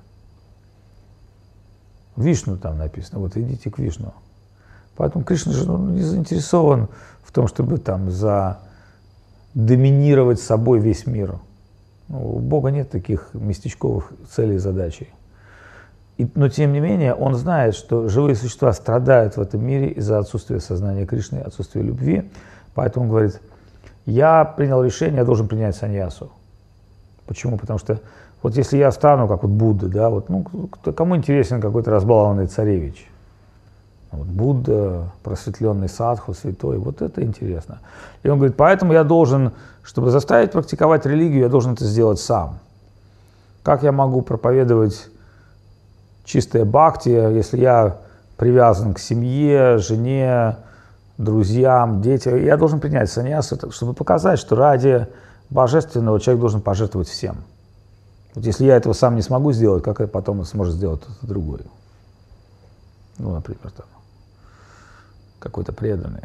Вишну 2.16 2.56
там 2.56 2.78
написано, 2.78 3.20
вот 3.20 3.36
идите 3.36 3.70
к 3.70 3.78
Вишну. 3.78 4.12
Поэтому 4.96 5.24
Кришна 5.24 5.52
же 5.52 5.66
ну, 5.66 5.78
не 5.90 6.02
заинтересован 6.02 6.88
в 7.22 7.32
том, 7.32 7.48
чтобы 7.48 7.78
там 7.78 8.10
за 8.10 8.58
доминировать 9.54 10.40
собой 10.40 10.80
весь 10.80 11.06
мир. 11.06 11.38
Ну, 12.12 12.36
у 12.36 12.38
Бога 12.40 12.70
нет 12.70 12.90
таких 12.90 13.30
местечковых 13.32 14.12
целей 14.30 14.56
и 14.56 14.58
задачей. 14.58 15.08
И, 16.18 16.28
но 16.34 16.50
тем 16.50 16.74
не 16.74 16.80
менее, 16.80 17.14
он 17.14 17.34
знает, 17.34 17.74
что 17.74 18.06
живые 18.08 18.36
существа 18.36 18.74
страдают 18.74 19.38
в 19.38 19.40
этом 19.40 19.64
мире 19.64 19.88
из-за 19.88 20.18
отсутствия 20.18 20.60
сознания 20.60 21.06
Кришны, 21.06 21.38
отсутствия 21.38 21.80
любви. 21.80 22.30
Поэтому 22.74 23.06
он 23.06 23.10
говорит, 23.10 23.40
я 24.04 24.44
принял 24.44 24.84
решение, 24.84 25.20
я 25.20 25.24
должен 25.24 25.48
принять 25.48 25.74
саньясу. 25.74 26.30
Почему? 27.26 27.56
Потому 27.56 27.78
что 27.78 28.00
вот 28.42 28.58
если 28.58 28.76
я 28.76 28.92
стану, 28.92 29.26
как 29.26 29.42
вот 29.42 29.52
Будда, 29.52 29.88
да, 29.88 30.10
вот, 30.10 30.28
ну, 30.28 30.44
кому 30.94 31.16
интересен 31.16 31.62
какой-то 31.62 31.90
разбалованный 31.90 32.46
царевич? 32.46 33.08
Вот 34.12 34.26
Будда, 34.26 35.10
просветленный 35.22 35.88
садху, 35.88 36.34
святой, 36.34 36.76
вот 36.76 37.00
это 37.00 37.22
интересно. 37.22 37.80
И 38.22 38.28
он 38.28 38.36
говорит, 38.36 38.56
поэтому 38.58 38.92
я 38.92 39.04
должен, 39.04 39.52
чтобы 39.82 40.10
заставить 40.10 40.52
практиковать 40.52 41.06
религию, 41.06 41.40
я 41.40 41.48
должен 41.48 41.72
это 41.72 41.86
сделать 41.86 42.20
сам. 42.20 42.58
Как 43.62 43.82
я 43.82 43.90
могу 43.90 44.20
проповедовать 44.20 45.08
чистое 46.24 46.66
бхакти, 46.66 47.08
если 47.08 47.58
я 47.58 47.96
привязан 48.36 48.92
к 48.92 48.98
семье, 48.98 49.78
жене, 49.78 50.58
друзьям, 51.16 52.02
детям? 52.02 52.36
Я 52.36 52.58
должен 52.58 52.80
принять 52.80 53.10
саньясу, 53.10 53.58
чтобы 53.72 53.94
показать, 53.94 54.38
что 54.38 54.56
ради 54.56 55.06
божественного 55.48 56.20
человек 56.20 56.40
должен 56.40 56.60
пожертвовать 56.60 57.08
всем. 57.08 57.36
Вот 58.34 58.44
если 58.44 58.66
я 58.66 58.76
этого 58.76 58.92
сам 58.92 59.16
не 59.16 59.22
смогу 59.22 59.52
сделать, 59.52 59.82
как 59.82 60.00
это 60.00 60.10
потом 60.10 60.44
сможет 60.44 60.74
сделать 60.74 61.00
кто-то 61.00 61.26
другой? 61.26 61.60
Ну, 63.18 63.32
например, 63.34 63.70
так 63.74 63.86
какой-то 65.42 65.72
преданный. 65.72 66.22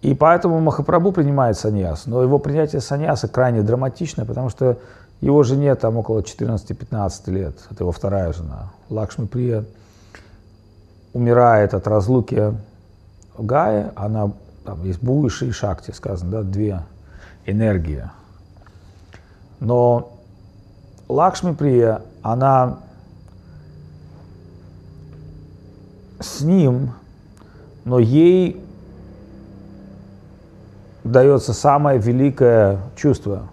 И 0.00 0.14
поэтому 0.14 0.60
Махапрабху 0.60 1.12
принимает 1.12 1.58
саньяс. 1.58 2.06
Но 2.06 2.22
его 2.22 2.38
принятие 2.38 2.80
саньяса 2.80 3.26
крайне 3.26 3.62
драматичное, 3.62 4.24
потому 4.24 4.48
что 4.48 4.78
его 5.20 5.42
жене 5.42 5.74
там 5.74 5.96
около 5.96 6.20
14-15 6.20 7.30
лет. 7.32 7.56
Это 7.70 7.82
его 7.82 7.90
вторая 7.90 8.32
жена. 8.32 8.70
Лакшми 8.88 9.26
Прия 9.26 9.64
умирает 11.12 11.74
от 11.74 11.88
разлуки 11.88 12.54
Гая. 13.36 13.92
Она, 13.96 14.30
там 14.64 14.84
есть 14.84 15.02
Буиши 15.02 15.48
и 15.48 15.50
Шакти, 15.50 15.90
сказано, 15.90 16.30
да, 16.30 16.42
две 16.42 16.82
энергии. 17.44 18.08
Но 19.58 20.12
Лакшми 21.08 21.54
Прия, 21.54 22.02
она 22.22 22.78
с 26.20 26.40
ним 26.40 26.92
но 27.88 27.98
ей 27.98 28.62
дается 31.04 31.54
самое 31.54 31.98
великое 31.98 32.80
чувство 32.96 33.48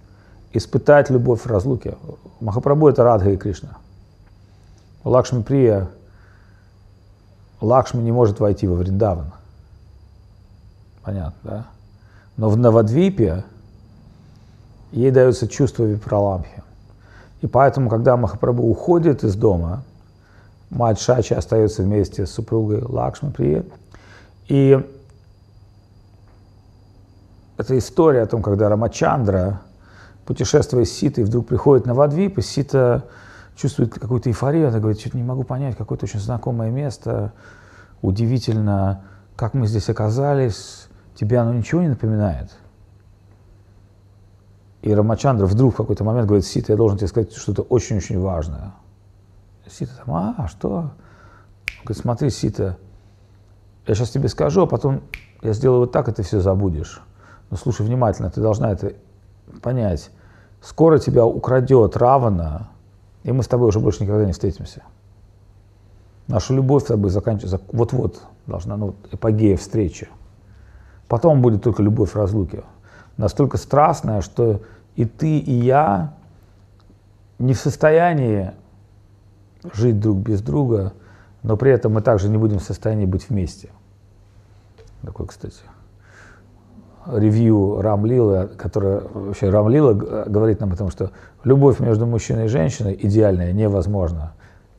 –испытать 0.52 1.10
любовь 1.10 1.40
в 1.42 1.46
разлуке. 1.46 1.96
Махапрабху– 2.40 2.88
это 2.88 3.02
Радха 3.02 3.30
и 3.30 3.36
Кришна. 3.36 3.78
Лакшми 5.02 5.42
Прия, 5.42 5.88
Лакшми 7.60 8.00
не 8.00 8.12
может 8.12 8.38
войти 8.38 8.68
во 8.68 8.76
Вриндаван. 8.76 9.32
Понятно, 11.02 11.34
да? 11.42 11.66
Но 12.36 12.48
в 12.48 12.56
Навадвипе 12.56 13.44
ей 14.92 15.10
дается 15.10 15.48
чувство 15.48 15.82
випраламхи. 15.82 16.62
И 17.40 17.48
поэтому, 17.48 17.90
когда 17.90 18.16
Махапрабху 18.16 18.62
уходит 18.62 19.24
из 19.24 19.34
дома, 19.34 19.82
мать 20.70 21.00
Шачи 21.00 21.34
остается 21.34 21.82
вместе 21.82 22.26
с 22.26 22.30
супругой 22.30 22.82
Лакшми 22.82 23.30
Прия, 23.30 23.64
И 24.48 24.78
это 27.56 27.76
история 27.76 28.22
о 28.22 28.26
том, 28.26 28.42
когда 28.42 28.68
Рамачандра, 28.68 29.60
путешествуя 30.24 30.84
с 30.84 30.90
Ситой, 30.90 31.24
вдруг 31.24 31.46
приходит 31.46 31.86
на 31.86 31.94
Вадвип, 31.94 32.38
и 32.38 32.42
Сита 32.42 33.04
чувствует 33.56 33.92
какую-то 33.92 34.30
эйфорию, 34.30 34.68
она 34.68 34.78
говорит, 34.78 35.00
что-то 35.00 35.18
не 35.18 35.22
могу 35.22 35.42
понять, 35.42 35.76
какое-то 35.76 36.06
очень 36.06 36.20
знакомое 36.20 36.70
место, 36.70 37.32
удивительно, 38.00 39.02
как 39.36 39.52
мы 39.52 39.66
здесь 39.66 39.90
оказались, 39.90 40.88
тебе 41.14 41.38
оно 41.38 41.52
ничего 41.52 41.82
не 41.82 41.88
напоминает? 41.88 42.50
И 44.80 44.94
Рамачандра 44.94 45.44
вдруг 45.44 45.74
в 45.74 45.76
какой-то 45.76 46.04
момент 46.04 46.26
говорит, 46.26 46.46
Сита, 46.46 46.72
я 46.72 46.76
должен 46.76 46.96
тебе 46.96 47.08
сказать 47.08 47.34
что-то 47.34 47.60
очень-очень 47.60 48.18
важное. 48.18 48.72
Сита 49.68 49.92
там, 50.04 50.14
а, 50.14 50.48
что? 50.48 50.68
Он 50.68 50.90
говорит, 51.84 52.02
смотри, 52.02 52.30
Сита, 52.30 52.76
я 53.86 53.94
сейчас 53.94 54.10
тебе 54.10 54.28
скажу, 54.28 54.62
а 54.62 54.66
потом 54.66 55.02
я 55.42 55.52
сделаю 55.52 55.80
вот 55.80 55.92
так, 55.92 56.08
и 56.08 56.12
ты 56.12 56.22
все 56.22 56.40
забудешь. 56.40 57.02
Но 57.50 57.56
слушай 57.56 57.84
внимательно, 57.84 58.30
ты 58.30 58.40
должна 58.40 58.70
это 58.70 58.92
понять. 59.62 60.10
Скоро 60.60 60.98
тебя 60.98 61.24
украдет 61.24 61.96
Равана, 61.96 62.68
и 63.22 63.32
мы 63.32 63.42
с 63.42 63.48
тобой 63.48 63.68
уже 63.68 63.80
больше 63.80 64.02
никогда 64.02 64.24
не 64.24 64.32
встретимся. 64.32 64.82
Наша 66.26 66.54
любовь 66.54 66.84
с 66.84 66.86
тобой 66.86 67.10
заканчивается, 67.10 67.60
вот-вот 67.72 68.22
должна, 68.46 68.76
ну, 68.76 68.94
эпогея 69.10 69.56
встречи. 69.56 70.08
Потом 71.08 71.42
будет 71.42 71.62
только 71.62 71.82
любовь 71.82 72.14
разлуки. 72.14 72.62
Настолько 73.16 73.56
страстная, 73.56 74.20
что 74.20 74.60
и 74.94 75.04
ты, 75.04 75.38
и 75.38 75.52
я 75.52 76.14
не 77.38 77.54
в 77.54 77.58
состоянии 77.58 78.52
жить 79.74 80.00
друг 80.00 80.18
без 80.18 80.42
друга, 80.42 80.92
но 81.42 81.56
при 81.56 81.72
этом 81.72 81.92
мы 81.94 82.02
также 82.02 82.28
не 82.28 82.36
будем 82.36 82.58
в 82.58 82.62
состоянии 82.62 83.06
быть 83.06 83.28
вместе. 83.28 83.70
Такой, 85.02 85.26
кстати, 85.26 85.62
ревью 87.06 87.80
Рамлила, 87.80 88.50
которая 88.56 89.02
вообще 89.12 89.48
Рамлила 89.48 89.94
говорит 89.94 90.60
нам 90.60 90.72
о 90.72 90.76
том, 90.76 90.90
что 90.90 91.10
любовь 91.44 91.80
между 91.80 92.06
мужчиной 92.06 92.46
и 92.46 92.48
женщиной 92.48 92.98
идеальная 93.00 93.52
невозможна. 93.52 94.34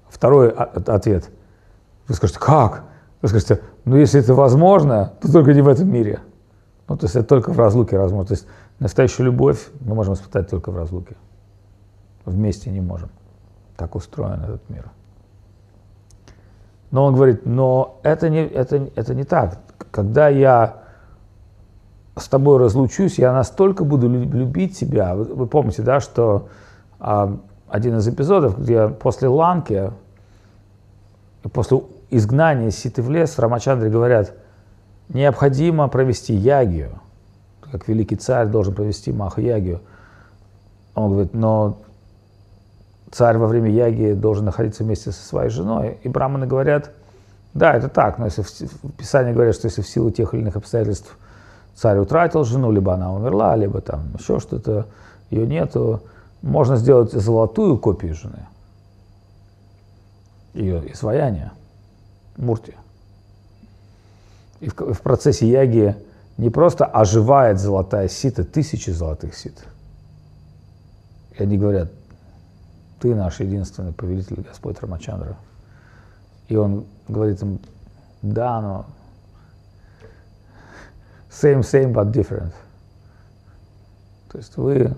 Второй 0.10 0.50
ответ. 0.52 1.30
Вы 2.08 2.16
скажете, 2.16 2.40
как? 2.40 2.84
Вы 3.22 3.30
скажете, 3.30 3.62
ну 3.86 3.96
если 3.96 4.20
это 4.20 4.34
возможно, 4.34 5.14
то 5.22 5.32
только 5.32 5.54
не 5.54 5.62
в 5.62 5.68
этом 5.68 5.90
мире. 5.90 6.20
Ну, 6.88 6.98
то 6.98 7.06
есть 7.06 7.16
это 7.16 7.26
только 7.26 7.54
в 7.54 7.60
разлуке 7.60 7.98
возможно. 7.98 8.28
То 8.28 8.34
есть 8.34 8.48
настоящую 8.80 9.28
любовь 9.28 9.70
мы 9.80 9.96
можем 9.96 10.14
испытать 10.16 10.50
только 10.50 10.72
в 10.72 10.78
разлуке. 10.78 11.16
Вместе 12.26 12.70
не 12.70 12.82
можем. 12.82 13.10
Так 13.82 13.96
устроен 13.96 14.44
этот 14.44 14.70
мир. 14.70 14.92
Но 16.92 17.06
он 17.06 17.16
говорит, 17.16 17.48
но 17.48 18.00
это 18.04 18.30
не, 18.30 18.46
это, 18.46 18.92
это 18.96 19.16
не 19.16 19.24
так. 19.24 19.58
Когда 19.90 20.28
я 20.28 20.84
с 22.16 22.28
тобой 22.28 22.60
разлучусь, 22.60 23.18
я 23.18 23.34
настолько 23.34 23.84
буду 23.84 24.08
любить 24.08 24.78
тебя. 24.78 25.16
Вы, 25.16 25.24
вы 25.24 25.48
помните, 25.48 25.82
да, 25.82 26.00
что 26.00 26.48
а, 27.00 27.40
один 27.68 27.98
из 27.98 28.08
эпизодов, 28.08 28.62
где 28.62 28.88
после 28.88 29.30
Ланки, 29.30 29.92
после 31.52 31.82
изгнания 32.12 32.70
Ситы 32.70 33.02
в 33.02 33.10
лес, 33.10 33.40
Рамачандре 33.40 33.90
говорят, 33.90 34.32
необходимо 35.10 35.88
провести 35.88 36.36
ягию, 36.36 37.00
как 37.62 37.88
великий 37.88 38.16
царь 38.16 38.46
должен 38.46 38.76
провести 38.76 39.12
Маха 39.12 39.42
ягию. 39.42 39.82
Он 40.94 41.14
говорит, 41.14 41.34
но 41.34 41.80
царь 43.12 43.38
во 43.38 43.48
время 43.48 43.70
яги 43.70 44.14
должен 44.14 44.46
находиться 44.46 44.84
вместе 44.84 45.12
со 45.12 45.24
своей 45.24 45.50
женой. 45.50 46.00
И 46.04 46.10
браманы 46.10 46.48
говорят, 46.48 46.92
да, 47.54 47.74
это 47.74 47.90
так, 47.90 48.18
но 48.18 48.26
если 48.26 48.42
в, 48.42 48.50
в 48.50 48.92
Писании 48.94 49.34
говорят, 49.34 49.56
что 49.56 49.68
если 49.68 49.82
в 49.82 49.88
силу 49.88 50.10
тех 50.10 50.34
или 50.34 50.42
иных 50.42 50.56
обстоятельств 50.56 51.18
царь 51.76 52.00
утратил 52.00 52.46
жену, 52.46 52.72
либо 52.72 52.94
она 52.94 53.14
умерла, 53.14 53.56
либо 53.56 53.82
там 53.82 54.14
еще 54.18 54.40
что-то, 54.40 54.88
ее 55.30 55.46
нету, 55.46 56.02
можно 56.42 56.78
сделать 56.78 57.12
золотую 57.12 57.78
копию 57.78 58.16
жены, 58.16 58.48
ее 60.54 60.82
изваяние, 60.94 61.52
мурти. 62.38 62.74
И 64.62 64.70
в, 64.70 64.94
в 64.94 65.02
процессе 65.02 65.50
яги 65.50 65.96
не 66.38 66.50
просто 66.50 66.86
оживает 66.86 67.60
золотая 67.60 68.08
сита, 68.08 68.44
тысячи 68.44 68.90
золотых 68.90 69.36
сит. 69.36 69.66
И 71.38 71.44
они 71.44 71.58
говорят, 71.58 71.92
ты 73.02 73.16
наш 73.16 73.40
единственный 73.40 73.92
повелитель, 73.92 74.42
Господь 74.48 74.80
Рамачандра. 74.80 75.36
И 76.48 76.56
он 76.56 76.86
говорит 77.08 77.42
им, 77.42 77.60
да, 78.22 78.62
но 78.62 78.86
same, 81.30 81.62
same, 81.62 81.92
but 81.92 82.12
different. 82.12 82.54
То 84.32 84.38
есть 84.38 84.56
вы, 84.56 84.96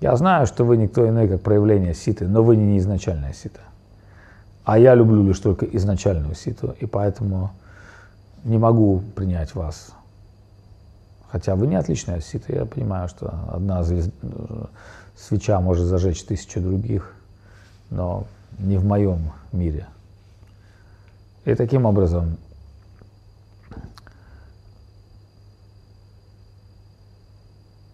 я 0.00 0.14
знаю, 0.16 0.46
что 0.46 0.64
вы 0.64 0.76
никто 0.76 1.08
иной, 1.08 1.26
как 1.26 1.40
проявление 1.40 1.94
ситы, 1.94 2.28
но 2.28 2.42
вы 2.42 2.56
не 2.56 2.78
изначальная 2.78 3.32
сита. 3.32 3.60
А 4.64 4.78
я 4.78 4.94
люблю 4.94 5.24
лишь 5.26 5.40
только 5.40 5.64
изначальную 5.64 6.34
ситу, 6.34 6.76
и 6.78 6.86
поэтому 6.86 7.50
не 8.44 8.58
могу 8.58 9.02
принять 9.16 9.54
вас. 9.54 9.92
Хотя 11.30 11.56
вы 11.56 11.66
не 11.66 11.76
отличная 11.76 12.20
сита, 12.20 12.52
я 12.52 12.66
понимаю, 12.66 13.08
что 13.08 13.32
одна 13.50 13.82
звезда, 13.84 14.12
свеча 15.20 15.60
может 15.60 15.86
зажечь 15.86 16.24
тысячу 16.24 16.60
других, 16.60 17.14
но 17.90 18.26
не 18.58 18.76
в 18.76 18.84
моем 18.84 19.32
мире. 19.52 19.86
И 21.44 21.54
таким 21.54 21.86
образом 21.86 22.36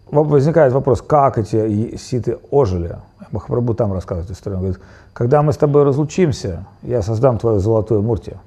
возникает 0.09 0.73
вопрос, 0.73 1.01
как 1.01 1.37
эти 1.37 1.97
ситы 1.97 2.39
ожили. 2.49 2.97
Махапрабху 3.31 3.73
там 3.73 3.93
рассказывает 3.93 4.31
историю. 4.31 4.59
Он 4.59 4.63
говорит, 4.65 4.83
когда 5.13 5.41
мы 5.41 5.51
с 5.51 5.57
тобой 5.57 5.83
разлучимся, 5.83 6.65
я 6.81 7.01
создам 7.01 7.37
твою 7.37 7.59
золотую 7.59 8.01
мурти, 8.01 8.37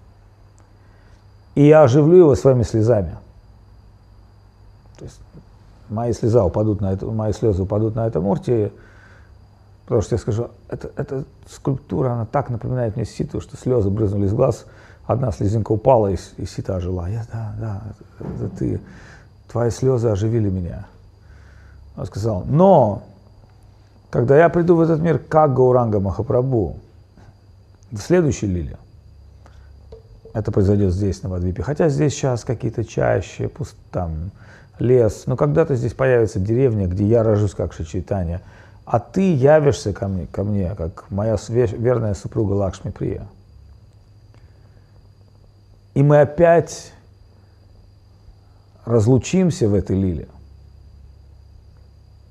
и 1.55 1.67
я 1.67 1.83
оживлю 1.83 2.17
его 2.17 2.35
своими 2.35 2.63
слезами. 2.63 3.17
То 4.99 5.05
есть 5.05 5.21
мои 5.91 6.13
слезы 6.13 6.41
упадут 6.41 6.81
на 6.81 6.93
это, 6.93 7.07
мои 7.07 7.33
слезы 7.33 7.63
упадут 7.63 7.95
на 7.95 8.07
это 8.07 8.21
мурти, 8.21 8.73
потому 9.85 10.03
что 10.03 10.15
я 10.15 10.19
скажу, 10.19 10.49
это, 10.69 10.91
эта 10.97 11.25
скульптура, 11.49 12.13
она 12.13 12.27
так 12.27 12.51
напоминает 12.51 12.97
мне 12.97 13.05
ситу, 13.05 13.41
что 13.41 13.57
слезы 13.57 13.91
брызнули 13.91 14.27
из 14.27 14.33
глаз, 14.33 14.67
одна 15.07 15.33
слезинка 15.33 15.73
упала, 15.73 16.09
и, 16.09 16.17
и 16.37 16.47
сита 16.47 16.77
ожила. 16.77 17.09
Я, 17.09 17.27
да, 17.33 17.55
да, 17.59 17.83
это, 18.21 18.49
ты, 18.57 18.81
твои 19.49 19.71
слезы 19.71 20.09
оживили 20.09 20.49
меня. 20.49 20.87
Он 21.97 22.07
сказал, 22.07 22.45
но 22.47 23.03
когда 24.11 24.39
я 24.39 24.49
приду 24.49 24.77
в 24.77 24.81
этот 24.81 25.01
мир 25.01 25.19
как 25.19 25.55
Гауранга 25.55 26.01
Махапрабху, 26.01 26.77
в 27.91 27.99
следующей 27.99 28.47
лиле, 28.47 28.79
это 30.33 30.53
произойдет 30.53 30.93
здесь, 30.93 31.23
на 31.23 31.29
Вадвипе. 31.29 31.63
Хотя 31.63 31.89
здесь 31.89 32.15
сейчас 32.15 32.45
какие-то 32.45 32.85
чаще, 32.85 33.49
пуст, 33.49 33.75
там, 33.91 34.31
лес. 34.81 35.25
Но 35.27 35.37
когда-то 35.37 35.77
здесь 35.77 35.95
появится 35.95 36.41
деревня, 36.41 36.87
где 36.87 37.05
я 37.05 37.23
рожусь 37.23 37.55
как 37.55 37.73
Шичитания. 37.73 38.43
А 38.85 38.99
ты 38.99 39.35
явишься 39.35 39.93
ко 39.93 40.09
мне, 40.09 40.27
ко 40.27 40.43
мне, 40.43 40.75
как 40.77 41.11
моя 41.11 41.37
верная 41.49 42.15
супруга 42.15 42.55
Лакшми 42.55 42.91
Прия. 42.91 43.27
И 45.95 46.03
мы 46.03 46.21
опять 46.21 46.93
разлучимся 48.85 49.69
в 49.69 49.75
этой 49.75 49.97
лиле– 49.97 50.29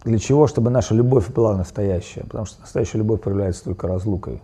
для 0.04 0.18
чего? 0.18 0.48
Чтобы 0.48 0.70
наша 0.70 0.94
любовь 0.96 1.30
была 1.30 1.58
настоящая, 1.58 2.22
потому 2.22 2.46
что 2.46 2.62
настоящая 2.62 3.00
любовь 3.00 3.22
проявляется 3.22 3.66
только 3.66 3.88
разлукой. 3.88 4.42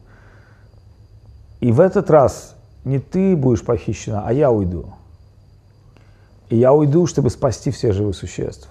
И 1.62 1.72
в 1.72 1.80
этот 1.80 2.10
раз 2.10 2.56
не 2.84 2.99
ты 2.99 3.36
будешь 3.36 3.64
похищена, 3.64 4.24
а 4.26 4.34
я 4.34 4.51
уйду. 4.51 4.93
И 6.50 6.58
я 6.58 6.74
уйду, 6.74 7.08
чтобы 7.08 7.30
спасти 7.30 7.72
всех 7.72 7.93
живых 7.93 8.16
существ. 8.16 8.70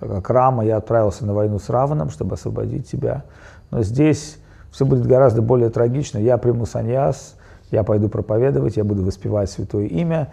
Как 0.00 0.28
Рама 0.28 0.64
я 0.64 0.76
отправился 0.76 1.24
на 1.24 1.32
войну 1.32 1.58
с 1.58 1.70
Раваном, 1.70 2.10
чтобы 2.10 2.34
освободить 2.34 2.88
тебя. 2.88 3.24
Но 3.70 3.82
здесь 3.82 4.38
все 4.70 4.84
будет 4.84 5.06
гораздо 5.06 5.40
более 5.40 5.70
трагично. 5.70 6.18
Я 6.18 6.36
приму 6.36 6.66
саньяс, 6.66 7.36
я 7.70 7.82
пойду 7.82 8.08
проповедовать, 8.08 8.76
я 8.76 8.84
буду 8.84 9.02
воспевать 9.04 9.50
святое 9.50 9.86
имя, 9.86 10.32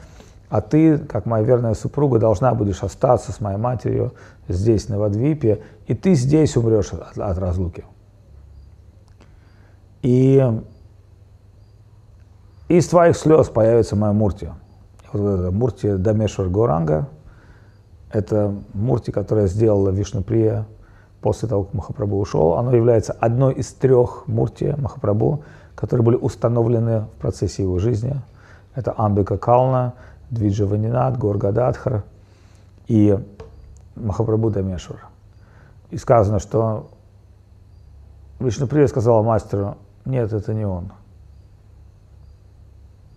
а 0.50 0.62
ты, 0.62 0.98
как 0.98 1.26
моя 1.26 1.44
верная 1.44 1.74
супруга, 1.74 2.20
должна 2.20 2.54
будешь 2.54 2.84
остаться 2.84 3.32
с 3.32 3.40
моей 3.40 3.58
матерью 3.58 4.14
здесь, 4.48 4.90
на 4.90 5.00
Вадвипе, 5.00 5.64
и 5.88 5.96
ты 5.96 6.14
здесь 6.14 6.56
умрешь 6.58 6.94
от, 6.94 7.18
от 7.18 7.38
разлуки. 7.38 7.86
И 10.02 10.44
из 12.68 12.88
твоих 12.88 13.16
слез 13.18 13.48
появится 13.48 13.96
моя 13.96 14.14
мурти. 14.14 14.50
Мурти 15.14 15.98
Дамешвар 15.98 16.50
Горанга. 16.50 17.08
Это 18.12 18.54
мурти, 18.74 19.12
которая 19.12 19.48
сделала 19.48 19.90
Вишнуприя 19.90 20.66
после 21.22 21.48
того, 21.48 21.64
как 21.64 21.74
Махапрабху 21.74 22.20
ушел. 22.20 22.54
Оно 22.54 22.76
является 22.76 23.14
одной 23.14 23.54
из 23.54 23.74
трех 23.74 24.28
мурти 24.28 24.76
Махапрабху, 24.78 25.44
которые 25.76 26.06
были 26.06 26.16
установлены 26.16 27.02
в 27.02 27.22
процессе 27.22 27.64
его 27.64 27.80
жизни. 27.80 28.16
Это 28.76 28.94
Амбика 28.98 29.38
Кална, 29.38 29.94
Двиджаванинат, 30.30 31.18
Горгададхар 31.18 32.04
и 32.88 33.18
Махапрабху 33.96 34.50
Дамешвар. 34.50 35.08
И 35.90 35.98
сказано, 35.98 36.40
что 36.40 36.90
Вишнуприя 38.40 38.88
сказала 38.88 39.24
мастеру, 39.24 39.78
нет, 40.06 40.34
это 40.34 40.54
не 40.54 40.66
он. 40.66 40.92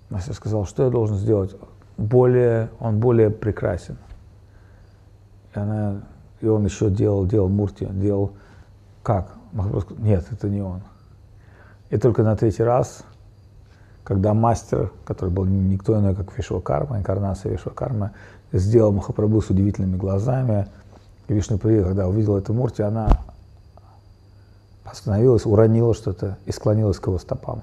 Мастер 0.08 0.34
сказал, 0.34 0.66
что 0.66 0.84
я 0.84 0.90
должен 0.90 1.16
сделать? 1.16 1.56
Более, 1.96 2.70
он 2.78 2.98
более 3.00 3.30
прекрасен. 3.30 3.96
И, 5.54 5.58
она, 5.58 6.02
и 6.40 6.46
он 6.46 6.64
еще 6.64 6.90
делал, 6.90 7.26
делал 7.26 7.48
мурти, 7.48 7.86
делал 7.86 8.32
как? 9.02 9.34
Нет, 9.98 10.26
это 10.30 10.48
не 10.48 10.60
он. 10.60 10.82
И 11.90 11.96
только 11.96 12.22
на 12.22 12.36
третий 12.36 12.64
раз, 12.64 13.04
когда 14.04 14.34
мастер, 14.34 14.92
который 15.04 15.30
был 15.30 15.44
никто 15.44 15.98
иной, 15.98 16.14
как 16.14 16.36
Вишвакарма, 16.36 16.98
инкарнация 16.98 17.52
Вишвакарма, 17.52 18.12
сделал 18.52 18.92
Махапрабху 18.92 19.40
с 19.40 19.50
удивительными 19.50 19.96
глазами, 19.96 20.66
и 21.28 21.34
Вишнуприя, 21.34 21.82
когда 21.82 22.06
увидела 22.06 22.38
эту 22.38 22.52
мурти, 22.52 22.82
она 22.82 23.08
остановилась, 24.84 25.46
уронила 25.46 25.94
что-то 25.94 26.38
и 26.46 26.52
склонилась 26.52 26.98
к 26.98 27.06
его 27.06 27.18
стопам. 27.18 27.62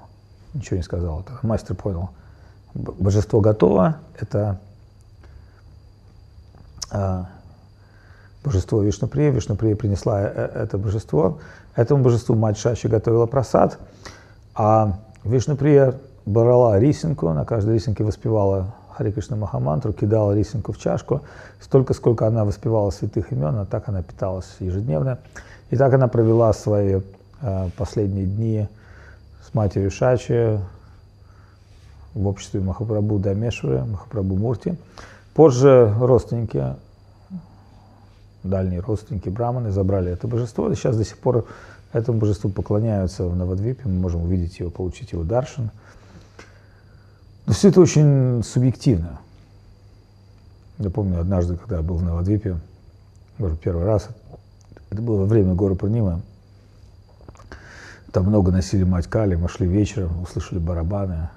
Ничего 0.52 0.76
не 0.76 0.82
сказала. 0.82 1.22
Тогда 1.22 1.40
мастер 1.42 1.74
понял, 1.74 2.10
божество 2.74 3.40
готово, 3.40 3.96
это 4.18 4.58
а, 6.90 7.26
божество 8.44 8.82
Вишнуприя. 8.82 9.30
Вишнуприя 9.30 9.76
принесла 9.76 10.22
э, 10.22 10.50
это 10.54 10.78
божество. 10.78 11.38
Этому 11.74 12.02
божеству 12.04 12.36
мать 12.36 12.58
Шаши 12.58 12.88
готовила 12.88 13.26
просад, 13.26 13.78
а 14.54 14.98
Вишнуприя 15.24 15.94
брала 16.26 16.78
рисинку, 16.78 17.32
на 17.32 17.44
каждой 17.44 17.74
рисинке 17.74 18.04
воспевала 18.04 18.74
Хари 18.90 19.10
Кришна 19.10 19.36
Махамантру, 19.36 19.92
кидала 19.92 20.32
рисинку 20.32 20.72
в 20.72 20.78
чашку. 20.78 21.22
Столько, 21.60 21.94
сколько 21.94 22.26
она 22.26 22.44
воспевала 22.44 22.90
святых 22.90 23.32
имен, 23.32 23.56
а 23.56 23.66
так 23.66 23.88
она 23.88 24.02
питалась 24.02 24.54
ежедневно. 24.60 25.18
И 25.70 25.76
так 25.76 25.92
она 25.94 26.06
провела 26.06 26.52
свои 26.52 27.00
э, 27.40 27.68
последние 27.76 28.26
дни 28.26 28.68
с 29.44 29.52
матерью 29.54 29.90
Шачи 29.90 30.60
в 32.14 32.26
обществе 32.26 32.60
Махапрабху 32.60 33.18
Дамешвы, 33.18 33.84
Махапрабху 33.84 34.36
Мурти. 34.36 34.76
Позже 35.34 35.92
родственники, 35.98 36.76
дальние 38.42 38.80
родственники 38.80 39.28
Браманы 39.28 39.70
забрали 39.70 40.12
это 40.12 40.28
божество, 40.28 40.72
сейчас 40.74 40.96
до 40.96 41.04
сих 41.04 41.18
пор 41.18 41.46
этому 41.92 42.18
божеству 42.18 42.50
поклоняются 42.50 43.24
в 43.24 43.36
Навадвипе, 43.36 43.82
мы 43.84 44.00
можем 44.00 44.22
увидеть 44.22 44.58
его, 44.58 44.70
получить 44.70 45.12
его 45.12 45.24
даршин. 45.24 45.70
Но 47.46 47.52
все 47.52 47.68
это 47.68 47.80
очень 47.80 48.42
субъективно. 48.42 49.18
Я 50.78 50.90
помню 50.90 51.20
однажды, 51.20 51.56
когда 51.56 51.76
я 51.76 51.82
был 51.82 51.96
в 51.96 52.02
Навадвипе, 52.02 52.58
может, 53.38 53.60
первый 53.60 53.84
раз, 53.84 54.08
это 54.90 55.02
было 55.02 55.18
во 55.18 55.26
время 55.26 55.54
горы 55.54 55.74
Пурнима. 55.74 56.20
Там 58.12 58.26
много 58.26 58.52
носили 58.52 58.84
мать 58.84 59.08
Кали, 59.08 59.34
мы 59.34 59.48
шли 59.48 59.66
вечером, 59.66 60.22
услышали 60.22 60.60
барабаны. 60.60 61.28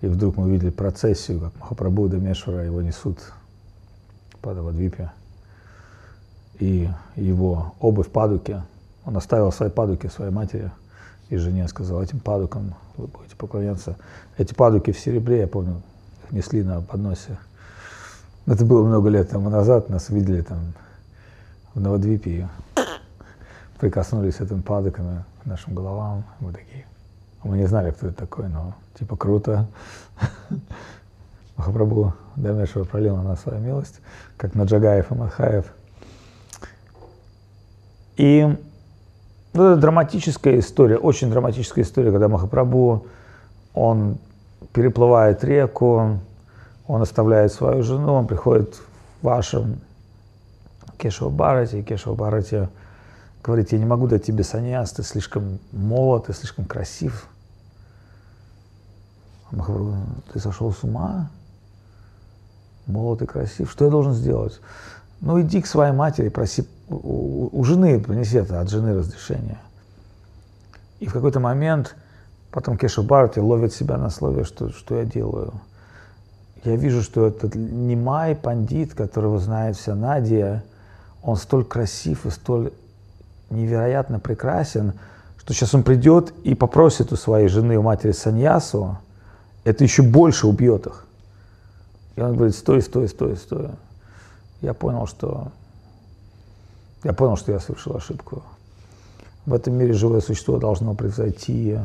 И 0.00 0.06
вдруг 0.06 0.36
мы 0.36 0.44
увидели 0.44 0.70
процессию, 0.70 1.40
как 1.40 1.58
Махапрабху 1.58 2.08
Дамешвара 2.08 2.64
его 2.64 2.82
несут 2.82 3.18
по 4.40 4.54
Давадвипе. 4.54 5.10
И 6.58 6.88
его 7.16 7.74
обувь 7.80 8.08
падуки, 8.08 8.62
он 9.04 9.16
оставил 9.16 9.52
свои 9.52 9.70
падуки 9.70 10.08
своей 10.08 10.30
матери 10.30 10.70
и 11.28 11.36
жене, 11.36 11.66
сказал, 11.68 12.02
этим 12.02 12.20
падукам 12.20 12.74
вы 12.96 13.06
будете 13.06 13.36
поклоняться. 13.36 13.96
Эти 14.38 14.54
падуки 14.54 14.92
в 14.92 14.98
серебре, 14.98 15.40
я 15.40 15.46
помню, 15.46 15.82
их 16.24 16.32
несли 16.32 16.62
на 16.62 16.80
подносе. 16.80 17.38
Это 18.46 18.64
было 18.64 18.86
много 18.86 19.08
лет 19.08 19.30
тому 19.30 19.50
назад, 19.50 19.90
нас 19.90 20.08
видели 20.08 20.42
там 20.42 20.58
в 21.74 21.80
Новодвипе 21.80 22.48
прикоснулись 23.78 24.40
этим 24.40 24.62
падоками 24.62 25.24
к 25.42 25.46
нашим 25.46 25.74
головам. 25.74 26.24
Мы 26.40 26.52
такие. 26.52 26.86
Мы 27.46 27.58
не 27.58 27.66
знали, 27.66 27.92
кто 27.92 28.08
это 28.08 28.16
такой, 28.16 28.48
но 28.48 28.74
типа 28.98 29.16
круто. 29.16 29.66
Махапрабху 31.56 32.12
Дамешева 32.34 32.84
пролил 32.84 33.16
на 33.16 33.22
нас 33.22 33.40
свою 33.42 33.60
милость, 33.60 34.00
как 34.36 34.54
на 34.54 34.64
Джагаев 34.64 35.10
и 35.10 35.14
Мадхаев. 35.14 35.64
И 38.16 38.56
ну, 39.52 39.64
это 39.64 39.80
драматическая 39.80 40.58
история, 40.58 40.98
очень 40.98 41.30
драматическая 41.30 41.84
история, 41.84 42.10
когда 42.10 42.28
Махапрабху, 42.28 43.06
он 43.74 44.18
переплывает 44.72 45.44
реку, 45.44 46.18
он 46.88 47.02
оставляет 47.02 47.52
свою 47.52 47.82
жену, 47.84 48.12
он 48.12 48.26
приходит 48.26 48.74
в 48.74 49.24
вашем 49.24 49.80
Кешева 50.98 51.30
Барати, 51.30 51.76
и 51.76 51.82
Кешева 51.82 52.14
Барати 52.14 52.68
говорит, 53.44 53.70
я 53.72 53.78
не 53.78 53.86
могу 53.86 54.08
дать 54.08 54.24
тебе 54.24 54.42
саньяс, 54.42 54.92
ты 54.92 55.04
слишком 55.04 55.60
молод, 55.70 56.26
ты 56.26 56.32
слишком 56.32 56.64
красив. 56.64 57.28
Махапрабху, 59.56 59.96
ты 60.32 60.38
сошел 60.38 60.72
с 60.72 60.84
ума? 60.84 61.30
Молод 62.86 63.22
и 63.22 63.26
красив. 63.26 63.70
Что 63.70 63.86
я 63.86 63.90
должен 63.90 64.12
сделать? 64.12 64.60
Ну, 65.20 65.40
иди 65.40 65.62
к 65.62 65.66
своей 65.66 65.92
матери, 65.92 66.28
проси 66.28 66.68
у, 66.88 67.48
у 67.52 67.64
жены, 67.64 67.98
принеси 67.98 68.36
это 68.36 68.60
от 68.60 68.68
жены 68.68 68.94
разрешение. 68.94 69.58
И 71.00 71.06
в 71.06 71.12
какой-то 71.12 71.40
момент 71.40 71.96
потом 72.50 72.76
Кеша 72.76 73.02
Барти 73.02 73.38
ловит 73.38 73.74
себя 73.74 73.96
на 73.96 74.10
слове, 74.10 74.44
что, 74.44 74.70
что 74.70 74.96
я 74.96 75.04
делаю. 75.04 75.54
Я 76.64 76.76
вижу, 76.76 77.02
что 77.02 77.26
этот 77.26 77.54
Нимай 77.54 78.34
пандит, 78.34 78.94
которого 78.94 79.38
знает 79.38 79.76
вся 79.76 79.94
Надя, 79.94 80.62
он 81.22 81.36
столь 81.36 81.64
красив 81.64 82.26
и 82.26 82.30
столь 82.30 82.72
невероятно 83.50 84.20
прекрасен, 84.20 84.92
что 85.38 85.54
сейчас 85.54 85.74
он 85.74 85.82
придет 85.82 86.32
и 86.44 86.54
попросит 86.54 87.12
у 87.12 87.16
своей 87.16 87.48
жены, 87.48 87.78
у 87.78 87.82
матери 87.82 88.12
Саньясу, 88.12 88.98
это 89.66 89.84
еще 89.84 90.02
больше 90.02 90.46
убьет 90.46 90.86
их. 90.86 91.04
И 92.16 92.20
он 92.20 92.36
говорит, 92.36 92.54
стой, 92.54 92.80
стой, 92.80 93.08
стой, 93.08 93.36
стой. 93.36 93.68
Я 94.62 94.72
понял, 94.72 95.06
что 95.06 95.52
я 97.04 97.12
понял, 97.12 97.36
что 97.36 97.52
я 97.52 97.60
совершил 97.60 97.96
ошибку. 97.96 98.42
В 99.44 99.52
этом 99.52 99.74
мире 99.74 99.92
живое 99.92 100.20
существо 100.20 100.58
должно 100.58 100.94
превзойти 100.94 101.78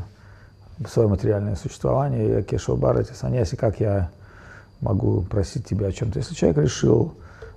свое 0.88 1.10
материальное 1.10 1.56
существование. 1.56 2.30
Я 2.30 2.44
Кешо 2.44 2.76
Барати, 2.76 3.14
Саньяси, 3.14 3.56
как 3.56 3.80
я 3.80 4.10
могу 4.80 5.22
просить 5.22 5.66
тебя 5.66 5.88
о 5.88 5.92
чем-то? 5.92 6.20
Если 6.20 6.34
человек 6.34 6.58
решил 6.60 7.14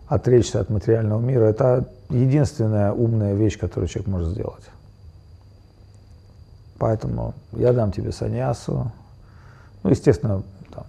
отречься 0.06 0.60
от 0.60 0.70
материального 0.70 1.20
мира. 1.20 1.44
Это 1.44 1.88
единственная 2.10 2.92
умная 2.92 3.34
вещь, 3.34 3.58
которую 3.58 3.88
человек 3.88 4.08
может 4.08 4.28
сделать. 4.30 4.64
Поэтому 6.78 7.34
я 7.52 7.72
дам 7.72 7.92
тебе 7.92 8.12
саньясу. 8.12 8.90
Ну, 9.84 9.90
естественно, 9.90 10.42
там, 10.70 10.84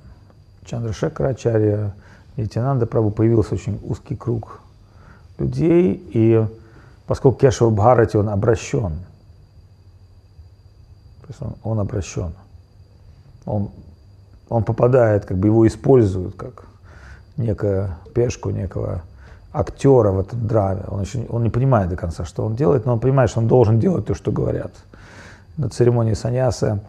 Чандрашекара 0.65 1.29
Ачарья, 1.29 1.93
Нитянанда 2.37 2.85
Прабу 2.85 3.11
появился 3.11 3.53
очень 3.53 3.79
узкий 3.83 4.15
круг 4.15 4.61
людей, 5.37 6.01
и 6.13 6.47
поскольку 7.05 7.37
Кешава 7.37 7.69
Бхарати, 7.69 8.15
он 8.17 8.29
обращен, 8.29 8.93
то 11.21 11.27
есть 11.27 11.41
он, 11.41 11.55
он 11.63 11.79
обращен, 11.79 12.33
он, 13.45 13.69
он 14.47 14.63
попадает, 14.63 15.25
как 15.25 15.37
бы 15.37 15.49
его 15.49 15.67
используют 15.67 16.35
как 16.35 16.65
некую 17.35 17.95
пешку, 18.13 18.49
некого 18.49 19.01
актера 19.51 20.11
в 20.11 20.19
этом 20.19 20.47
драме. 20.47 20.83
Он, 20.87 21.01
еще, 21.01 21.25
он 21.29 21.43
не 21.43 21.49
понимает 21.49 21.89
до 21.89 21.97
конца, 21.97 22.23
что 22.23 22.45
он 22.45 22.55
делает, 22.55 22.85
но 22.85 22.93
он 22.93 22.99
понимает, 23.01 23.29
что 23.29 23.39
он 23.39 23.47
должен 23.47 23.79
делать 23.79 24.05
то, 24.05 24.13
что 24.13 24.31
говорят. 24.31 24.71
На 25.57 25.69
церемонии 25.69 26.13
саньяса 26.13 26.79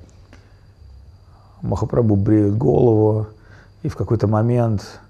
Махапрабху 1.63 2.17
бреют 2.17 2.57
голову, 2.57 3.27
и 3.83 3.89
в 3.89 3.97
какой-то 3.97 4.27
момент 4.27 5.01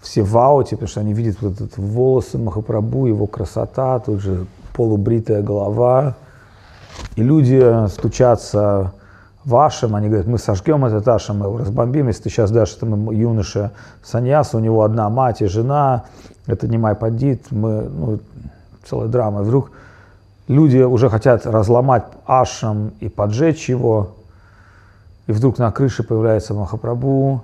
все 0.00 0.22
в 0.22 0.36
ауте, 0.38 0.76
потому 0.76 0.88
что 0.88 1.00
они 1.00 1.12
видят 1.12 1.38
вот 1.40 1.54
этот 1.54 1.78
волосы 1.78 2.38
Махапрабху, 2.38 3.06
его 3.06 3.26
красота, 3.26 3.98
тут 3.98 4.20
же 4.20 4.46
полубритая 4.74 5.42
голова. 5.42 6.14
И 7.16 7.22
люди 7.22 7.88
стучатся 7.88 8.92
вашим, 9.44 9.94
они 9.94 10.08
говорят, 10.08 10.26
мы 10.26 10.38
сожгем 10.38 10.84
этот 10.84 11.06
ашам, 11.08 11.38
мы 11.38 11.46
его 11.46 11.58
разбомбим, 11.58 12.08
если 12.08 12.24
ты 12.24 12.30
сейчас 12.30 12.50
дашь 12.50 12.76
этому 12.76 13.12
юноше 13.12 13.70
саньяс, 14.02 14.54
у 14.54 14.58
него 14.58 14.82
одна 14.82 15.08
мать 15.08 15.40
и 15.40 15.46
жена, 15.46 16.04
это 16.46 16.68
не 16.68 16.78
мой 16.78 16.94
пандит, 16.94 17.46
мы, 17.50 17.82
ну, 17.82 18.18
целая 18.84 19.08
драма. 19.08 19.40
И 19.40 19.44
вдруг 19.44 19.70
люди 20.48 20.78
уже 20.78 21.08
хотят 21.08 21.46
разломать 21.46 22.04
ашам 22.26 22.92
и 23.00 23.08
поджечь 23.08 23.68
его, 23.68 24.15
и 25.26 25.32
вдруг 25.32 25.58
на 25.58 25.70
крыше 25.72 26.02
появляется 26.02 26.54
Махапрабху 26.54 27.42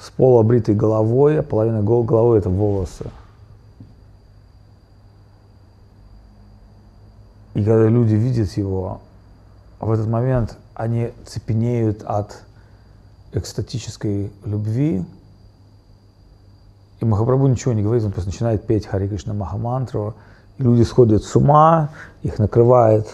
с 0.00 0.10
полуобритой 0.10 0.74
головой, 0.74 1.40
а 1.40 1.42
половина 1.42 1.82
головы 1.82 2.38
это 2.38 2.48
волосы. 2.48 3.06
И 7.54 7.62
когда 7.62 7.88
люди 7.88 8.14
видят 8.14 8.50
его, 8.52 9.00
в 9.78 9.90
этот 9.90 10.06
момент 10.08 10.56
они 10.74 11.12
цепенеют 11.26 12.02
от 12.02 12.42
экстатической 13.32 14.32
любви, 14.44 15.04
И 17.00 17.04
Махапрабху 17.04 17.48
ничего 17.48 17.74
не 17.74 17.82
говорит, 17.82 18.04
он 18.04 18.12
просто 18.12 18.30
начинает 18.30 18.66
петь 18.66 18.86
Хари 18.86 19.08
Кришна 19.08 19.34
Махамантру, 19.34 20.14
и 20.56 20.62
люди 20.62 20.82
сходят 20.82 21.24
с 21.24 21.34
ума, 21.36 21.90
их 22.22 22.38
накрывает 22.38 23.08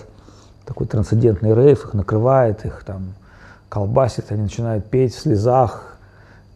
такой 0.66 0.86
трансцендентный 0.86 1.54
рейв, 1.54 1.84
их 1.84 1.94
накрывает, 1.94 2.64
их 2.66 2.84
там 2.84 3.14
колбасит, 3.68 4.30
они 4.32 4.42
начинают 4.42 4.88
петь 4.90 5.14
в 5.14 5.18
слезах, 5.18 5.96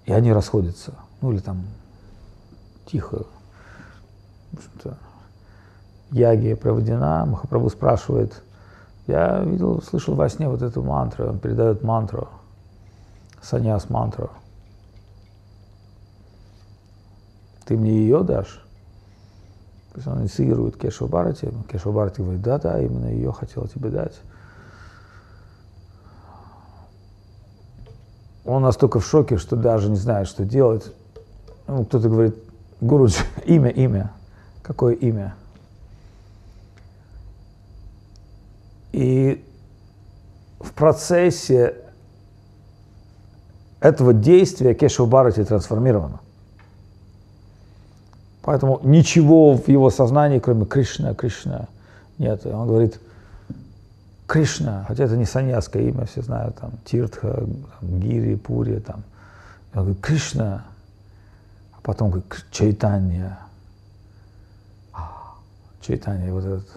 и 0.07 0.13
они 0.13 0.33
расходятся. 0.33 0.95
Ну 1.21 1.33
или 1.33 1.41
там 1.41 1.63
тихо. 2.87 3.27
Яги 6.11 6.55
проведена, 6.55 7.25
Махапрабху 7.25 7.71
спрашивает, 7.71 8.43
я 9.07 9.41
видел, 9.41 9.83
слышал 9.83 10.15
во 10.15 10.29
сне 10.29 10.49
вот 10.49 10.63
эту 10.63 10.83
мантру, 10.83 11.29
он 11.29 11.39
передает 11.39 11.83
мантру, 11.83 12.29
саньяс 13.41 13.89
мантру. 13.89 14.31
Ты 17.65 17.77
мне 17.77 17.93
ее 17.93 18.23
дашь? 18.23 18.63
То 19.93 19.99
есть 19.99 20.07
он 20.09 20.23
инициирует 20.23 20.77
Кешва 20.77 21.07
Барати. 21.07 21.53
Кешва 21.71 21.93
Барати 21.93 22.21
говорит, 22.21 22.43
да, 22.43 22.59
да, 22.59 22.81
именно 22.81 23.07
ее 23.07 23.33
хотел 23.33 23.67
тебе 23.69 23.91
дать. 23.91 24.21
Он 28.45 28.63
настолько 28.63 29.01
в 29.01 29.07
шоке, 29.07 29.37
что 29.39 29.57
даже 29.57 29.89
не 29.89 29.97
знает, 29.97 30.29
что 30.29 30.45
делать. 30.45 30.91
Ну, 31.69 31.85
кто-то 31.85 32.09
говорит, 32.09 32.37
Гуруджи, 32.81 33.23
имя, 33.45 33.71
имя. 33.71 34.13
Какое 34.63 34.95
имя? 34.95 35.35
И 38.93 39.45
в 40.61 40.73
процессе 40.73 41.77
этого 43.81 44.13
действия 44.13 44.75
Кешва 44.75 45.07
Барати 45.07 45.45
трансформировано. 45.45 46.21
Поэтому 48.43 48.81
ничего 48.83 49.57
в 49.57 49.69
его 49.69 49.91
сознании, 49.91 50.41
кроме 50.41 50.67
Кришна, 50.67 51.15
Кришна, 51.15 51.69
нет. 52.19 52.45
Он 52.45 52.67
говорит, 52.67 53.01
Кришна, 54.27 54.85
хотя 54.89 55.05
это 55.05 55.17
не 55.17 55.25
саньяское 55.25 55.83
имя, 55.83 56.07
все 56.07 56.23
знают, 56.23 56.57
там, 56.57 56.73
Тиртха, 56.85 57.47
там, 57.81 58.01
Гири, 58.01 58.37
Пури, 58.37 58.79
там. 58.79 59.03
Он 59.75 59.83
говорит, 59.83 60.01
Кришна, 60.01 60.65
а 61.73 61.81
потом 61.83 62.11
говорит, 62.11 62.47
Чайтанья. 62.51 63.39
Чайтанья, 65.81 66.33
вот 66.33 66.45
этот 66.45 66.69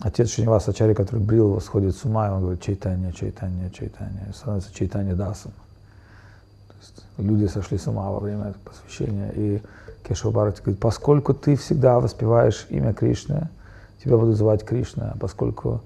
отец 0.00 0.30
Шиниваса 0.30 0.72
Ачари, 0.72 0.94
который 0.94 1.20
брил 1.20 1.48
его, 1.48 1.60
сходит 1.60 1.96
с 1.96 2.04
ума, 2.04 2.28
и 2.28 2.30
он 2.30 2.40
говорит, 2.40 2.60
Чайтанья, 2.60 3.12
Чайтанья, 3.12 3.70
Чайтанья, 3.70 4.32
становится 4.34 4.74
Чайтанья 4.74 5.14
Дасом. 5.14 5.52
Люди 7.16 7.46
сошли 7.46 7.78
с 7.78 7.86
ума 7.86 8.10
во 8.10 8.20
время 8.20 8.48
этого 8.50 8.62
посвящения, 8.64 9.30
и 9.34 9.62
Кешава 10.06 10.32
Бхарати 10.32 10.62
говорит, 10.62 10.80
поскольку 10.80 11.34
ты 11.34 11.56
всегда 11.56 12.00
воспеваешь 12.00 12.66
имя 12.70 12.92
Кришны, 12.92 13.48
тебя 14.02 14.16
будут 14.16 14.36
звать 14.36 14.64
Кришна, 14.64 15.14
поскольку 15.20 15.82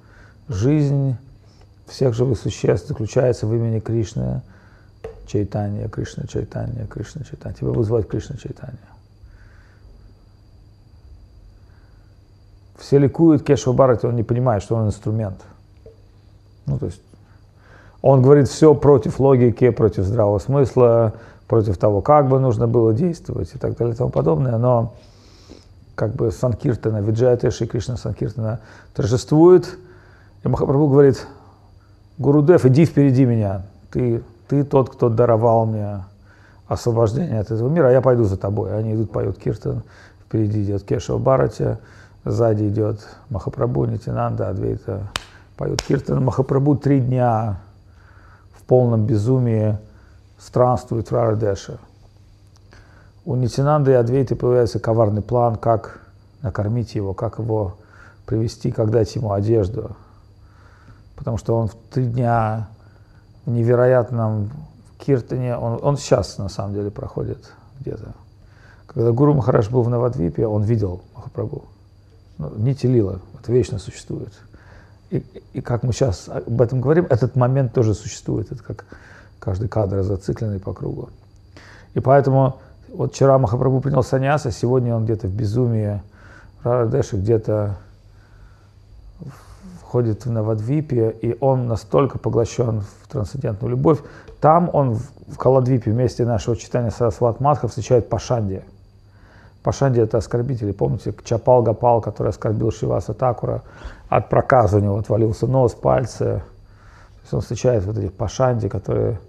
жизнь 0.49 1.17
всех 1.87 2.15
живых 2.15 2.39
существ 2.39 2.89
заключается 2.89 3.47
в 3.47 3.55
имени 3.55 3.81
Кришны, 3.81 4.43
Чайтанья, 5.27 5.89
Кришна, 5.89 6.25
Чайтанья, 6.27 6.87
Кришна, 6.87 7.25
Чайтанья. 7.25 7.57
Тебя 7.57 7.83
звать 7.83 8.09
Кришна, 8.09 8.37
Чайтанья. 8.37 8.79
Все 12.79 12.99
ликуют 12.99 13.45
Кешава 13.45 13.75
Бхарати, 13.75 14.07
он 14.07 14.17
не 14.17 14.25
понимает, 14.25 14.63
что 14.63 14.75
он 14.75 14.89
инструмент. 14.89 15.41
Ну, 16.67 16.79
то 16.79 16.87
есть 16.87 17.01
он 18.03 18.21
говорит 18.21 18.49
все 18.49 18.75
против 18.75 19.21
логики, 19.21 19.71
против 19.71 20.05
здравого 20.05 20.39
смысла, 20.41 21.15
против 21.47 21.79
того, 21.79 22.01
как 22.01 22.29
бы 22.29 22.41
нужно 22.41 22.67
было 22.67 22.93
действовать 22.93 23.55
и 23.55 23.59
так 23.59 23.77
далее 23.77 23.95
и 23.95 23.97
тому 23.97 24.11
подобное, 24.11 24.59
но 24.59 24.95
как 25.95 26.15
бы 26.15 26.33
Санкиртана, 26.33 26.99
Виджая 26.99 27.39
Шри 27.51 27.67
Кришна 27.67 27.97
Санкиртана 27.97 28.61
торжествует, 28.95 29.79
и 30.45 30.49
Махапрабху 30.49 30.89
говорит, 30.89 31.27
Гурудев, 32.19 32.65
иди 32.67 32.85
впереди 32.85 33.25
меня, 33.25 33.63
ты, 33.91 34.23
ты 34.49 34.65
тот, 34.65 34.91
кто 34.91 35.09
даровал 35.09 35.67
мне 35.67 36.05
освобождение 36.67 37.41
от 37.41 37.51
этого 37.51 37.69
мира, 37.69 37.89
а 37.89 37.93
я 37.93 38.01
пойду 38.01 38.25
за 38.25 38.37
тобой. 38.37 38.77
Они 38.77 38.95
идут, 38.95 39.13
поют 39.13 39.39
Киртан, 39.39 39.83
впереди 40.25 40.65
идет 40.65 40.83
Кешава 40.85 41.19
Барати, 41.19 41.79
сзади 42.25 42.69
идет 42.69 43.01
Махапрабху, 43.31 43.85
Нитинанда, 43.85 44.49
Адвейта, 44.49 45.09
поют 45.57 45.83
Киртан. 45.83 46.25
Махапрабху 46.25 46.77
три 46.77 47.01
дня 47.01 47.59
в 48.55 48.63
полном 48.65 49.07
безумии 49.07 49.79
странствует 50.39 51.11
в 51.11 51.15
Рарадеше. 51.15 51.79
У 53.25 53.37
Нитинанды 53.37 53.93
и 53.93 53.95
Адвейты 53.95 54.35
появляется 54.35 54.81
коварный 54.81 55.23
план, 55.23 55.57
как 55.57 56.01
накормить 56.43 56.97
его, 56.97 57.15
как 57.15 57.39
его 57.39 57.77
привести, 58.27 58.73
как 58.73 58.91
дать 58.91 59.15
ему 59.15 59.33
одежду. 59.33 59.93
Потому 61.17 61.37
что 61.37 61.57
он 61.57 61.69
в 61.69 61.75
три 61.91 62.07
дня 62.07 62.69
в 63.45 63.51
невероятном 63.51 64.51
Киртане, 64.99 65.57
он, 65.57 65.79
он 65.83 65.97
сейчас 65.97 66.39
на 66.39 66.49
самом 66.49 66.75
деле 66.75 66.91
проходит 66.91 67.53
где-то. 67.81 68.15
Когда 68.87 69.11
Гуру 69.13 69.35
Махараш 69.35 69.71
был 69.71 69.83
в 69.83 69.89
Навадвипе, 69.89 70.47
он 70.47 70.63
видел 70.63 71.03
Махапрабху. 71.15 71.65
Ну, 72.39 72.53
нити 72.57 72.87
лила, 72.87 73.19
это 73.41 73.53
вечно 73.53 73.79
существует. 73.79 74.33
И, 75.11 75.25
и 75.53 75.61
как 75.61 75.83
мы 75.83 75.93
сейчас 75.93 76.29
об 76.29 76.61
этом 76.61 76.81
говорим, 76.81 77.07
этот 77.09 77.37
момент 77.37 77.73
тоже 77.73 77.95
существует. 77.95 78.51
Это 78.51 78.63
как 78.63 78.85
каждый 79.39 79.69
кадр 79.69 80.03
зацикленный 80.03 80.61
по 80.61 80.73
кругу. 80.73 81.11
И 81.95 82.01
поэтому 82.01 82.61
вот 82.93 83.15
вчера 83.15 83.39
Махапрабху 83.39 83.81
принял 83.81 84.03
саньяса, 84.03 84.51
сегодня 84.51 84.95
он 84.95 85.05
где-то 85.05 85.27
в 85.27 85.35
безумии, 85.35 86.03
Рарадеши 86.63 87.17
где-то 87.17 87.77
входит 89.93 90.25
в 90.25 90.31
Навадвипе, 90.31 91.15
и 91.21 91.37
он 91.39 91.69
настолько 91.69 92.17
поглощен 92.19 92.81
в 92.81 93.09
трансцендентную 93.13 93.73
любовь. 93.73 93.99
Там 94.41 94.71
он 94.73 94.95
в 94.95 95.37
Каладвипе 95.37 95.91
вместе 95.91 96.25
нашего 96.25 96.57
читания 96.57 96.89
Сарасват 96.89 97.41
Мадха 97.41 97.69
встречает 97.69 98.09
Пашанди. 98.09 98.63
Пашанди 99.63 100.01
это 100.01 100.17
оскорбители. 100.17 100.73
Помните, 100.73 101.15
Чапал 101.25 101.63
Гапал, 101.63 102.01
который 102.01 102.29
оскорбил 102.29 102.73
Шиваса 102.73 103.13
Такура, 103.13 103.65
от 104.09 104.31
проказа 104.31 104.79
у 104.79 104.81
него 104.81 104.97
отвалился 104.97 105.47
нос, 105.47 105.75
пальцы. 105.75 106.25
То 106.25 107.23
есть 107.25 107.35
он 107.35 107.41
встречает 107.43 107.85
вот 107.85 107.99
этих 107.99 108.15
Пашанди, 108.15 108.71
которые 108.71 109.21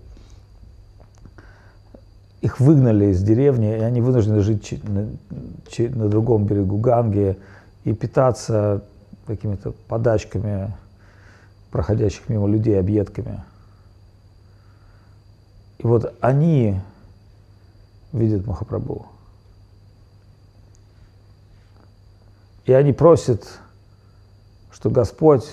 их 2.39 2.61
выгнали 2.61 3.07
из 3.07 3.21
деревни, 3.21 3.67
и 3.79 3.81
они 3.81 3.99
вынуждены 3.99 4.39
жить 4.39 4.81
на, 4.87 5.09
на 5.77 6.07
другом 6.07 6.45
берегу 6.45 6.77
Ганги 6.77 7.37
и 7.83 7.91
питаться 7.91 8.81
какими-то 9.25 9.71
подачками 9.87 10.73
проходящих 11.71 12.29
мимо 12.29 12.47
людей, 12.47 12.79
объедками. 12.79 13.43
И 15.79 15.87
вот 15.87 16.15
они 16.21 16.79
видят 18.11 18.45
Махапрабху. 18.45 19.07
И 22.65 22.71
они 22.71 22.93
просят, 22.93 23.59
что 24.71 24.89
Господь, 24.89 25.45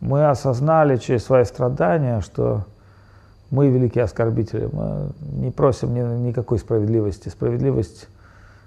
мы 0.00 0.28
осознали 0.28 0.96
через 0.96 1.24
свои 1.24 1.44
страдания, 1.44 2.20
что 2.20 2.64
мы 3.50 3.68
великие 3.68 4.04
оскорбители, 4.04 4.68
мы 4.70 5.12
не 5.20 5.50
просим 5.50 5.94
ни, 5.94 6.28
никакой 6.28 6.58
справедливости. 6.58 7.30
Справедливость 7.30 8.08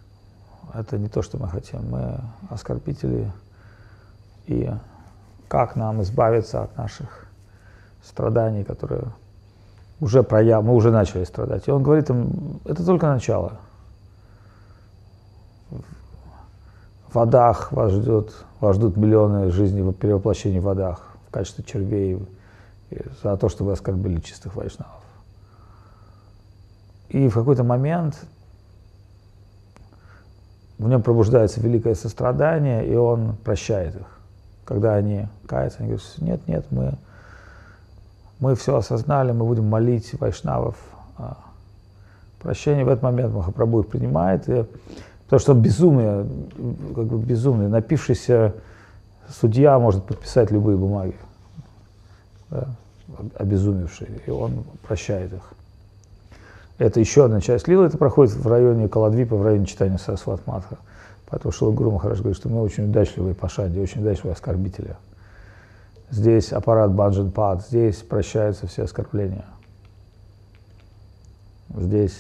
–это 0.73 0.97
не 0.97 1.07
то, 1.07 1.21
что 1.21 1.38
мы 1.38 1.47
хотим. 1.47 1.89
Мы 1.89 2.19
оскорбители. 2.49 3.32
И 4.47 4.69
как 5.47 5.75
нам 5.75 6.01
избавиться 6.01 6.63
от 6.63 6.77
наших 6.77 7.27
страданий, 8.03 8.63
которые 8.63 9.03
уже 9.99 10.23
прояв... 10.23 10.63
мы 10.63 10.73
уже 10.73 10.91
начали 10.91 11.23
страдать. 11.23 11.67
И 11.67 11.71
он 11.71 11.83
говорит 11.83 12.09
им, 12.09 12.59
это 12.65 12.85
только 12.85 13.07
начало. 13.07 13.53
В 15.69 17.15
водах 17.15 17.71
вас, 17.71 17.91
ждет, 17.91 18.33
вас 18.59 18.77
ждут 18.77 18.97
миллионы 18.97 19.51
жизней 19.51 19.91
перевоплощений 19.93 20.59
в 20.59 20.63
водах 20.63 21.07
в 21.27 21.31
качестве 21.31 21.63
червей, 21.63 22.25
за 23.23 23.37
то, 23.37 23.49
что 23.49 23.63
вы 23.63 23.73
оскорбили 23.73 24.19
чистых 24.19 24.55
вайшнавов. 24.55 25.03
И 27.09 27.27
в 27.27 27.33
какой-то 27.33 27.63
момент 27.63 28.25
в 30.77 30.87
нем 30.87 31.03
пробуждается 31.03 31.61
великое 31.61 31.95
сострадание, 31.95 32.87
и 32.87 32.95
он 32.95 33.35
прощает 33.43 33.95
их. 33.95 34.20
Когда 34.72 34.95
они 34.95 35.28
каются, 35.47 35.80
они 35.80 35.89
говорят, 35.89 36.17
нет, 36.19 36.47
нет, 36.47 36.65
мы, 36.72 36.93
мы 38.39 38.55
все 38.55 38.76
осознали, 38.76 39.32
мы 39.32 39.45
будем 39.45 39.67
молить 39.67 40.13
вайшнавов 40.19 40.76
о 41.17 41.38
прощении. 42.39 42.84
В 42.84 42.89
этот 42.89 43.03
момент 43.03 43.34
Махапрабху 43.34 43.82
их 43.82 43.88
принимает, 43.88 44.47
и, 44.47 44.65
потому 45.26 45.39
что 45.39 45.53
безумие, 45.53 46.26
как 46.95 47.05
бы 47.05 47.19
безумный, 47.19 47.67
напившийся 47.67 48.53
судья 49.30 49.78
может 49.80 50.03
подписать 50.05 50.51
любые 50.51 50.78
бумаги. 50.78 51.15
Да 52.49 52.67
обезумевшие, 53.38 54.22
и 54.26 54.32
он 54.32 54.63
прощает 54.84 55.34
их. 55.34 55.53
Это 56.78 56.99
еще 56.99 57.26
одна 57.26 57.41
часть 57.41 57.67
лила, 57.67 57.86
это 57.86 57.97
проходит 57.97 58.34
в 58.34 58.47
районе 58.47 58.88
Каладвипа, 58.88 59.36
в 59.36 59.43
районе 59.43 59.65
читания 59.65 59.97
Сарасват 59.97 60.45
Матха. 60.47 60.78
Поэтому 61.32 61.53
Шила 61.53 61.71
Гуру 61.71 61.91
Махараш 61.91 62.19
говорит, 62.19 62.38
что 62.38 62.49
мы 62.49 62.61
очень 62.61 62.89
удачливые 62.89 63.34
пашади, 63.34 63.79
очень 63.79 64.01
удачливые 64.01 64.34
оскорбители. 64.34 64.97
Здесь 66.09 66.51
аппарат 66.51 66.91
Банджан 66.91 67.32
Пад, 67.32 67.65
здесь 67.65 67.97
прощаются 67.97 68.67
все 68.67 68.84
оскорбления. 68.84 69.45
Здесь, 71.73 72.17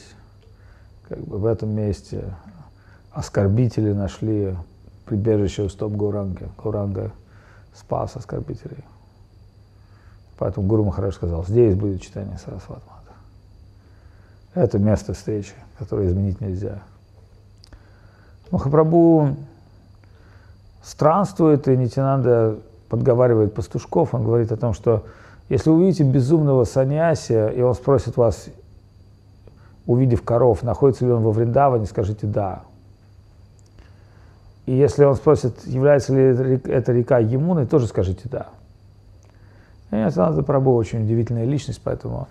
как 1.09 1.19
бы 1.19 1.39
в 1.39 1.45
этом 1.45 1.71
месте, 1.71 2.33
оскорбители 3.11 3.91
нашли 3.91 4.55
прибежище 5.05 5.63
у 5.63 5.69
стоп 5.69 5.91
Гауранги. 5.91 6.47
Гауранга 6.57 7.11
спас 7.73 8.15
оскорбителей. 8.15 8.85
Поэтому 10.37 10.67
Гуру 10.67 10.85
Махараш 10.85 11.15
сказал, 11.15 11.45
здесь 11.45 11.75
будет 11.75 12.01
читание 12.01 12.37
Сарасват 12.37 12.81
Мата. 12.87 13.11
Это 14.53 14.79
место 14.79 15.13
встречи, 15.13 15.53
которое 15.77 16.07
изменить 16.07 16.39
нельзя. 16.39 16.81
Махапрабху 18.51 19.35
странствует, 20.83 21.67
и 21.67 21.77
Нитянанда 21.77 22.57
подговаривает 22.89 23.53
пастушков. 23.53 24.13
Он 24.13 24.23
говорит 24.23 24.51
о 24.51 24.57
том, 24.57 24.73
что 24.73 25.05
если 25.47 25.69
вы 25.69 25.77
увидите 25.77 26.03
безумного 26.03 26.65
саньясия, 26.65 27.47
и 27.47 27.61
он 27.61 27.73
спросит 27.73 28.17
вас, 28.17 28.47
увидев 29.85 30.23
коров, 30.23 30.63
находится 30.63 31.05
ли 31.05 31.11
он 31.11 31.23
во 31.23 31.31
Вриндаване, 31.31 31.85
скажите 31.85 32.27
«да». 32.27 32.61
И 34.65 34.73
если 34.73 35.03
он 35.03 35.15
спросит, 35.15 35.65
является 35.65 36.13
ли 36.13 36.61
эта 36.65 36.91
река 36.91 37.19
Емуной, 37.19 37.65
тоже 37.65 37.87
скажите 37.87 38.29
«да». 38.29 38.47
И 39.91 39.95
Нитянанда 39.95 40.41
Прабhu 40.41 40.75
очень 40.75 41.03
удивительная 41.03 41.45
личность, 41.45 41.81
поэтому 41.83 42.27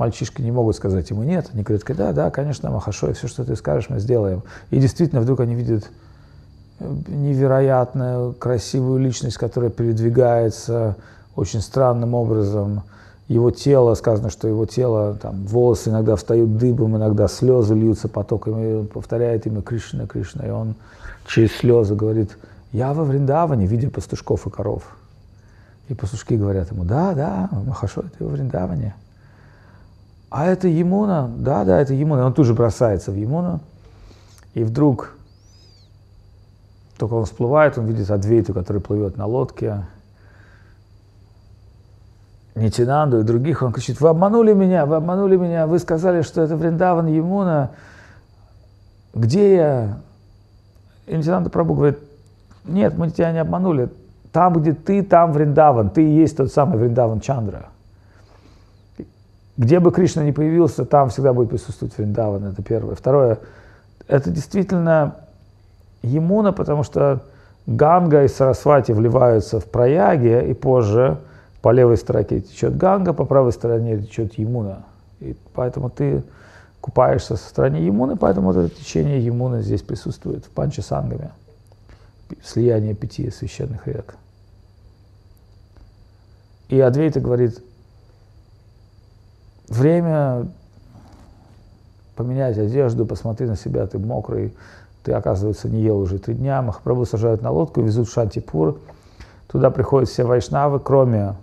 мальчишки 0.00 0.40
не 0.40 0.50
могут 0.50 0.74
сказать 0.76 1.10
ему 1.10 1.22
нет. 1.22 1.50
Они 1.52 1.62
говорят, 1.62 1.84
да, 1.96 2.12
да, 2.12 2.30
конечно, 2.30 2.70
Махашой, 2.70 3.12
все, 3.12 3.28
что 3.28 3.44
ты 3.44 3.54
скажешь, 3.54 3.90
мы 3.90 4.00
сделаем. 4.00 4.42
И 4.70 4.78
действительно, 4.78 5.20
вдруг 5.20 5.40
они 5.40 5.54
видят 5.54 5.90
э, 6.78 6.96
невероятную, 7.06 8.32
красивую 8.32 8.98
личность, 8.98 9.36
которая 9.36 9.70
передвигается 9.70 10.96
очень 11.36 11.60
странным 11.60 12.14
образом. 12.14 12.82
Его 13.28 13.50
тело, 13.50 13.94
сказано, 13.94 14.30
что 14.30 14.48
его 14.48 14.64
тело, 14.64 15.18
там, 15.20 15.44
волосы 15.44 15.90
иногда 15.90 16.16
встают 16.16 16.56
дыбом, 16.56 16.96
иногда 16.96 17.28
слезы 17.28 17.74
льются 17.74 18.08
потоками, 18.08 18.70
и 18.70 18.74
он 18.76 18.86
повторяет 18.86 19.46
имя 19.46 19.60
Кришна, 19.60 20.06
Кришна, 20.06 20.46
и 20.46 20.50
он 20.50 20.74
через 21.26 21.52
слезы 21.52 21.94
говорит, 21.94 22.38
я 22.72 22.94
во 22.94 23.04
Вриндаване, 23.04 23.66
видя 23.66 23.90
пастушков 23.90 24.46
и 24.46 24.50
коров. 24.50 24.96
И 25.88 25.94
пастушки 25.94 26.34
говорят 26.34 26.72
ему, 26.72 26.84
да, 26.84 27.12
да, 27.12 27.50
Махашой, 27.66 28.04
ты 28.16 28.24
во 28.24 28.30
Вриндаване. 28.30 28.94
А 30.30 30.46
это 30.46 30.68
Емуна, 30.68 31.28
да, 31.36 31.64
да, 31.64 31.80
это 31.80 31.92
Емуна. 31.92 32.24
Он 32.24 32.32
тут 32.32 32.46
же 32.46 32.54
бросается 32.54 33.10
в 33.10 33.16
Емуну, 33.16 33.60
и 34.54 34.62
вдруг 34.62 35.16
только 36.96 37.14
он 37.14 37.24
всплывает, 37.24 37.76
он 37.78 37.86
видит 37.86 38.10
Адвейту, 38.10 38.54
который 38.54 38.80
плывет 38.80 39.16
на 39.16 39.26
лодке, 39.26 39.86
Нитинанду 42.54 43.20
и 43.20 43.22
других, 43.22 43.62
он 43.62 43.72
кричит, 43.72 44.00
вы 44.00 44.08
обманули 44.08 44.52
меня, 44.52 44.86
вы 44.86 44.96
обманули 44.96 45.36
меня, 45.36 45.66
вы 45.66 45.78
сказали, 45.78 46.22
что 46.22 46.42
это 46.42 46.56
Вриндаван 46.56 47.06
Емуна, 47.06 47.70
где 49.14 49.56
я? 49.56 49.98
И 51.06 51.16
Нитинанда 51.16 51.50
Прабу 51.50 51.74
говорит, 51.74 51.98
нет, 52.64 52.96
мы 52.96 53.10
тебя 53.10 53.32
не 53.32 53.38
обманули, 53.38 53.88
там, 54.30 54.52
где 54.54 54.74
ты, 54.74 55.02
там 55.02 55.32
Вриндаван, 55.32 55.90
ты 55.90 56.04
и 56.04 56.14
есть 56.16 56.36
тот 56.36 56.52
самый 56.52 56.78
Вриндаван 56.78 57.20
Чандра. 57.20 57.66
Где 59.60 59.78
бы 59.78 59.92
Кришна 59.92 60.24
не 60.24 60.32
появился, 60.32 60.86
там 60.86 61.10
всегда 61.10 61.34
будет 61.34 61.50
присутствовать 61.50 61.94
Вриндаван, 61.98 62.46
это 62.46 62.62
первое. 62.62 62.94
Второе, 62.94 63.40
это 64.08 64.30
действительно 64.30 65.16
Емуна, 66.00 66.52
потому 66.52 66.82
что 66.82 67.20
Ганга 67.66 68.24
и 68.24 68.28
Сарасвати 68.28 68.92
вливаются 68.92 69.60
в 69.60 69.66
Праяге, 69.66 70.50
и 70.50 70.54
позже 70.54 71.18
по 71.60 71.72
левой 71.72 71.98
стороне 71.98 72.40
течет 72.40 72.78
Ганга, 72.78 73.12
по 73.12 73.26
правой 73.26 73.52
стороне 73.52 73.98
течет 73.98 74.38
Емуна. 74.38 74.78
И 75.20 75.36
поэтому 75.52 75.90
ты 75.90 76.22
купаешься 76.80 77.36
со 77.36 77.46
стороны 77.46 77.76
Емуны, 77.76 78.16
поэтому 78.16 78.52
это 78.52 78.74
течение 78.74 79.22
Емуны 79.22 79.60
здесь 79.60 79.82
присутствует 79.82 80.46
в 80.46 80.48
Панча 80.48 80.80
Сангаме, 80.80 81.32
слияние 82.42 82.94
пяти 82.94 83.30
священных 83.30 83.86
рек. 83.86 84.14
И 86.70 86.80
Адвейта 86.80 87.20
говорит, 87.20 87.62
Время 89.70 90.48
поменять 92.16 92.58
одежду, 92.58 93.06
посмотри 93.06 93.46
на 93.46 93.56
себя, 93.56 93.86
ты 93.86 93.98
мокрый, 93.98 94.52
ты, 95.04 95.12
оказывается, 95.12 95.68
не 95.68 95.80
ел 95.80 95.98
уже 95.98 96.18
три 96.18 96.34
дня. 96.34 96.60
Махапрабху 96.60 97.06
сажают 97.06 97.40
на 97.40 97.52
лодку, 97.52 97.80
везут 97.80 98.08
в 98.08 98.12
Шантипур. 98.12 98.80
Туда 99.46 99.70
приходят 99.70 100.08
все 100.08 100.24
вайшнавы, 100.24 100.80
кроме 100.80 101.34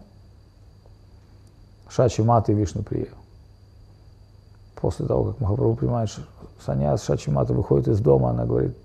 Шачи 1.90 2.22
Маты 2.22 2.52
и 2.52 2.56
Вишну 2.56 2.84
Прия. 2.84 3.08
После 4.76 5.08
того, 5.08 5.32
как 5.32 5.40
Махапрабху 5.40 5.76
принимает 5.76 6.10
саньяс, 6.64 7.04
Шачи 7.06 7.32
Мата 7.32 7.54
выходит 7.54 7.88
из 7.88 8.02
дома, 8.02 8.32
она 8.32 8.46
говорит, 8.46 8.78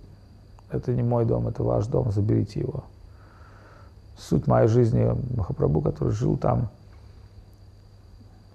это 0.71 0.93
не 0.93 1.03
мой 1.03 1.25
дом, 1.25 1.49
это 1.49 1.65
ваш 1.65 1.87
дом, 1.87 2.13
заберите 2.13 2.61
его. 2.61 2.85
Суть 4.17 4.47
моей 4.47 4.69
жизни 4.69 5.15
Махапрабху, 5.37 5.81
который 5.81 6.13
жил 6.13 6.37
там, 6.37 6.69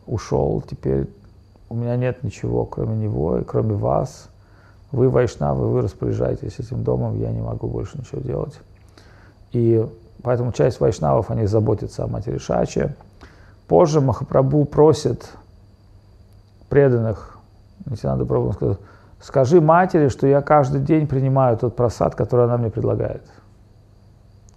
ушел, 0.07 0.63
теперь 0.67 1.07
у 1.69 1.75
меня 1.75 1.95
нет 1.95 2.23
ничего, 2.23 2.65
кроме 2.65 2.95
него 2.95 3.39
и 3.39 3.43
кроме 3.43 3.75
вас. 3.75 4.29
Вы 4.91 5.09
вайшнавы, 5.09 5.67
вы 5.67 5.81
распоряжаетесь 5.81 6.59
этим 6.59 6.83
домом, 6.83 7.19
я 7.19 7.31
не 7.31 7.41
могу 7.41 7.67
больше 7.67 7.97
ничего 7.97 8.21
делать. 8.21 8.59
И 9.51 9.85
поэтому 10.23 10.53
часть 10.53 10.79
вайшнавов, 10.79 11.29
они 11.29 11.45
заботятся 11.45 12.05
о 12.05 12.07
матери 12.07 12.37
Шачи. 12.37 12.93
Позже 13.67 13.99
Махапрабху 13.99 14.63
просит 14.65 15.29
преданных, 16.69 17.37
Нитянанда 17.85 18.25
Прабху 18.25 18.53
сказал, 18.53 18.77
скажи 19.19 19.61
матери, 19.61 20.07
что 20.07 20.27
я 20.27 20.41
каждый 20.41 20.81
день 20.81 21.07
принимаю 21.07 21.57
тот 21.57 21.75
просад, 21.75 22.15
который 22.15 22.45
она 22.45 22.57
мне 22.57 22.69
предлагает. 22.69 23.23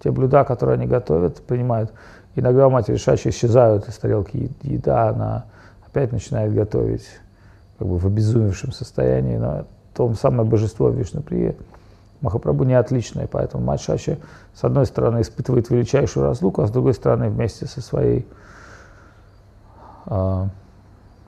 Те 0.02 0.10
блюда, 0.10 0.44
которые 0.44 0.74
они 0.74 0.86
готовят, 0.86 1.42
принимают. 1.42 1.92
Иногда 2.36 2.68
матери 2.68 2.96
Шачи 2.96 3.28
исчезают 3.28 3.88
из 3.88 3.98
тарелки 3.98 4.50
еда, 4.62 5.08
она 5.08 5.44
опять 5.86 6.12
начинает 6.12 6.54
готовить 6.54 7.06
как 7.78 7.88
бы 7.88 7.98
в 7.98 8.06
обезумевшем 8.06 8.72
состоянии, 8.72 9.36
но 9.36 9.64
то 9.94 10.12
самое 10.14 10.48
божество 10.48 10.90
Вишнуприя 10.90 11.56
Махапрабху 12.20 12.64
не 12.64 12.74
отличное, 12.74 13.26
поэтому 13.26 13.64
мать 13.64 13.80
Шачи 13.80 14.18
с 14.54 14.62
одной 14.62 14.86
стороны 14.86 15.22
испытывает 15.22 15.70
величайшую 15.70 16.26
разлуку, 16.26 16.62
а 16.62 16.66
с 16.66 16.70
другой 16.70 16.94
стороны 16.94 17.30
вместе 17.30 17.66
со 17.66 17.80
своей 17.80 18.26
э, 20.06 20.46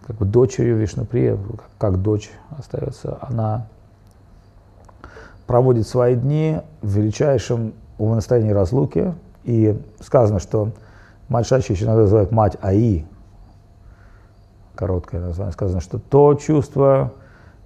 как 0.07 0.17
бы 0.17 0.27
дочерью 0.27 0.77
Вишнуприя, 0.77 1.37
как, 1.37 1.71
как 1.79 2.03
дочь 2.03 2.31
остается, 2.51 3.19
она 3.23 3.67
проводит 5.47 5.89
свои 5.89 6.15
дни 6.15 6.61
в 6.83 6.97
величайшем 6.97 7.73
умонастроении 7.99 8.53
разлуки, 8.53 9.15
и 9.45 9.77
сказано, 10.01 10.39
что 10.39 10.71
Мать 11.33 11.47
Шачи 11.47 11.73
еще 11.73 11.87
иногда 11.87 12.03
называют 12.03 12.31
мать 12.31 12.59
Аи, 12.61 13.07
короткое 14.75 15.23
название, 15.23 15.55
сказано, 15.55 15.81
что 15.81 15.99
то 15.99 16.35
чувство 16.35 17.15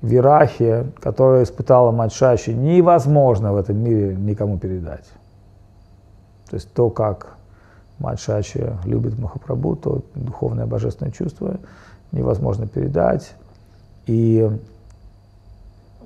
вирахи, 0.03 0.87
которое 1.01 1.43
испытала 1.43 1.91
мать 1.91 2.13
Шачи, 2.13 2.51
невозможно 2.51 3.53
в 3.53 3.57
этом 3.57 3.79
мире 3.79 4.15
никому 4.15 4.57
передать. 4.57 5.07
То 6.49 6.55
есть 6.55 6.73
то, 6.75 6.91
как 6.91 7.39
мать 7.99 8.21
Шачи 8.21 8.65
любит 8.85 9.19
Махапрабху, 9.19 9.75
то 9.75 10.03
духовное 10.15 10.67
божественное 10.67 11.11
чувство 11.11 11.57
невозможно 12.13 12.69
передать. 12.69 13.35
И 14.07 14.49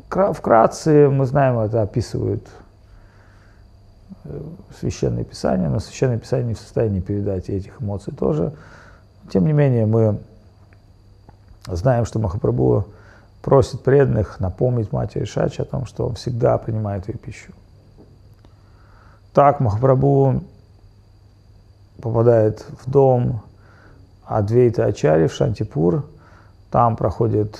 вкратце 0.09 1.11
мы 1.11 1.27
знаем, 1.27 1.59
это 1.59 1.83
описывают 1.83 2.49
священное 4.79 5.25
писание, 5.25 5.69
но 5.69 5.81
священное 5.81 6.19
писание 6.19 6.49
не 6.49 6.55
в 6.55 6.59
состоянии 6.59 7.01
передать 7.01 7.49
этих 7.49 7.81
эмоций 7.81 8.15
тоже. 8.15 8.53
Тем 9.33 9.47
не 9.47 9.53
менее, 9.53 9.87
мы 9.87 10.19
знаем, 11.67 12.05
что 12.05 12.19
Махапрабху 12.19 12.87
просит 13.43 13.83
преданных 13.83 14.41
напомнить 14.41 14.93
матери 14.93 15.25
Шачи 15.25 15.63
о 15.63 15.65
том, 15.65 15.87
что 15.87 16.07
он 16.07 16.15
всегда 16.15 16.59
принимает 16.59 17.09
ее 17.09 17.15
пищу. 17.15 17.53
Так 19.33 19.61
Махапрабху 19.61 20.43
попадает 22.01 22.65
в 22.85 22.91
дом 22.91 23.43
Адвейта 24.25 24.87
Ачари 24.87 25.27
в 25.27 25.33
Шантипур. 25.33 26.05
Там 26.71 26.97
проходит 26.97 27.59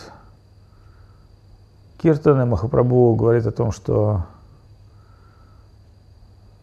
киртан, 1.99 2.43
и 2.43 2.45
Махапрабху 2.45 3.15
говорит 3.15 3.47
о 3.47 3.53
том, 3.53 3.73
что 3.73 4.25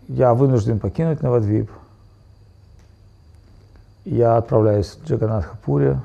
я 0.07 0.33
вынужден 0.33 0.79
покинуть 0.79 1.21
Навадвип. 1.21 1.69
Я 4.05 4.37
отправляюсь 4.37 4.97
в 4.97 5.05
Джаганатха 5.05 5.57
Пуре. 5.57 5.99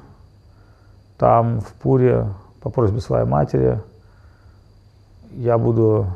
Там, 1.19 1.61
в 1.61 1.73
Пуре, 1.75 2.27
по 2.61 2.71
просьбе 2.71 3.01
своей 3.01 3.27
матери 3.27 3.81
я 5.31 5.57
буду 5.57 6.07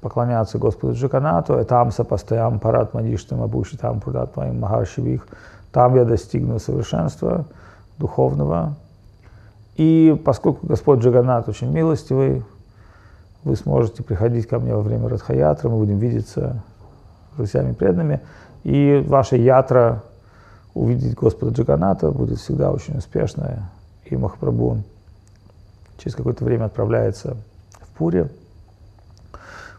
поклоняться 0.00 0.58
Господу 0.58 0.94
Джаканату, 0.94 1.58
и 1.58 1.64
там 1.64 1.90
сопостоям 1.90 2.58
парат 2.58 2.94
мадиштам 2.94 3.42
абуши, 3.42 3.76
там 3.76 4.00
пудат 4.00 4.36
моим 4.36 4.60
махаршивих, 4.60 5.26
там 5.72 5.96
я 5.96 6.04
достигну 6.04 6.58
совершенства 6.58 7.46
духовного. 7.98 8.76
И 9.76 10.20
поскольку 10.24 10.66
Господь 10.66 11.00
Джаганат 11.00 11.48
очень 11.48 11.70
милостивый, 11.70 12.44
вы 13.44 13.56
сможете 13.56 14.02
приходить 14.02 14.46
ко 14.46 14.58
мне 14.58 14.74
во 14.74 14.82
время 14.82 15.08
Радхаятры, 15.08 15.68
мы 15.68 15.78
будем 15.78 15.98
видеться 15.98 16.62
друзьями 17.36 17.72
преданными, 17.72 18.20
и 18.64 19.04
ваша 19.06 19.36
ятра 19.36 20.02
увидеть 20.74 21.14
Господа 21.14 21.52
Джаганата 21.52 22.10
будет 22.10 22.38
всегда 22.38 22.70
очень 22.70 22.98
успешная. 22.98 23.70
И 24.04 24.16
Махапрабху 24.16 24.82
через 25.98 26.14
какое-то 26.14 26.44
время 26.44 26.64
отправляется 26.64 27.36
в 27.72 27.88
Пури. 27.98 28.28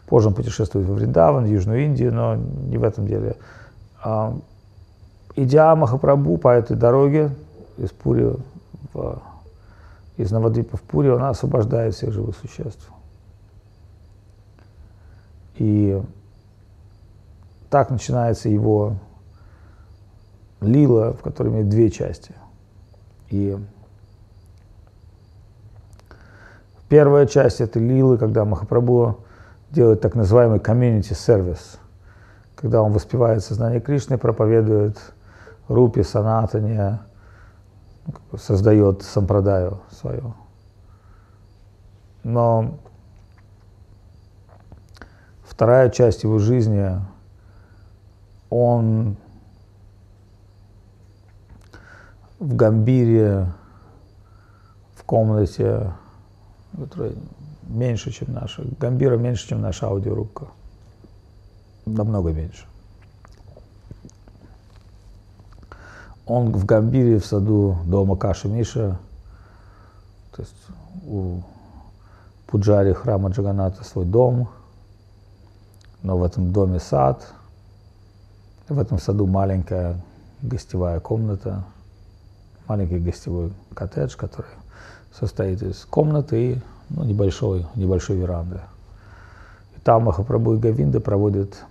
Позже 0.06 0.28
он 0.28 0.34
путешествует 0.34 0.86
во 0.86 0.94
Вриндаван, 0.94 1.46
Южную 1.46 1.84
Индию, 1.84 2.12
но 2.12 2.36
не 2.36 2.78
в 2.78 2.84
этом 2.84 3.06
деле. 3.06 3.36
А, 4.02 4.36
идя 5.36 5.74
Махапрабху 5.74 6.36
по 6.38 6.48
этой 6.48 6.76
дороге 6.76 7.30
из 7.78 7.90
Пури 7.90 8.34
в, 8.92 9.22
из 10.16 10.30
Навадвипа 10.30 10.76
в 10.76 10.82
Пури, 10.82 11.08
он 11.08 11.22
освобождает 11.24 11.94
всех 11.94 12.12
живых 12.12 12.36
существ. 12.36 12.90
И 15.56 16.00
так 17.72 17.88
начинается 17.88 18.50
его 18.50 18.96
лила, 20.60 21.14
в 21.14 21.22
которой 21.22 21.48
имеет 21.48 21.70
две 21.70 21.90
части. 21.90 22.34
И 23.30 23.58
первая 26.90 27.24
часть 27.24 27.62
этой 27.62 27.80
лилы, 27.80 28.18
когда 28.18 28.44
Махапрабху 28.44 29.24
делает 29.70 30.02
так 30.02 30.14
называемый 30.14 30.58
community 30.58 31.12
service, 31.12 31.78
когда 32.56 32.82
он 32.82 32.92
воспевает 32.92 33.42
сознание 33.42 33.80
Кришны, 33.80 34.18
проповедует 34.18 34.98
Рупи, 35.66 36.02
Санатане, 36.02 36.98
создает 38.36 39.02
сампрадаю 39.02 39.80
свою. 39.90 40.34
Но 42.22 42.74
вторая 45.42 45.88
часть 45.88 46.24
его 46.24 46.38
жизни, 46.38 47.00
он 48.52 49.16
в 52.38 52.54
Гамбире, 52.54 53.46
в 54.94 55.04
комнате, 55.04 55.90
которая 56.76 57.14
меньше, 57.62 58.10
чем 58.10 58.34
наша. 58.34 58.62
Гамбира 58.78 59.16
меньше, 59.16 59.48
чем 59.48 59.62
наша 59.62 59.86
аудиорубка. 59.86 60.48
Намного 61.86 62.32
меньше. 62.32 62.66
Он 66.26 66.52
в 66.52 66.66
Гамбире, 66.66 67.20
в 67.20 67.24
саду 67.24 67.78
дома 67.86 68.16
Каши 68.16 68.48
Миша, 68.48 68.98
то 70.36 70.42
есть 70.42 70.54
у 71.06 71.40
Пуджари 72.48 72.92
храма 72.92 73.30
Джаганата 73.30 73.82
свой 73.82 74.04
дом, 74.04 74.50
но 76.02 76.18
в 76.18 76.22
этом 76.22 76.52
доме 76.52 76.80
сад, 76.80 77.32
в 78.72 78.78
этом 78.78 78.98
саду 78.98 79.26
маленькая 79.26 79.96
гостевая 80.42 81.00
комната, 81.00 81.64
маленький 82.66 82.98
гостевой 82.98 83.52
коттедж, 83.74 84.16
который 84.16 84.50
состоит 85.12 85.62
из 85.62 85.84
комнаты 85.84 86.52
и 86.52 86.58
ну, 86.90 87.04
небольшой, 87.04 87.66
небольшой 87.74 88.16
веранды. 88.16 88.60
И 89.76 89.80
там 89.80 90.04
Махапрабху 90.04 90.54
и 90.54 90.58
Гавинда 90.58 91.00
проводят 91.00 91.64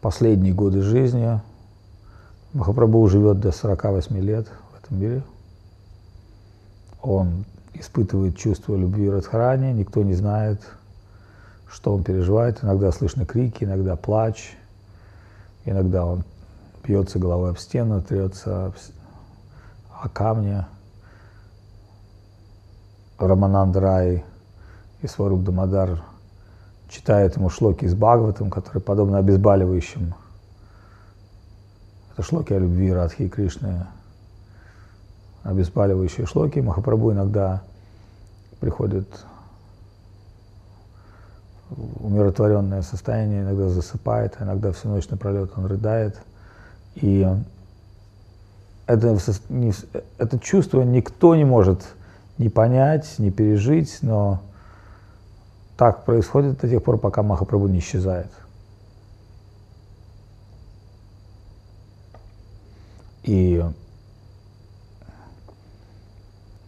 последние 0.00 0.52
годы 0.52 0.82
жизни. 0.82 1.40
Махапрабху 2.52 3.08
живет 3.08 3.40
до 3.40 3.52
48 3.52 4.18
лет 4.18 4.46
в 4.72 4.84
этом 4.84 5.00
мире. 5.00 5.22
Он 7.02 7.44
испытывает 7.74 8.36
чувство 8.36 8.76
любви 8.76 9.10
Радхарани, 9.10 9.72
никто 9.72 10.02
не 10.02 10.14
знает, 10.14 10.60
что 11.68 11.94
он 11.94 12.04
переживает. 12.04 12.62
Иногда 12.62 12.92
слышно 12.92 13.26
крики, 13.26 13.64
иногда 13.64 13.96
плач, 13.96 14.56
иногда 15.64 16.04
он 16.04 16.24
бьется 16.82 17.18
головой 17.18 17.50
об 17.50 17.58
стену, 17.58 18.02
трется 18.02 18.72
о 20.00 20.08
камни. 20.08 20.64
Рамананд 23.18 23.76
Рай 23.76 24.24
и 25.02 25.06
Сваруб 25.06 25.44
Дамадар 25.44 26.02
читает 26.88 27.36
ему 27.36 27.48
шлоки 27.48 27.84
из 27.84 27.94
Бхагаватам, 27.94 28.50
которые 28.50 28.82
подобны 28.82 29.16
обезболивающим. 29.16 30.14
Это 32.12 32.22
шлоки 32.22 32.52
о 32.52 32.58
любви 32.58 32.92
Радхи 32.92 33.22
и 33.22 33.28
Кришны, 33.28 33.86
обезболивающие 35.42 36.26
шлоки. 36.26 36.58
Махапрабху 36.60 37.12
иногда 37.12 37.62
приходит 38.60 39.08
умиротворенное 42.00 42.82
состояние, 42.82 43.42
иногда 43.42 43.68
засыпает, 43.68 44.36
а 44.38 44.44
иногда 44.44 44.72
всю 44.72 44.88
ночь 44.88 45.08
напролет 45.08 45.52
он 45.56 45.66
рыдает. 45.66 46.16
И 46.94 47.26
это, 48.86 49.18
это 50.18 50.38
чувство 50.38 50.82
никто 50.82 51.34
не 51.34 51.44
может 51.44 51.82
не 52.38 52.48
понять, 52.48 53.18
не 53.18 53.30
пережить, 53.30 53.98
но 54.02 54.40
так 55.76 56.04
происходит 56.04 56.60
до 56.60 56.68
тех 56.68 56.82
пор, 56.82 56.98
пока 56.98 57.22
Махапрабху 57.22 57.68
не 57.68 57.78
исчезает. 57.78 58.30
И 63.22 63.64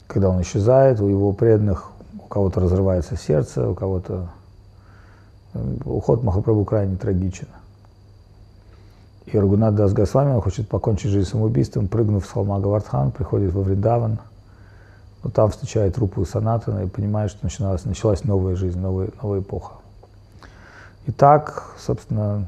когда 0.06 0.30
он 0.30 0.40
исчезает, 0.40 1.00
у 1.00 1.08
его 1.08 1.32
преданных, 1.32 1.92
у 2.18 2.26
кого-то 2.26 2.60
разрывается 2.60 3.16
сердце, 3.16 3.68
у 3.68 3.74
кого-то 3.74 4.30
уход 5.84 6.22
Махапрабху 6.22 6.64
крайне 6.64 6.96
трагичен. 6.96 7.48
И 9.26 9.38
Рагунат 9.38 9.74
Дас 9.74 9.92
Госвами, 9.92 10.40
хочет 10.40 10.68
покончить 10.68 11.10
жизнь 11.10 11.28
самоубийством, 11.28 11.88
прыгнув 11.88 12.24
с 12.24 12.30
холма 12.30 12.60
Гавардхан, 12.60 13.10
приходит 13.10 13.52
во 13.52 13.62
Вриндаван– 13.62 14.18
но 15.26 15.32
там 15.32 15.50
встречает 15.50 15.96
трупы 15.96 16.24
Санатана 16.24 16.84
и 16.84 16.88
понимает, 16.88 17.32
что 17.32 17.40
начиналась, 17.42 17.84
началась 17.84 18.22
новая 18.22 18.54
жизнь, 18.54 18.78
новая, 18.78 19.08
новая 19.20 19.40
эпоха. 19.40 19.72
И 21.06 21.10
так, 21.10 21.64
собственно, 21.76 22.46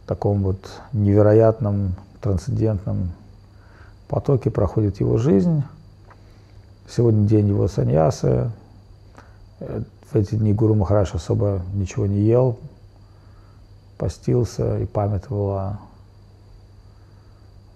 в 0.00 0.06
таком 0.06 0.44
вот 0.44 0.58
невероятном, 0.92 1.96
трансцендентном 2.20 3.10
потоке 4.06 4.52
проходит 4.52 5.00
его 5.00 5.18
жизнь. 5.18 5.64
Сегодня 6.88 7.26
день 7.26 7.48
его 7.48 7.66
саньясы. 7.66 8.52
В 10.10 10.16
эти 10.16 10.36
дни 10.36 10.54
Гуру 10.54 10.74
Махараш 10.74 11.14
особо 11.14 11.60
ничего 11.74 12.06
не 12.06 12.20
ел, 12.20 12.58
постился 13.98 14.78
и 14.78 14.86
памятовал 14.86 15.50
о 15.50 15.78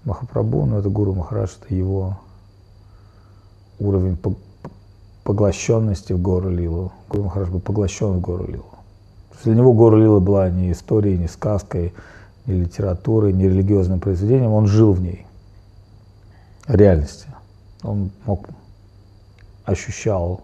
Махапрабху, 0.05 0.65
но 0.65 0.79
это 0.79 0.89
Гуру 0.89 1.15
Махараш, 1.15 1.59
это 1.63 1.75
его 1.75 2.19
уровень 3.79 4.17
поглощенности 5.25 6.15
в 6.15 6.23
гору 6.23 6.49
Лилу. 6.49 6.93
Гуру 7.11 7.25
Махарадж 7.25 7.51
был 7.51 7.61
поглощен 7.61 8.13
в 8.13 8.21
гору 8.21 8.47
Лилу. 8.47 8.65
Для 9.45 9.55
него 9.55 9.75
гора 9.75 9.99
Лила 9.99 10.21
была 10.21 10.49
не 10.49 10.73
историей, 10.73 11.19
не 11.19 11.29
сказкой, 11.29 11.93
не 12.47 12.55
литературой, 12.55 13.35
не 13.35 13.49
религиозным 13.49 14.01
произведением, 14.01 14.53
он 14.53 14.67
жил 14.67 14.93
в 14.93 15.03
ней, 15.03 15.27
реальности. 16.67 17.27
Он 17.83 18.11
мог, 18.25 18.49
ощущал, 19.65 20.43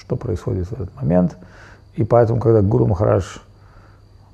что 0.00 0.16
происходит 0.16 0.66
в 0.68 0.72
этот 0.72 0.94
момент. 0.96 1.36
И 1.94 2.04
поэтому, 2.04 2.40
когда 2.40 2.62
Гуру 2.62 2.86
Махарадж 2.86 3.38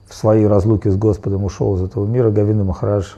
в 0.06 0.14
своей 0.14 0.46
разлуке 0.46 0.90
с 0.90 0.96
Господом 0.96 1.44
ушел 1.44 1.76
из 1.76 1.82
этого 1.82 2.06
мира, 2.06 2.30
Гавинда 2.30 2.64
Махарадж 2.64 3.14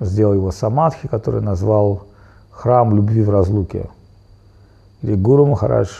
сделал 0.00 0.34
его 0.34 0.50
самадхи, 0.50 1.08
который 1.08 1.42
назвал 1.42 2.04
храм 2.50 2.94
любви 2.94 3.22
в 3.22 3.30
разлуке, 3.30 3.90
или 5.02 5.14
Гуру 5.14 5.46
Махарадж 5.46 5.90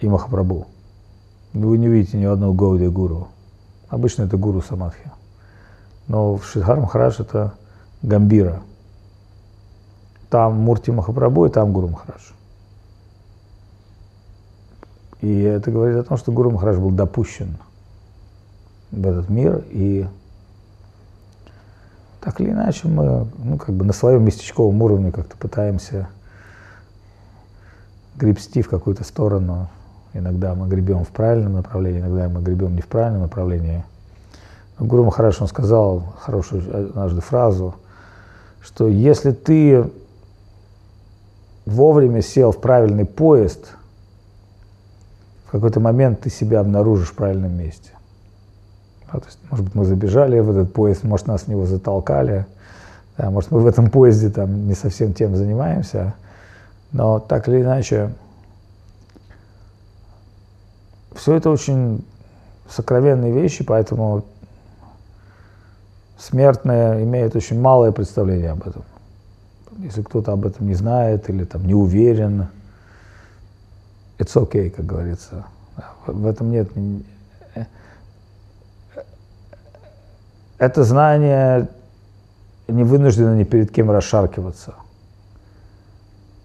и 0.00 0.08
Махапрабху. 0.08 0.66
Вы 1.52 1.78
не 1.78 1.86
видите 1.86 2.16
ни 2.16 2.24
одного 2.24 2.52
Гауди 2.52 2.88
Гуру. 2.88 3.28
Обычно 3.88 4.24
это 4.24 4.36
Гуру 4.36 4.62
Самадхи. 4.62 5.10
Но 6.08 6.36
в 6.36 6.44
Шидхар 6.44 6.80
Махарадж 6.80 7.20
это 7.20 7.52
Гамбира. 8.02 8.60
Там 10.30 10.56
Мурти 10.56 10.90
Махапрабху 10.90 11.46
и 11.46 11.50
там 11.50 11.72
Гуру 11.72 11.88
Махарадж. 11.88 12.32
И 15.22 15.40
это 15.42 15.70
говорит 15.70 15.96
о 15.96 16.02
том, 16.02 16.18
что 16.18 16.32
Гуру 16.32 16.50
Махарадж 16.50 16.78
был 16.78 16.90
допущен 16.90 17.56
в 18.90 19.06
этот 19.06 19.30
мир 19.30 19.64
и 19.70 20.06
так 22.20 22.40
или 22.40 22.50
иначе 22.50 22.88
мы 22.88 23.26
ну, 23.38 23.56
как 23.56 23.74
бы 23.74 23.84
на 23.84 23.92
своем 23.92 24.24
местечковом 24.24 24.82
уровне 24.82 25.12
как-то 25.12 25.36
пытаемся 25.36 26.08
гребсти 28.16 28.62
в 28.62 28.68
какую-то 28.68 29.04
сторону. 29.04 29.68
Иногда 30.12 30.54
мы 30.54 30.68
гребем 30.68 31.04
в 31.04 31.08
правильном 31.08 31.54
направлении, 31.54 32.00
иногда 32.00 32.28
мы 32.28 32.42
гребем 32.42 32.74
не 32.74 32.82
в 32.82 32.86
правильном 32.86 33.22
направлении. 33.22 33.84
Но 34.78 34.86
Гуру 34.86 35.04
Махараш, 35.04 35.40
он 35.40 35.46
сказал 35.46 36.14
хорошую 36.20 36.90
однажды 36.90 37.20
фразу, 37.20 37.76
что 38.60 38.88
если 38.88 39.30
ты 39.30 39.88
вовремя 41.64 42.22
сел 42.22 42.50
в 42.50 42.60
правильный 42.60 43.04
поезд, 43.04 43.76
какой-то 45.52 45.80
момент 45.80 46.20
ты 46.20 46.30
себя 46.30 46.60
обнаружишь 46.60 47.10
в 47.10 47.14
правильном 47.14 47.52
месте. 47.56 47.90
Да, 49.12 49.20
то 49.20 49.26
есть, 49.26 49.38
может 49.50 49.66
быть, 49.66 49.74
мы 49.74 49.84
забежали 49.84 50.40
в 50.40 50.50
этот 50.50 50.72
поезд, 50.72 51.04
может, 51.04 51.26
нас 51.26 51.42
в 51.42 51.48
него 51.48 51.66
затолкали, 51.66 52.46
да, 53.18 53.30
может, 53.30 53.50
мы 53.50 53.60
в 53.60 53.66
этом 53.66 53.90
поезде 53.90 54.30
там 54.30 54.66
не 54.66 54.74
совсем 54.74 55.12
тем 55.12 55.36
занимаемся, 55.36 56.14
но 56.92 57.18
так 57.20 57.48
или 57.48 57.60
иначе, 57.60 58.12
все 61.14 61.34
это 61.34 61.50
очень 61.50 62.04
сокровенные 62.70 63.32
вещи, 63.32 63.62
поэтому 63.62 64.24
смертные 66.18 67.04
имеют 67.04 67.36
очень 67.36 67.60
малое 67.60 67.92
представление 67.92 68.52
об 68.52 68.66
этом. 68.66 68.84
Если 69.78 70.02
кто-то 70.02 70.32
об 70.32 70.46
этом 70.46 70.66
не 70.66 70.74
знает 70.74 71.28
или 71.28 71.44
там 71.44 71.66
не 71.66 71.74
уверен, 71.74 72.48
it's 74.18 74.34
okay, 74.34 74.70
как 74.70 74.86
говорится. 74.86 75.46
В 76.06 76.26
этом 76.26 76.50
нет 76.50 76.68
это 80.58 80.84
знание 80.84 81.68
не 82.68 82.84
вынуждено 82.84 83.34
ни 83.36 83.44
перед 83.44 83.70
кем 83.72 83.90
расшаркиваться. 83.90 84.74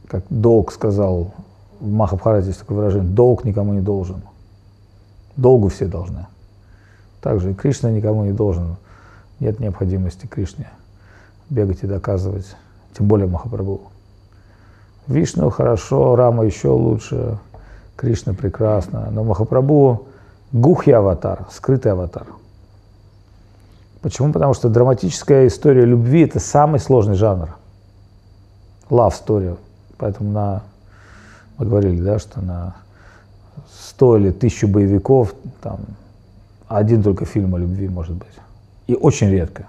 Как 0.07 0.23
долг 0.29 0.71
сказал 0.71 1.33
в 1.79 1.91
Махабхарате, 1.91 2.47
есть 2.47 2.59
такое 2.59 2.77
выражение, 2.77 3.09
долг 3.09 3.43
никому 3.43 3.73
не 3.73 3.81
должен. 3.81 4.21
Долгу 5.35 5.69
все 5.69 5.85
должны. 5.85 6.25
Также 7.21 7.51
и 7.51 7.53
Кришна 7.53 7.91
никому 7.91 8.23
не 8.25 8.31
должен. 8.31 8.77
Нет 9.39 9.59
необходимости 9.59 10.25
Кришне 10.25 10.69
бегать 11.49 11.83
и 11.83 11.87
доказывать, 11.87 12.55
тем 12.97 13.07
более 13.07 13.27
Махапрабху. 13.27 13.91
Вишну 15.07 15.49
хорошо, 15.49 16.15
Рама 16.15 16.45
еще 16.45 16.69
лучше, 16.69 17.37
Кришна 17.97 18.33
прекрасно, 18.33 19.09
но 19.11 19.25
Махапрабху 19.25 20.07
гухи 20.53 20.91
аватар, 20.91 21.47
скрытый 21.51 21.91
аватар– 21.91 22.27
Почему? 24.01 24.31
Потому 24.31 24.53
что 24.53 24.69
драматическая 24.69 25.47
история 25.47 25.83
любви– 25.83 26.21
это 26.23 26.39
самый 26.39 26.79
сложный 26.79 27.15
жанр. 27.15 27.49
Love 28.89 29.13
story. 29.25 29.57
Поэтому 29.97 30.31
на, 30.31 30.63
мы 31.57 31.65
говорили, 31.65 32.01
да, 32.01 32.19
что 32.19 32.41
на 32.41 32.75
100 33.89 34.17
или 34.17 34.29
1000 34.29 34.67
боевиков 34.67 35.33
там 35.61 35.79
один 36.67 37.03
только 37.03 37.25
фильм 37.25 37.55
о 37.55 37.57
любви 37.57 37.89
может 37.89 38.15
быть. 38.15 38.27
И 38.87 38.95
очень 38.95 39.29
редко. 39.29 39.65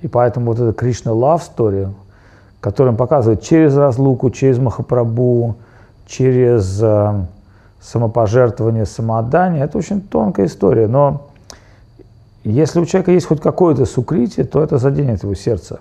И 0.00 0.08
поэтому 0.08 0.46
вот 0.46 0.58
эта 0.58 0.72
Кришна 0.72 1.12
Love 1.12 1.42
Story, 1.56 1.92
которая 2.60 2.94
показывает 2.96 3.42
через 3.42 3.76
разлуку, 3.76 4.30
через 4.30 4.58
Махапрабху, 4.58 5.56
через 6.06 6.82
э, 6.82 7.26
самопожертвование, 7.80 8.86
самоотдание, 8.86 9.64
это 9.64 9.78
очень 9.78 10.00
тонкая 10.00 10.46
история. 10.46 10.86
Но 10.86 11.30
если 12.44 12.80
у 12.80 12.86
человека 12.86 13.12
есть 13.12 13.26
хоть 13.26 13.40
какое-то 13.40 13.86
сукритие, 13.86 14.46
то 14.46 14.62
это 14.62 14.78
заденет 14.78 15.22
его 15.22 15.34
сердце. 15.34 15.80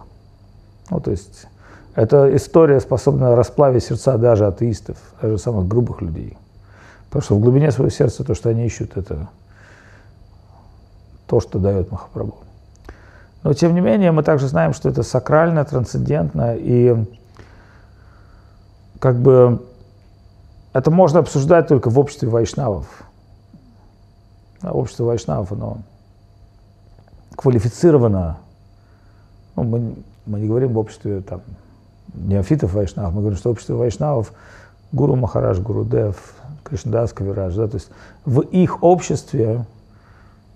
Ну, 0.89 0.99
то 0.99 1.11
есть 1.11 1.47
эта 1.95 2.35
история 2.35 2.79
способна 2.79 3.35
расплавить 3.35 3.83
сердца 3.83 4.17
даже 4.17 4.47
атеистов, 4.47 4.97
даже 5.21 5.37
самых 5.37 5.67
грубых 5.67 6.01
людей. 6.01 6.37
Потому 7.07 7.21
что 7.21 7.35
в 7.35 7.39
глубине 7.39 7.71
своего 7.71 7.91
сердца 7.91 8.23
то, 8.23 8.33
что 8.33 8.49
они 8.49 8.65
ищут, 8.65 8.97
это 8.97 9.29
то, 11.27 11.39
что 11.39 11.59
дает 11.59 11.91
Махапрабху. 11.91 12.43
Но 13.43 13.53
тем 13.53 13.75
не 13.75 13.81
менее, 13.81 14.11
мы 14.11 14.23
также 14.23 14.47
знаем, 14.47 14.73
что 14.73 14.89
это 14.89 15.03
сакрально, 15.03 15.65
трансцендентно, 15.65 16.55
и 16.55 16.95
как 18.99 19.19
бы 19.19 19.61
это 20.73 20.91
можно 20.91 21.19
обсуждать 21.19 21.67
только 21.67 21.89
в 21.89 21.99
обществе 21.99 22.27
вайшнавов. 22.27 22.85
Общество 24.63 25.05
вайшнавов, 25.05 25.51
оно 25.51 25.77
квалифицированно, 27.35 28.37
ну, 29.55 29.63
мы, 29.63 29.95
мы 30.25 30.39
не 30.39 30.47
говорим 30.47 30.73
в 30.73 30.77
обществе 30.77 31.21
там, 31.21 31.41
неофитов 32.13 32.73
вайшнавов, 32.73 33.13
мы 33.13 33.21
говорим, 33.21 33.37
что 33.37 33.51
общество 33.51 33.75
вайшнавов 33.75 34.33
Гуру 34.91 35.15
Махараш, 35.15 35.59
Гуру 35.59 35.83
Дев, 35.83 36.35
Кришнадас 36.63 37.13
Кавирадж, 37.13 37.55
да, 37.55 37.67
то 37.67 37.75
есть 37.75 37.89
в 38.25 38.41
их 38.41 38.83
обществе 38.83 39.65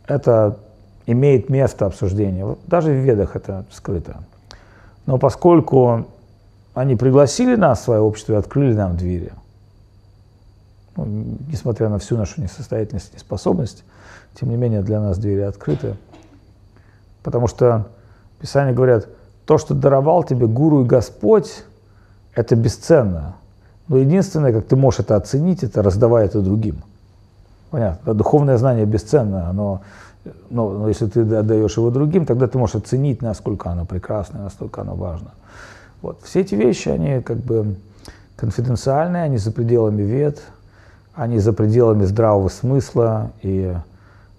это 0.08 0.58
имеет 1.06 1.50
место 1.50 1.86
обсуждения. 1.86 2.56
Даже 2.68 2.92
в 2.92 2.96
ведах 2.96 3.36
это 3.36 3.66
скрыто. 3.72 4.24
Но 5.06 5.18
поскольку 5.18 6.06
они 6.74 6.96
пригласили 6.96 7.56
нас 7.56 7.80
в 7.80 7.84
свое 7.84 8.02
общество 8.02 8.34
и 8.34 8.38
открыли 8.38 8.74
нам 8.74 8.96
двери, 8.96 9.32
ну, 10.98 11.38
несмотря 11.50 11.90
на 11.90 12.00
всю 12.00 12.18
нашу 12.18 12.42
несостоятельность, 12.42 13.14
неспособность, 13.14 13.86
тем 14.38 14.50
не 14.50 14.58
менее 14.58 14.82
для 14.82 15.00
нас 15.00 15.18
двери 15.18 15.42
открыты– 15.42 15.96
Потому 17.28 17.48
что 17.48 17.88
Писания 18.40 18.74
говорят, 18.74 19.10
то, 19.46 19.58
что 19.58 19.74
даровал 19.74 20.24
тебе 20.24 20.48
Гуру 20.48 20.86
и 20.86 20.88
Господь, 20.88 21.66
это 22.34 22.56
бесценно. 22.56 23.36
Но 23.90 23.98
единственное, 23.98 24.54
как 24.54 24.66
ты 24.66 24.78
можешь 24.78 25.02
это 25.02 25.18
оценить, 25.18 25.62
это 25.62 25.84
раздавая 25.84 26.28
это 26.28 26.40
другим. 26.42 26.78
Понятно. 27.70 28.14
Духовное 28.14 28.56
знание 28.56 28.86
бесценно, 28.86 29.50
оно, 29.50 29.82
но, 30.50 30.70
но 30.72 30.88
если 30.88 31.08
ты 31.08 31.20
отдаешь 31.36 31.76
его 31.76 31.90
другим, 31.90 32.26
тогда 32.26 32.48
ты 32.48 32.58
можешь 32.58 32.76
оценить, 32.76 33.22
насколько 33.22 33.70
оно 33.72 33.86
прекрасно, 33.86 34.44
насколько 34.44 34.80
оно 34.80 34.96
важно. 34.96 35.32
Вот. 36.02 36.22
Все 36.24 36.40
эти 36.40 36.56
вещи, 36.56 36.88
они 36.88 37.22
как 37.22 37.40
бы 37.40 37.76
конфиденциальные, 38.38 39.24
они 39.24 39.36
за 39.36 39.52
пределами 39.52 40.04
вет, 40.04 40.42
они 41.18 41.40
за 41.40 41.52
пределами 41.52 42.06
здравого 42.06 42.48
смысла, 42.48 43.32
и 43.42 43.76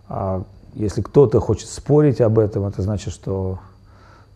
а, 0.08 0.44
если 0.74 1.02
кто-то 1.02 1.40
хочет 1.40 1.68
спорить 1.68 2.20
об 2.20 2.38
этом, 2.38 2.64
это 2.66 2.82
значит, 2.82 3.12
что 3.12 3.58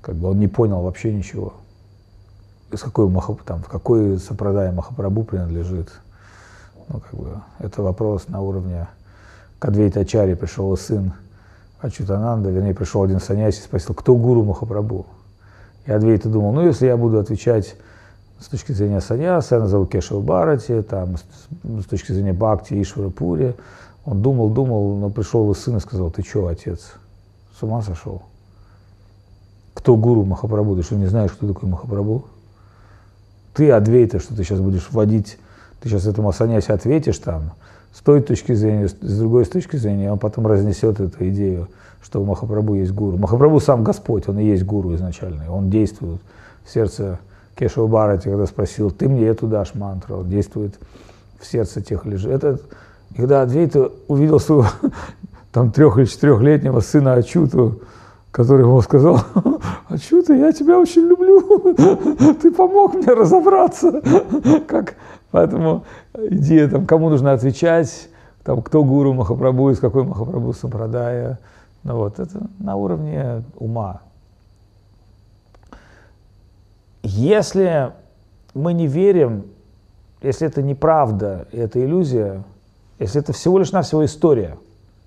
как 0.01 0.16
бы 0.16 0.30
он 0.30 0.40
не 0.40 0.49
понял 0.49 0.82
вообще 0.82 1.14
ничего. 1.14 1.55
Из 2.72 2.80
какой 2.80 3.09
Махап, 3.09 3.43
там, 3.43 3.62
в 3.62 3.68
какой 3.68 4.18
Сапрадай 4.18 4.72
Махапрабху 4.72 5.22
принадлежит. 5.22 5.93
Ну, 6.88 6.99
как 6.99 7.14
бы, 7.14 7.28
это 7.61 7.80
вопрос 7.80 8.26
на 8.26 8.40
уровне 8.40 8.88
Кадвейта 9.61 10.01
Ачари 10.01 10.34
пришел 10.34 10.76
сын 10.76 11.12
Ачутананда, 11.80 12.50
вернее, 12.50 12.75
пришел 12.75 13.04
один 13.04 13.21
саньяси 13.21 13.61
и 13.61 13.62
спросил, 13.62 13.95
кто 13.95 14.16
гуру 14.16 14.42
Махапрабху? 14.42 15.07
И 15.87 15.92
Адвейта 15.92 16.29
думал, 16.29 16.53
ну, 16.53 16.66
если 16.66 16.87
я 16.87 16.96
буду 16.96 17.21
отвечать 17.21 17.76
с 18.42 18.48
точки 18.48 18.72
зрения 18.72 19.00
саньяса, 19.00 19.54
я 19.54 19.60
назову 19.60 19.86
Кешава 19.86 20.20
Барати, 20.20 20.82
там, 20.82 21.16
с, 21.16 21.22
с 21.82 21.86
точки 21.86 22.12
зрения 22.12 22.32
Бхакти, 22.32 22.80
Ишвара 22.80 23.08
Пури, 23.08 23.54
он 24.04 24.20
думал, 24.20 24.50
думал, 24.50 24.96
но 24.96 25.10
пришел 25.10 25.42
его 25.42 25.54
сын 25.54 25.76
и 25.76 25.80
сказал, 25.80 26.10
ты 26.10 26.22
что, 26.22 26.48
отец, 26.48 26.94
с 27.58 27.62
ума 27.62 27.82
сошел? 27.82 28.22
Кто 29.74 29.96
гуру 29.96 30.24
Махапрабху? 30.24 30.74
Ты 30.76 30.82
что, 30.82 30.96
не 30.96 31.06
знаешь, 31.06 31.30
кто 31.30 31.46
такой 31.46 31.68
Махапрабху? 31.68 32.24
Ты, 33.54 33.70
Адвейта, 33.70 34.18
что 34.18 34.34
ты 34.34 34.42
сейчас 34.42 34.60
будешь 34.60 34.88
вводить, 34.90 35.38
ты 35.80 35.88
сейчас 35.88 36.06
этому 36.06 36.32
санясе 36.32 36.72
ответишь 36.72 37.18
там, 37.18 37.52
с 37.94 38.00
той 38.00 38.22
точки 38.22 38.54
зрения, 38.54 38.88
с 38.88 39.18
другой 39.18 39.44
точки 39.44 39.76
зрения, 39.76 40.10
он 40.10 40.18
потом 40.18 40.46
разнесет 40.46 40.98
эту 40.98 41.28
идею, 41.28 41.68
что 42.02 42.20
у 42.20 42.24
Махапрабху 42.24 42.74
есть 42.74 42.92
гуру. 42.92 43.18
Махапрабху 43.18 43.60
сам 43.60 43.84
Господь, 43.84 44.28
он 44.28 44.38
и 44.40 44.44
есть 44.44 44.64
гуру 44.64 44.94
изначальный, 44.96 45.48
он 45.48 45.70
действует 45.70 46.20
в 46.64 46.72
сердце 46.72 47.20
Кешава 47.54 47.87
Барати, 47.87 48.29
когда 48.29 48.46
спросил, 48.46 48.91
ты 48.91 49.08
мне 49.08 49.26
эту 49.26 49.46
дашь 49.46 49.74
мантру, 49.74 50.18
он 50.18 50.29
действует 50.29 50.79
в 51.38 51.46
сердце 51.46 51.83
тех 51.83 52.07
лежит. 52.07 52.30
Это 52.30 52.58
когда 53.16 53.42
Адвейта 53.42 53.91
увидел 54.08 54.41
своего 54.41 54.66
там 55.53 55.70
трех- 55.70 55.99
или 55.99 56.07
четырехлетнего 56.07 56.80
сына 56.80 57.14
Ачуту, 57.14 57.83
который 58.30 58.62
ему 58.62 58.80
сказал, 58.80 59.20
Ачута, 59.88 60.34
я 60.34 60.53
тебя 60.53 60.79
очень 60.79 61.03
люблю, 61.03 61.74
ты 62.42 62.50
помог 62.50 62.95
мне 62.95 63.12
разобраться. 63.12 64.00
Как, 64.66 64.95
поэтому 65.30 65.84
идея, 66.14 66.68
там, 66.68 66.87
кому 66.87 67.11
нужно 67.11 67.33
отвечать, 67.33 68.08
там, 68.42 68.62
кто 68.62 68.83
гуру 68.83 69.12
Махапрабху, 69.12 69.70
из 69.70 69.79
какой 69.79 70.04
Махапрабху 70.04 70.53
Сампрадая, 70.54 71.38
ну 71.84 71.96
вот, 71.96 72.18
это 72.18 72.49
на 72.58 72.76
уровне 72.76 73.42
ума. 73.57 74.00
Если 77.03 77.92
мы 78.54 78.72
не 78.72 78.87
верим, 78.87 79.46
если 80.20 80.46
это 80.46 80.62
неправда, 80.62 81.49
это 81.53 81.84
иллюзия, 81.84 82.45
если 82.99 83.20
это 83.20 83.33
всего 83.33 83.58
лишь 83.58 83.72
навсего 83.72 84.04
история, 84.04 84.57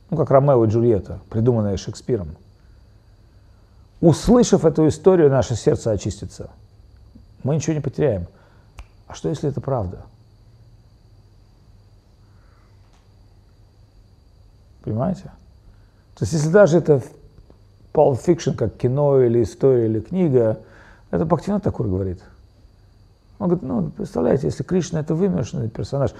ну, 0.10 0.18
как 0.18 0.30
Ромео 0.30 0.66
и 0.66 0.68
Джульетта, 0.68 1.22
придуманная 1.30 1.78
Шекспиром, 1.78 2.36
услышав 4.02 4.66
эту 4.66 4.88
историю, 4.88 5.30
наше 5.30 5.56
сердце 5.56 5.92
очистится. 5.92 6.50
Мы 7.44 7.56
ничего 7.56 7.74
не 7.74 7.80
потеряем. 7.82 8.28
А 9.08 9.14
что, 9.14 9.30
если 9.30 9.50
это 9.50 9.62
правда? 9.62 10.06
Понимаете? 14.84 15.32
То 16.16 16.24
есть, 16.24 16.34
если 16.34 16.50
даже 16.50 16.78
это 16.78 17.02
Pulp 17.94 18.24
Fiction, 18.26 18.56
как 18.56 18.76
кино 18.76 19.22
или 19.22 19.44
история 19.44 19.86
или 19.86 20.00
книга, 20.00 20.60
это 21.16 21.26
Бхактивинат 21.26 21.64
Такур 21.64 21.88
говорит. 21.88 22.22
Он 23.40 23.50
говорит, 23.50 23.64
ну, 23.64 23.90
представляете, 23.90 24.48
если 24.48 24.64
Кришна 24.64 25.02
это 25.02 25.14
вымышленный 25.14 25.70
персонаж, 25.70 26.12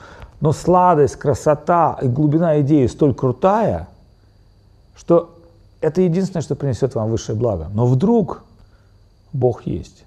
но 0.42 0.52
сладость, 0.52 1.16
красота 1.16 1.98
и 2.02 2.08
глубина 2.08 2.60
идеи 2.62 2.88
столь 2.88 3.14
крутая, 3.14 3.88
что 4.96 5.38
это 5.80 6.02
единственное, 6.02 6.42
что 6.42 6.56
принесет 6.56 6.96
вам 6.96 7.10
высшее 7.10 7.38
благо. 7.38 7.70
Но 7.74 7.86
вдруг 7.86 8.44
Бог 9.32 9.66
есть. 9.66 10.04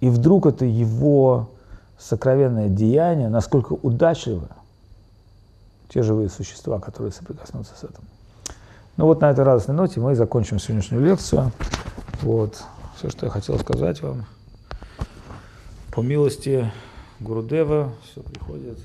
И 0.00 0.08
вдруг 0.08 0.46
это 0.46 0.64
его 0.64 1.48
сокровенное 1.98 2.68
деяние, 2.68 3.28
насколько 3.28 3.72
удачливо 3.72 4.48
те 5.88 6.02
живые 6.02 6.28
существа, 6.28 6.78
которые 6.78 7.12
соприкоснутся 7.12 7.74
с 7.74 7.82
этим. 7.82 8.02
Ну 8.96 9.06
вот 9.06 9.20
на 9.20 9.30
этой 9.30 9.44
радостной 9.44 9.74
ноте 9.74 10.00
мы 10.00 10.14
закончим 10.14 10.58
сегодняшнюю 10.58 11.04
лекцию. 11.04 11.50
Вот 12.22 12.62
все, 12.98 13.10
что 13.10 13.26
я 13.26 13.30
хотел 13.30 13.56
сказать 13.60 14.02
вам. 14.02 14.26
По 15.92 16.00
милости 16.00 16.68
Гурудева 17.20 17.94
все 18.04 18.22
приходит. 18.22 18.78